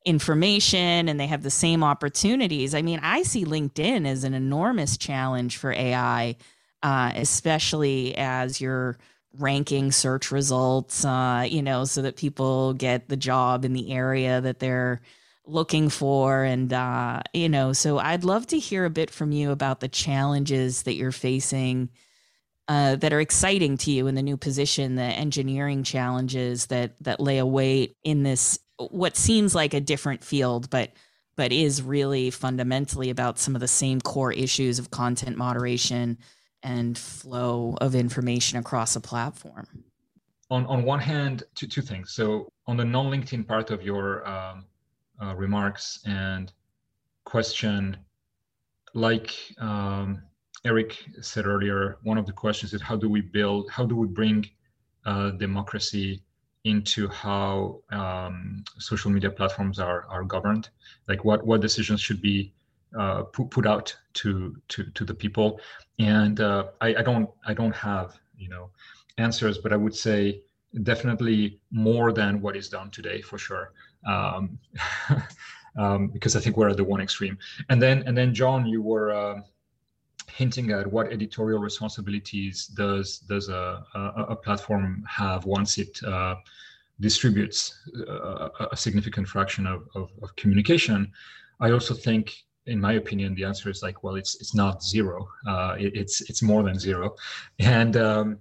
information 0.06 1.08
and 1.08 1.18
they 1.18 1.26
have 1.26 1.42
the 1.42 1.50
same 1.50 1.82
opportunities. 1.82 2.74
I 2.74 2.80
mean, 2.80 3.00
I 3.02 3.24
see 3.24 3.44
LinkedIn 3.44 4.06
as 4.06 4.22
an 4.24 4.34
enormous 4.34 4.96
challenge 4.96 5.56
for 5.56 5.72
AI, 5.72 6.36
uh, 6.82 7.12
especially 7.16 8.16
as 8.16 8.60
you're 8.60 8.96
ranking 9.38 9.90
search 9.90 10.30
results, 10.30 11.04
uh, 11.04 11.44
you 11.46 11.60
know, 11.60 11.84
so 11.84 12.02
that 12.02 12.16
people 12.16 12.72
get 12.72 13.08
the 13.08 13.16
job 13.16 13.64
in 13.64 13.72
the 13.72 13.92
area 13.92 14.40
that 14.40 14.60
they're 14.60 15.00
looking 15.44 15.88
for. 15.88 16.44
And, 16.44 16.72
uh, 16.72 17.22
you 17.34 17.48
know, 17.48 17.72
so 17.72 17.98
I'd 17.98 18.24
love 18.24 18.46
to 18.48 18.58
hear 18.58 18.84
a 18.84 18.90
bit 18.90 19.10
from 19.10 19.32
you 19.32 19.50
about 19.50 19.80
the 19.80 19.88
challenges 19.88 20.84
that 20.84 20.94
you're 20.94 21.12
facing. 21.12 21.90
Uh, 22.68 22.96
that 22.96 23.12
are 23.12 23.20
exciting 23.20 23.76
to 23.76 23.92
you 23.92 24.08
in 24.08 24.16
the 24.16 24.22
new 24.22 24.36
position, 24.36 24.96
the 24.96 25.02
engineering 25.02 25.84
challenges 25.84 26.66
that 26.66 26.96
that 27.00 27.20
lay 27.20 27.38
await 27.38 27.96
in 28.02 28.24
this 28.24 28.58
what 28.78 29.16
seems 29.16 29.54
like 29.54 29.74
a 29.74 29.80
different 29.80 30.22
field, 30.22 30.70
but 30.70 30.92
but 31.36 31.52
is 31.52 31.82
really 31.82 32.30
fundamentally 32.30 33.10
about 33.10 33.38
some 33.38 33.54
of 33.54 33.60
the 33.60 33.68
same 33.68 34.00
core 34.00 34.32
issues 34.32 34.78
of 34.78 34.90
content 34.90 35.36
moderation 35.36 36.16
and 36.62 36.96
flow 36.96 37.76
of 37.82 37.94
information 37.94 38.58
across 38.58 38.96
a 38.96 39.00
platform. 39.00 39.66
On 40.50 40.64
on 40.66 40.84
one 40.84 41.00
hand, 41.00 41.42
two 41.54 41.66
two 41.66 41.82
things. 41.82 42.12
So 42.12 42.50
on 42.66 42.76
the 42.76 42.84
non 42.84 43.10
LinkedIn 43.10 43.46
part 43.46 43.70
of 43.70 43.82
your 43.82 44.26
um, 44.28 44.64
uh, 45.22 45.34
remarks 45.34 46.00
and 46.06 46.52
question, 47.24 47.96
like 48.94 49.34
um, 49.58 50.22
Eric 50.64 50.96
said 51.20 51.46
earlier, 51.46 51.98
one 52.02 52.18
of 52.18 52.26
the 52.26 52.32
questions 52.32 52.74
is 52.74 52.82
how 52.82 52.96
do 52.96 53.08
we 53.08 53.20
build, 53.20 53.70
how 53.70 53.84
do 53.84 53.94
we 53.94 54.06
bring 54.06 54.44
uh, 55.04 55.30
democracy 55.30 56.22
into 56.66 57.06
how 57.08 57.80
um, 57.90 58.64
social 58.78 59.10
media 59.10 59.30
platforms 59.30 59.78
are 59.78 60.04
are 60.08 60.24
governed, 60.24 60.68
like 61.08 61.24
what 61.24 61.46
what 61.46 61.60
decisions 61.60 62.00
should 62.00 62.20
be 62.20 62.52
uh, 62.98 63.22
put, 63.22 63.50
put 63.50 63.66
out 63.66 63.96
to 64.14 64.56
to 64.68 64.84
to 64.96 65.04
the 65.04 65.14
people. 65.14 65.60
And 66.00 66.40
uh, 66.40 66.64
I, 66.80 66.96
I 66.96 67.02
don't 67.02 67.30
I 67.46 67.54
don't 67.54 67.74
have 67.74 68.18
you 68.36 68.48
know 68.48 68.70
answers, 69.16 69.58
but 69.58 69.72
I 69.72 69.76
would 69.76 69.94
say 69.94 70.42
definitely 70.82 71.60
more 71.70 72.12
than 72.12 72.40
what 72.42 72.56
is 72.56 72.68
done 72.68 72.90
today 72.90 73.22
for 73.22 73.38
sure. 73.38 73.72
Um, 74.04 74.58
um, 75.78 76.08
because 76.08 76.34
I 76.34 76.40
think 76.40 76.56
we're 76.56 76.68
at 76.68 76.76
the 76.76 76.84
one 76.84 77.00
extreme. 77.00 77.38
And 77.68 77.80
then 77.80 78.02
and 78.06 78.16
then 78.18 78.34
Joan, 78.34 78.66
you 78.66 78.82
were. 78.82 79.12
Uh, 79.12 79.40
hinting 80.28 80.70
at 80.70 80.86
what 80.90 81.12
editorial 81.12 81.60
responsibilities 81.60 82.66
does 82.66 83.18
does 83.18 83.48
a, 83.48 83.84
a, 83.94 84.26
a 84.30 84.36
platform 84.36 85.04
have 85.08 85.44
once 85.44 85.78
it 85.78 86.02
uh, 86.04 86.34
distributes 87.00 87.74
a, 88.08 88.12
uh, 88.12 88.68
a, 88.72 88.76
significant 88.76 89.28
fraction 89.28 89.66
of, 89.66 89.82
of, 89.94 90.10
of, 90.22 90.34
communication. 90.36 91.12
I 91.60 91.70
also 91.70 91.94
think, 91.94 92.34
in 92.66 92.80
my 92.80 92.94
opinion, 92.94 93.34
the 93.34 93.44
answer 93.44 93.68
is 93.70 93.82
like, 93.82 94.02
well, 94.02 94.16
it's 94.16 94.36
it's 94.40 94.54
not 94.54 94.82
zero. 94.82 95.28
Uh, 95.46 95.76
it, 95.78 95.94
it's 95.94 96.20
it's 96.28 96.42
more 96.42 96.62
than 96.62 96.78
zero, 96.78 97.14
and 97.58 97.96
um, 97.96 98.38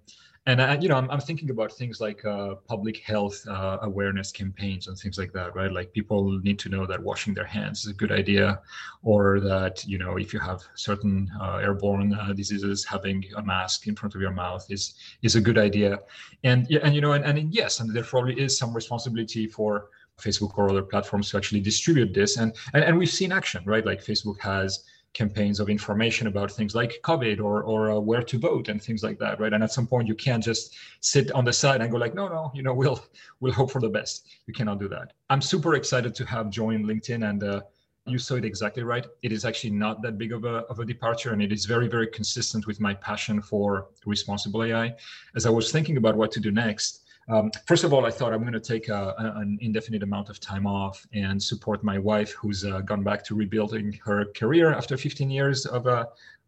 and 0.47 0.61
I, 0.61 0.77
you 0.77 0.87
know 0.87 0.95
I'm, 0.95 1.09
I'm 1.09 1.19
thinking 1.19 1.49
about 1.49 1.71
things 1.73 1.99
like 1.99 2.23
uh, 2.23 2.55
public 2.67 2.97
health 2.97 3.45
uh, 3.47 3.79
awareness 3.81 4.31
campaigns 4.31 4.87
and 4.87 4.97
things 4.97 5.17
like 5.17 5.33
that 5.33 5.55
right? 5.55 5.71
Like 5.71 5.91
people 5.93 6.39
need 6.39 6.59
to 6.59 6.69
know 6.69 6.85
that 6.85 7.01
washing 7.01 7.33
their 7.33 7.45
hands 7.45 7.85
is 7.85 7.91
a 7.91 7.93
good 7.93 8.11
idea 8.11 8.61
or 9.03 9.39
that 9.39 9.85
you 9.87 9.97
know 9.97 10.17
if 10.17 10.33
you 10.33 10.39
have 10.39 10.61
certain 10.75 11.29
uh, 11.41 11.57
airborne 11.57 12.13
uh, 12.13 12.33
diseases 12.33 12.85
having 12.85 13.23
a 13.37 13.43
mask 13.43 13.87
in 13.87 13.95
front 13.95 14.13
of 14.15 14.21
your 14.21 14.31
mouth 14.31 14.65
is 14.69 14.95
is 15.23 15.35
a 15.35 15.41
good 15.41 15.57
idea. 15.57 15.99
And 16.43 16.69
and 16.71 16.93
you 16.93 17.01
know 17.01 17.13
and, 17.13 17.25
and 17.25 17.53
yes 17.53 17.79
and 17.79 17.89
there 17.93 18.03
probably 18.03 18.39
is 18.39 18.57
some 18.57 18.73
responsibility 18.73 19.47
for 19.47 19.89
facebook 20.19 20.57
or 20.57 20.69
other 20.69 20.83
platforms 20.83 21.29
to 21.31 21.37
actually 21.37 21.61
distribute 21.61 22.13
this. 22.13 22.37
And 22.37 22.55
and, 22.73 22.83
and 22.83 22.97
we've 22.97 23.09
seen 23.09 23.31
action 23.31 23.63
right? 23.65 23.85
Like 23.85 24.03
facebook 24.03 24.39
has 24.41 24.83
campaigns 25.15 25.59
of 25.59 25.69
information 25.69 26.27
about 26.27 26.51
things 26.51 26.75
like 26.75 26.99
COVID 27.03 27.39
or 27.39 27.63
or 27.63 27.91
uh, 27.91 27.99
where 27.99 28.21
to 28.21 28.37
vote 28.37 28.67
and 28.69 28.79
things 28.81 29.01
like 29.01 29.17
that, 29.19 29.39
right? 29.39 29.53
And 29.53 29.63
at 29.63 29.71
some 29.71 29.87
point, 29.87 30.07
you 30.07 30.13
can't 30.13 30.43
just 30.43 30.75
sit 30.99 31.31
on 31.31 31.45
the 31.45 31.53
side 31.53 31.81
and 31.81 31.89
go 31.91 31.97
like, 31.97 32.13
no, 32.13 32.27
no, 32.27 32.51
you 32.53 32.61
know, 32.61 32.73
we'll 32.81 33.03
we'll 33.39 33.53
hope 33.53 33.71
for 33.71 33.81
the 33.81 33.89
best. 33.89 34.27
You 34.45 34.53
cannot 34.53 34.79
do 34.79 34.87
that. 34.89 35.13
I'm 35.31 35.41
super 35.41 35.73
excited 35.75 36.13
to 36.15 36.25
have 36.25 36.49
joined 36.49 36.85
LinkedIn, 36.85 37.27
and 37.27 37.43
uh, 37.43 37.61
you 38.05 38.19
saw 38.19 38.35
it 38.35 38.45
exactly 38.45 38.83
right. 38.83 39.07
It 39.23 39.31
is 39.31 39.45
actually 39.45 39.71
not 39.71 40.03
that 40.03 40.17
big 40.17 40.33
of 40.33 40.43
a 40.43 40.57
of 40.71 40.79
a 40.79 40.85
departure, 40.85 41.31
and 41.33 41.41
it 41.41 41.51
is 41.51 41.65
very 41.65 41.87
very 41.87 42.07
consistent 42.07 42.67
with 42.67 42.79
my 42.79 42.93
passion 42.93 43.41
for 43.41 43.87
responsible 44.05 44.63
AI. 44.63 44.93
As 45.35 45.45
I 45.45 45.49
was 45.49 45.71
thinking 45.71 45.97
about 45.97 46.15
what 46.15 46.31
to 46.33 46.39
do 46.39 46.51
next. 46.51 47.01
Um, 47.27 47.51
first 47.65 47.83
of 47.83 47.93
all, 47.93 48.05
I 48.05 48.11
thought 48.11 48.33
I'm 48.33 48.41
going 48.41 48.53
to 48.53 48.59
take 48.59 48.87
a, 48.89 49.15
an 49.17 49.57
indefinite 49.61 50.03
amount 50.03 50.29
of 50.29 50.39
time 50.39 50.67
off 50.67 51.05
and 51.13 51.41
support 51.41 51.83
my 51.83 51.97
wife, 51.97 52.31
who's 52.33 52.63
uh, 52.63 52.81
gone 52.81 53.03
back 53.03 53.23
to 53.25 53.35
rebuilding 53.35 53.99
her 54.05 54.25
career 54.35 54.71
after 54.71 54.95
15 54.95 55.31
years 55.31 55.65
of, 55.65 55.87
uh, 55.87 56.05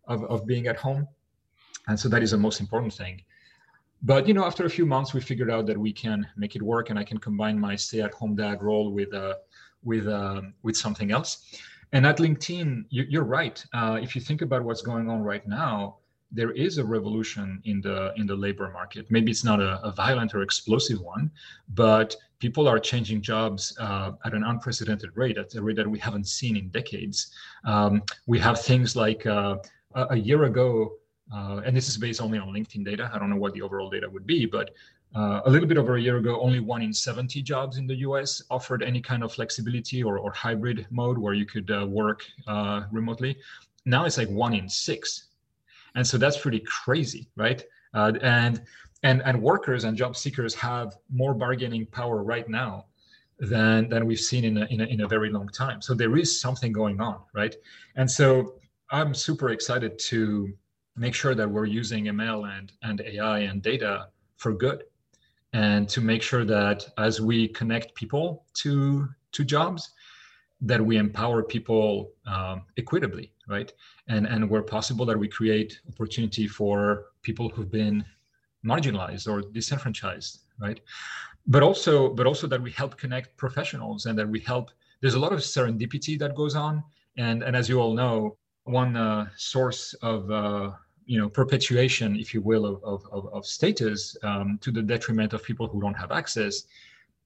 of, 0.07 0.23
of 0.25 0.45
being 0.45 0.67
at 0.67 0.77
home. 0.77 1.07
And 1.87 1.99
so 1.99 2.09
that 2.09 2.21
is 2.21 2.31
the 2.31 2.37
most 2.37 2.59
important 2.59 2.93
thing. 2.93 3.23
But 4.03 4.27
you 4.27 4.33
know, 4.33 4.45
after 4.45 4.65
a 4.65 4.69
few 4.69 4.85
months, 4.85 5.13
we 5.13 5.21
figured 5.21 5.49
out 5.49 5.65
that 5.65 5.77
we 5.77 5.91
can 5.91 6.27
make 6.35 6.55
it 6.55 6.61
work, 6.61 6.91
and 6.91 6.99
I 6.99 7.03
can 7.03 7.17
combine 7.17 7.59
my 7.59 7.75
stay-at-home 7.75 8.35
dad 8.35 8.61
role 8.61 8.91
with 8.91 9.11
uh, 9.13 9.35
with 9.83 10.07
um, 10.07 10.53
with 10.61 10.77
something 10.77 11.11
else. 11.11 11.59
And 11.93 12.05
at 12.05 12.17
LinkedIn, 12.17 12.85
you, 12.89 13.21
are 13.21 13.23
right. 13.23 13.63
Uh, 13.73 13.97
if 14.01 14.13
you 14.15 14.21
think 14.21 14.41
about 14.41 14.63
what's 14.63 14.81
going 14.81 15.09
on 15.09 15.21
right 15.23 15.47
now, 15.47 15.97
there 16.31 16.51
is 16.51 16.77
a 16.77 16.83
revolution 16.83 17.61
in 17.65 17.81
the 17.81 18.13
in 18.17 18.27
the 18.27 18.35
labor 18.35 18.69
market. 18.69 19.05
Maybe 19.09 19.31
it's 19.31 19.43
not 19.43 19.61
a, 19.61 19.81
a 19.83 19.91
violent 19.91 20.33
or 20.35 20.41
explosive 20.41 20.99
one, 20.99 21.31
but 21.69 22.15
people 22.39 22.67
are 22.67 22.79
changing 22.79 23.21
jobs 23.21 23.75
uh, 23.79 24.11
at 24.25 24.33
an 24.33 24.43
unprecedented 24.43 25.11
rate, 25.15 25.37
at 25.37 25.53
a 25.55 25.61
rate 25.61 25.77
that 25.77 25.89
we 25.89 25.99
haven't 25.99 26.27
seen 26.27 26.55
in 26.57 26.69
decades. 26.69 27.33
Um, 27.65 28.03
we 28.27 28.39
have 28.39 28.61
things 28.61 28.95
like 28.95 29.25
uh, 29.25 29.57
a, 29.95 30.17
year 30.17 30.43
ago, 30.43 30.93
uh, 31.33 31.61
and 31.65 31.75
this 31.75 31.87
is 31.89 31.97
based 31.97 32.21
only 32.21 32.37
on 32.37 32.49
LinkedIn 32.49 32.85
data. 32.85 33.09
I 33.13 33.17
don't 33.17 33.29
know 33.29 33.37
what 33.37 33.53
the 33.53 33.61
overall 33.61 33.89
data 33.89 34.09
would 34.09 34.27
be, 34.27 34.45
but 34.45 34.71
uh, 35.15 35.41
a 35.45 35.49
little 35.49 35.67
bit 35.67 35.77
over 35.77 35.95
a 35.95 36.01
year 36.01 36.17
ago, 36.17 36.39
only 36.41 36.59
one 36.59 36.81
in 36.81 36.93
70 36.93 37.41
jobs 37.41 37.77
in 37.77 37.87
the 37.87 37.95
US 37.95 38.43
offered 38.51 38.83
any 38.83 39.01
kind 39.01 39.23
of 39.23 39.33
flexibility 39.33 40.03
or, 40.03 40.19
or 40.19 40.31
hybrid 40.31 40.85
mode 40.89 41.17
where 41.17 41.33
you 41.33 41.45
could 41.45 41.71
uh, 41.71 41.87
work 41.87 42.23
uh, 42.45 42.83
remotely. 42.91 43.37
Now 43.85 44.05
it's 44.05 44.17
like 44.17 44.29
one 44.29 44.53
in 44.53 44.67
six 44.67 45.26
and 45.97 46.07
so 46.07 46.17
that's 46.17 46.37
pretty 46.37 46.61
crazy 46.61 47.29
right? 47.35 47.63
Uh, 47.93 48.13
and 48.21 48.61
and 49.03 49.21
and 49.25 49.41
workers 49.41 49.83
and 49.83 49.97
job 49.97 50.15
seekers 50.15 50.53
have 50.55 50.95
more 51.11 51.33
bargaining 51.33 51.85
power 51.87 52.23
right 52.23 52.47
now 52.47 52.85
than 53.39 53.89
than 53.89 54.05
we've 54.07 54.25
seen 54.31 54.43
in 54.45 54.57
a, 54.57 54.65
in 54.67 54.79
a, 54.81 54.85
in 54.85 55.01
a 55.01 55.07
very 55.07 55.29
long 55.29 55.49
time. 55.49 55.81
So 55.81 55.93
there 55.93 56.15
is 56.17 56.39
something 56.39 56.71
going 56.71 57.01
on 57.01 57.19
right? 57.33 57.55
And 57.97 58.09
so 58.09 58.55
i'm 58.91 59.13
super 59.13 59.49
excited 59.49 59.99
to 59.99 60.53
make 60.95 61.13
sure 61.13 61.35
that 61.35 61.49
we're 61.49 61.65
using 61.65 62.05
ml 62.05 62.57
and 62.57 62.71
and 62.83 63.01
ai 63.01 63.39
and 63.39 63.61
data 63.61 64.07
for 64.37 64.53
good 64.53 64.83
and 65.53 65.87
to 65.89 66.01
make 66.01 66.21
sure 66.21 66.45
that 66.45 66.85
as 66.97 67.19
we 67.19 67.47
connect 67.49 67.93
people 67.95 68.45
to 68.53 69.07
to 69.31 69.43
jobs 69.43 69.93
that 70.61 70.83
we 70.83 70.97
empower 70.97 71.43
people 71.43 72.11
um, 72.25 72.63
equitably 72.77 73.31
right? 73.47 73.71
And 74.07 74.27
and 74.27 74.49
where 74.49 74.61
possible 74.61 75.05
that 75.05 75.17
we 75.17 75.27
create 75.27 75.79
opportunity 75.87 76.47
for 76.47 77.05
people 77.21 77.49
who've 77.49 77.71
been 77.71 78.05
marginalized 78.65 79.27
or 79.27 79.41
disenfranchised 79.41 80.39
right? 80.59 80.79
But 81.45 81.63
also 81.63 82.09
but 82.09 82.25
also 82.27 82.47
that 82.47 82.61
we 82.61 82.71
help 82.71 82.97
connect 82.97 83.37
professionals 83.37 84.05
and 84.05 84.17
that 84.19 84.27
we 84.27 84.39
help 84.39 84.71
there's 85.01 85.13
a 85.13 85.19
lot 85.19 85.33
of 85.33 85.39
serendipity 85.39 86.17
that 86.19 86.35
goes 86.35 86.55
on. 86.55 86.83
And 87.17 87.43
and 87.43 87.55
as 87.55 87.69
you 87.69 87.79
all 87.79 87.93
know 87.93 88.37
one 88.63 88.95
uh, 88.97 89.29
source 89.37 89.93
of 90.01 90.29
uh, 90.29 90.71
you 91.05 91.19
know 91.19 91.29
perpetuation 91.29 92.15
if 92.17 92.33
you 92.33 92.41
will 92.41 92.65
of 92.65 93.05
of, 93.11 93.27
of 93.33 93.45
status 93.45 94.17
um, 94.23 94.57
to 94.61 94.71
the 94.71 94.81
detriment 94.81 95.33
of 95.33 95.43
people 95.43 95.67
who 95.67 95.79
don't 95.79 95.95
have 95.95 96.11
access 96.11 96.63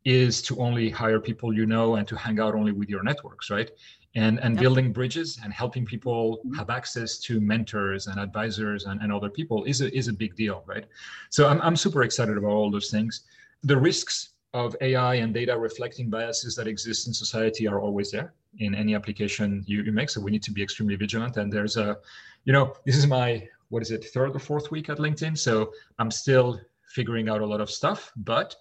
is 0.03 0.41
to 0.41 0.59
only 0.59 0.89
hire 0.89 1.19
people 1.19 1.53
you 1.53 1.65
know 1.65 1.95
and 1.95 2.07
to 2.07 2.15
hang 2.15 2.39
out 2.39 2.55
only 2.55 2.72
with 2.72 2.89
your 2.89 3.03
networks 3.03 3.49
right 3.51 3.72
and 4.16 4.39
and 4.39 4.55
yep. 4.55 4.62
building 4.62 4.91
bridges 4.91 5.39
and 5.43 5.53
helping 5.53 5.86
people 5.86 6.38
mm-hmm. 6.38 6.55
have 6.55 6.70
access 6.70 7.18
to 7.18 7.39
mentors 7.39 8.07
and 8.07 8.20
advisors 8.20 8.86
and, 8.86 9.01
and 9.01 9.12
other 9.12 9.30
people 9.30 9.64
is 9.64 9.82
a 9.82 9.95
is 9.97 10.07
a 10.07 10.14
big 10.14 10.36
deal 10.36 10.64
right 10.66 10.86
so 11.30 11.47
I'm, 11.47 11.62
I'm 11.62 11.76
super 11.76 12.03
excited 12.03 12.38
about 12.38 12.51
all 12.51 12.70
those 12.70 12.91
things 12.91 13.22
the 13.64 13.78
risks 13.78 14.32
of 14.53 14.76
AI 14.82 15.16
and 15.16 15.34
data 15.34 15.57
reflecting 15.57 16.09
biases 16.09 16.55
that 16.55 16.68
exist 16.68 17.07
in 17.07 17.14
society 17.14 17.68
are 17.68 17.80
always 17.80 18.12
there 18.12 18.34
in 18.59 18.76
any 18.76 18.95
application 18.95 19.64
you, 19.66 19.82
you 19.82 19.91
make. 19.91 20.09
So 20.09 20.20
we 20.20 20.32
need 20.32 20.43
to 20.43 20.51
be 20.51 20.62
extremely 20.62 20.95
vigilant. 20.95 21.38
And 21.38 21.51
there's 21.51 21.78
a, 21.78 21.97
you 22.43 22.51
know, 22.51 22.74
this 22.86 22.97
is 22.97 23.07
my 23.07 23.47
what 23.70 23.82
is 23.82 23.91
it, 23.91 24.03
third 24.03 24.36
or 24.36 24.39
fourth 24.39 24.70
week 24.70 24.89
at 24.89 24.97
LinkedIn. 24.97 25.38
So 25.38 25.72
I'm 25.99 26.12
still 26.12 26.59
figuring 26.88 27.30
out 27.30 27.39
a 27.39 27.45
lot 27.45 27.62
of 27.62 27.72
stuff, 27.72 28.12
but 28.18 28.53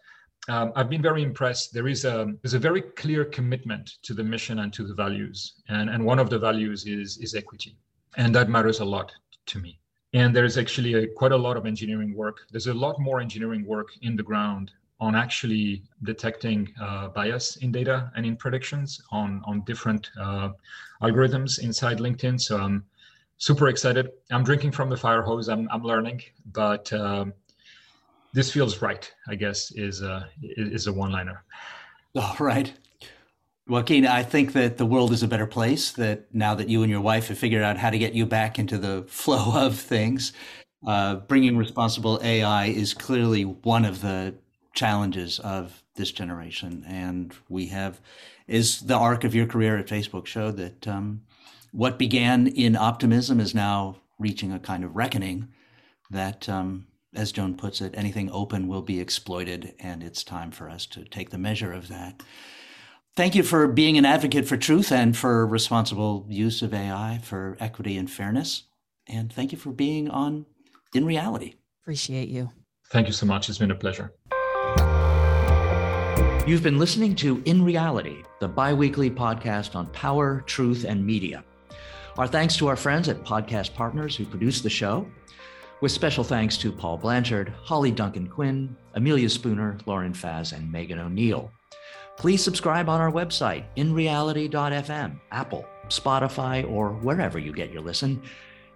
um, 0.48 0.72
I've 0.74 0.88
been 0.88 1.02
very 1.02 1.22
impressed. 1.22 1.74
There 1.74 1.88
is 1.88 2.04
a 2.04 2.32
there's 2.42 2.54
a 2.54 2.58
very 2.58 2.82
clear 2.82 3.24
commitment 3.24 3.98
to 4.02 4.14
the 4.14 4.24
mission 4.24 4.60
and 4.60 4.72
to 4.72 4.84
the 4.86 4.94
values, 4.94 5.62
and 5.68 5.90
and 5.90 6.04
one 6.04 6.18
of 6.18 6.30
the 6.30 6.38
values 6.38 6.86
is 6.86 7.18
is 7.18 7.34
equity, 7.34 7.76
and 8.16 8.34
that 8.34 8.48
matters 8.48 8.80
a 8.80 8.84
lot 8.84 9.12
to 9.46 9.58
me. 9.58 9.78
And 10.12 10.34
there's 10.34 10.58
actually 10.58 10.94
a, 10.94 11.06
quite 11.06 11.32
a 11.32 11.36
lot 11.36 11.56
of 11.56 11.66
engineering 11.66 12.16
work. 12.16 12.38
There's 12.50 12.66
a 12.66 12.74
lot 12.74 12.98
more 12.98 13.20
engineering 13.20 13.64
work 13.64 13.88
in 14.02 14.16
the 14.16 14.22
ground 14.22 14.72
on 14.98 15.14
actually 15.14 15.82
detecting 16.02 16.68
uh, 16.80 17.08
bias 17.08 17.56
in 17.56 17.70
data 17.72 18.10
and 18.16 18.26
in 18.26 18.36
predictions 18.36 19.00
on 19.10 19.42
on 19.44 19.62
different 19.64 20.10
uh, 20.18 20.50
algorithms 21.02 21.58
inside 21.58 21.98
LinkedIn. 21.98 22.40
So 22.40 22.58
I'm 22.58 22.84
super 23.36 23.68
excited. 23.68 24.10
I'm 24.30 24.44
drinking 24.44 24.72
from 24.72 24.88
the 24.88 24.96
fire 24.96 25.22
hose. 25.22 25.48
I'm 25.48 25.68
I'm 25.70 25.82
learning, 25.82 26.22
but 26.52 26.90
um, 26.92 27.34
this 28.32 28.52
feels 28.52 28.82
right. 28.82 29.10
I 29.28 29.34
guess 29.34 29.72
is 29.72 30.02
a 30.02 30.28
is 30.42 30.86
a 30.86 30.92
one 30.92 31.12
liner. 31.12 31.44
All 32.14 32.36
right. 32.38 32.72
Joaquin, 33.68 34.04
I 34.04 34.24
think 34.24 34.52
that 34.54 34.78
the 34.78 34.86
world 34.86 35.12
is 35.12 35.22
a 35.22 35.28
better 35.28 35.46
place 35.46 35.92
that 35.92 36.34
now 36.34 36.56
that 36.56 36.68
you 36.68 36.82
and 36.82 36.90
your 36.90 37.00
wife 37.00 37.28
have 37.28 37.38
figured 37.38 37.62
out 37.62 37.76
how 37.76 37.90
to 37.90 37.98
get 37.98 38.14
you 38.14 38.26
back 38.26 38.58
into 38.58 38.78
the 38.78 39.04
flow 39.08 39.64
of 39.64 39.78
things. 39.78 40.32
Uh, 40.84 41.16
bringing 41.16 41.56
responsible 41.56 42.18
AI 42.22 42.66
is 42.66 42.94
clearly 42.94 43.44
one 43.44 43.84
of 43.84 44.00
the 44.00 44.34
challenges 44.74 45.38
of 45.40 45.82
this 45.94 46.10
generation. 46.10 46.84
And 46.88 47.34
we 47.48 47.66
have, 47.66 48.00
is 48.48 48.80
the 48.80 48.96
arc 48.96 49.22
of 49.24 49.34
your 49.34 49.46
career 49.46 49.76
at 49.76 49.86
Facebook 49.86 50.26
showed 50.26 50.56
that 50.56 50.88
um, 50.88 51.22
what 51.70 51.98
began 51.98 52.46
in 52.46 52.74
optimism 52.74 53.38
is 53.38 53.54
now 53.54 53.96
reaching 54.18 54.52
a 54.52 54.58
kind 54.58 54.82
of 54.82 54.96
reckoning 54.96 55.48
that, 56.10 56.48
um, 56.48 56.86
as 57.14 57.32
Joan 57.32 57.56
puts 57.56 57.80
it, 57.80 57.94
anything 57.96 58.30
open 58.30 58.68
will 58.68 58.82
be 58.82 59.00
exploited, 59.00 59.74
and 59.80 60.02
it's 60.02 60.22
time 60.22 60.50
for 60.50 60.68
us 60.68 60.86
to 60.86 61.04
take 61.04 61.30
the 61.30 61.38
measure 61.38 61.72
of 61.72 61.88
that. 61.88 62.22
Thank 63.16 63.34
you 63.34 63.42
for 63.42 63.66
being 63.66 63.98
an 63.98 64.04
advocate 64.04 64.46
for 64.46 64.56
truth 64.56 64.92
and 64.92 65.16
for 65.16 65.46
responsible 65.46 66.26
use 66.28 66.62
of 66.62 66.72
AI 66.72 67.20
for 67.22 67.56
equity 67.58 67.96
and 67.96 68.08
fairness. 68.10 68.64
And 69.08 69.32
thank 69.32 69.50
you 69.50 69.58
for 69.58 69.72
being 69.72 70.08
on 70.08 70.46
In 70.94 71.04
Reality. 71.04 71.54
Appreciate 71.82 72.28
you. 72.28 72.50
Thank 72.90 73.08
you 73.08 73.12
so 73.12 73.26
much. 73.26 73.48
It's 73.48 73.58
been 73.58 73.72
a 73.72 73.74
pleasure. 73.74 74.12
You've 76.46 76.62
been 76.62 76.78
listening 76.78 77.14
to 77.16 77.42
In 77.44 77.64
Reality, 77.64 78.22
the 78.40 78.48
bi 78.48 78.72
weekly 78.72 79.10
podcast 79.10 79.74
on 79.74 79.86
power, 79.88 80.42
truth, 80.46 80.84
and 80.84 81.04
media. 81.04 81.44
Our 82.16 82.26
thanks 82.26 82.56
to 82.56 82.66
our 82.68 82.76
friends 82.76 83.08
at 83.08 83.24
Podcast 83.24 83.74
Partners 83.74 84.16
who 84.16 84.24
produced 84.24 84.62
the 84.62 84.70
show, 84.70 85.06
with 85.80 85.92
special 85.92 86.24
thanks 86.24 86.56
to 86.58 86.72
Paul 86.72 86.98
Blanchard, 86.98 87.52
Holly 87.62 87.90
Duncan 87.90 88.28
Quinn, 88.28 88.76
Amelia 88.94 89.28
Spooner, 89.28 89.78
Lauren 89.86 90.12
Faz, 90.12 90.52
and 90.52 90.70
Megan 90.70 90.98
O'Neill. 90.98 91.50
Please 92.16 92.44
subscribe 92.44 92.88
on 92.88 93.00
our 93.00 93.10
website, 93.10 93.64
inreality.fm, 93.76 95.18
Apple, 95.30 95.64
Spotify, 95.88 96.70
or 96.70 96.90
wherever 96.92 97.38
you 97.38 97.52
get 97.52 97.72
your 97.72 97.82
listen. 97.82 98.20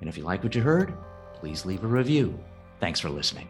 And 0.00 0.09
if 0.09 0.16
you 0.16 0.24
like 0.24 0.42
what 0.42 0.55
you 0.55 0.62
heard, 0.62 0.94
please 1.34 1.66
leave 1.66 1.84
a 1.84 1.86
review. 1.86 2.38
Thanks 2.80 3.00
for 3.00 3.11
listening. 3.11 3.48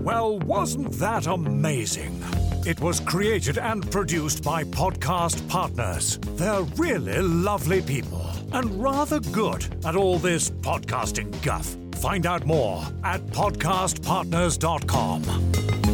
Well, 0.00 0.38
wasn't 0.40 0.92
that 0.92 1.26
amazing? 1.26 2.22
It 2.66 2.80
was 2.80 3.00
created 3.00 3.56
and 3.56 3.90
produced 3.90 4.42
by 4.42 4.64
Podcast 4.64 5.46
Partners. 5.48 6.18
They're 6.36 6.62
really 6.76 7.20
lovely 7.20 7.80
people 7.80 8.30
and 8.52 8.82
rather 8.82 9.20
good 9.20 9.64
at 9.84 9.94
all 9.96 10.18
this 10.18 10.50
podcasting 10.50 11.40
guff. 11.42 11.76
Find 12.00 12.26
out 12.26 12.44
more 12.46 12.82
at 13.04 13.20
podcastpartners.com. 13.26 15.89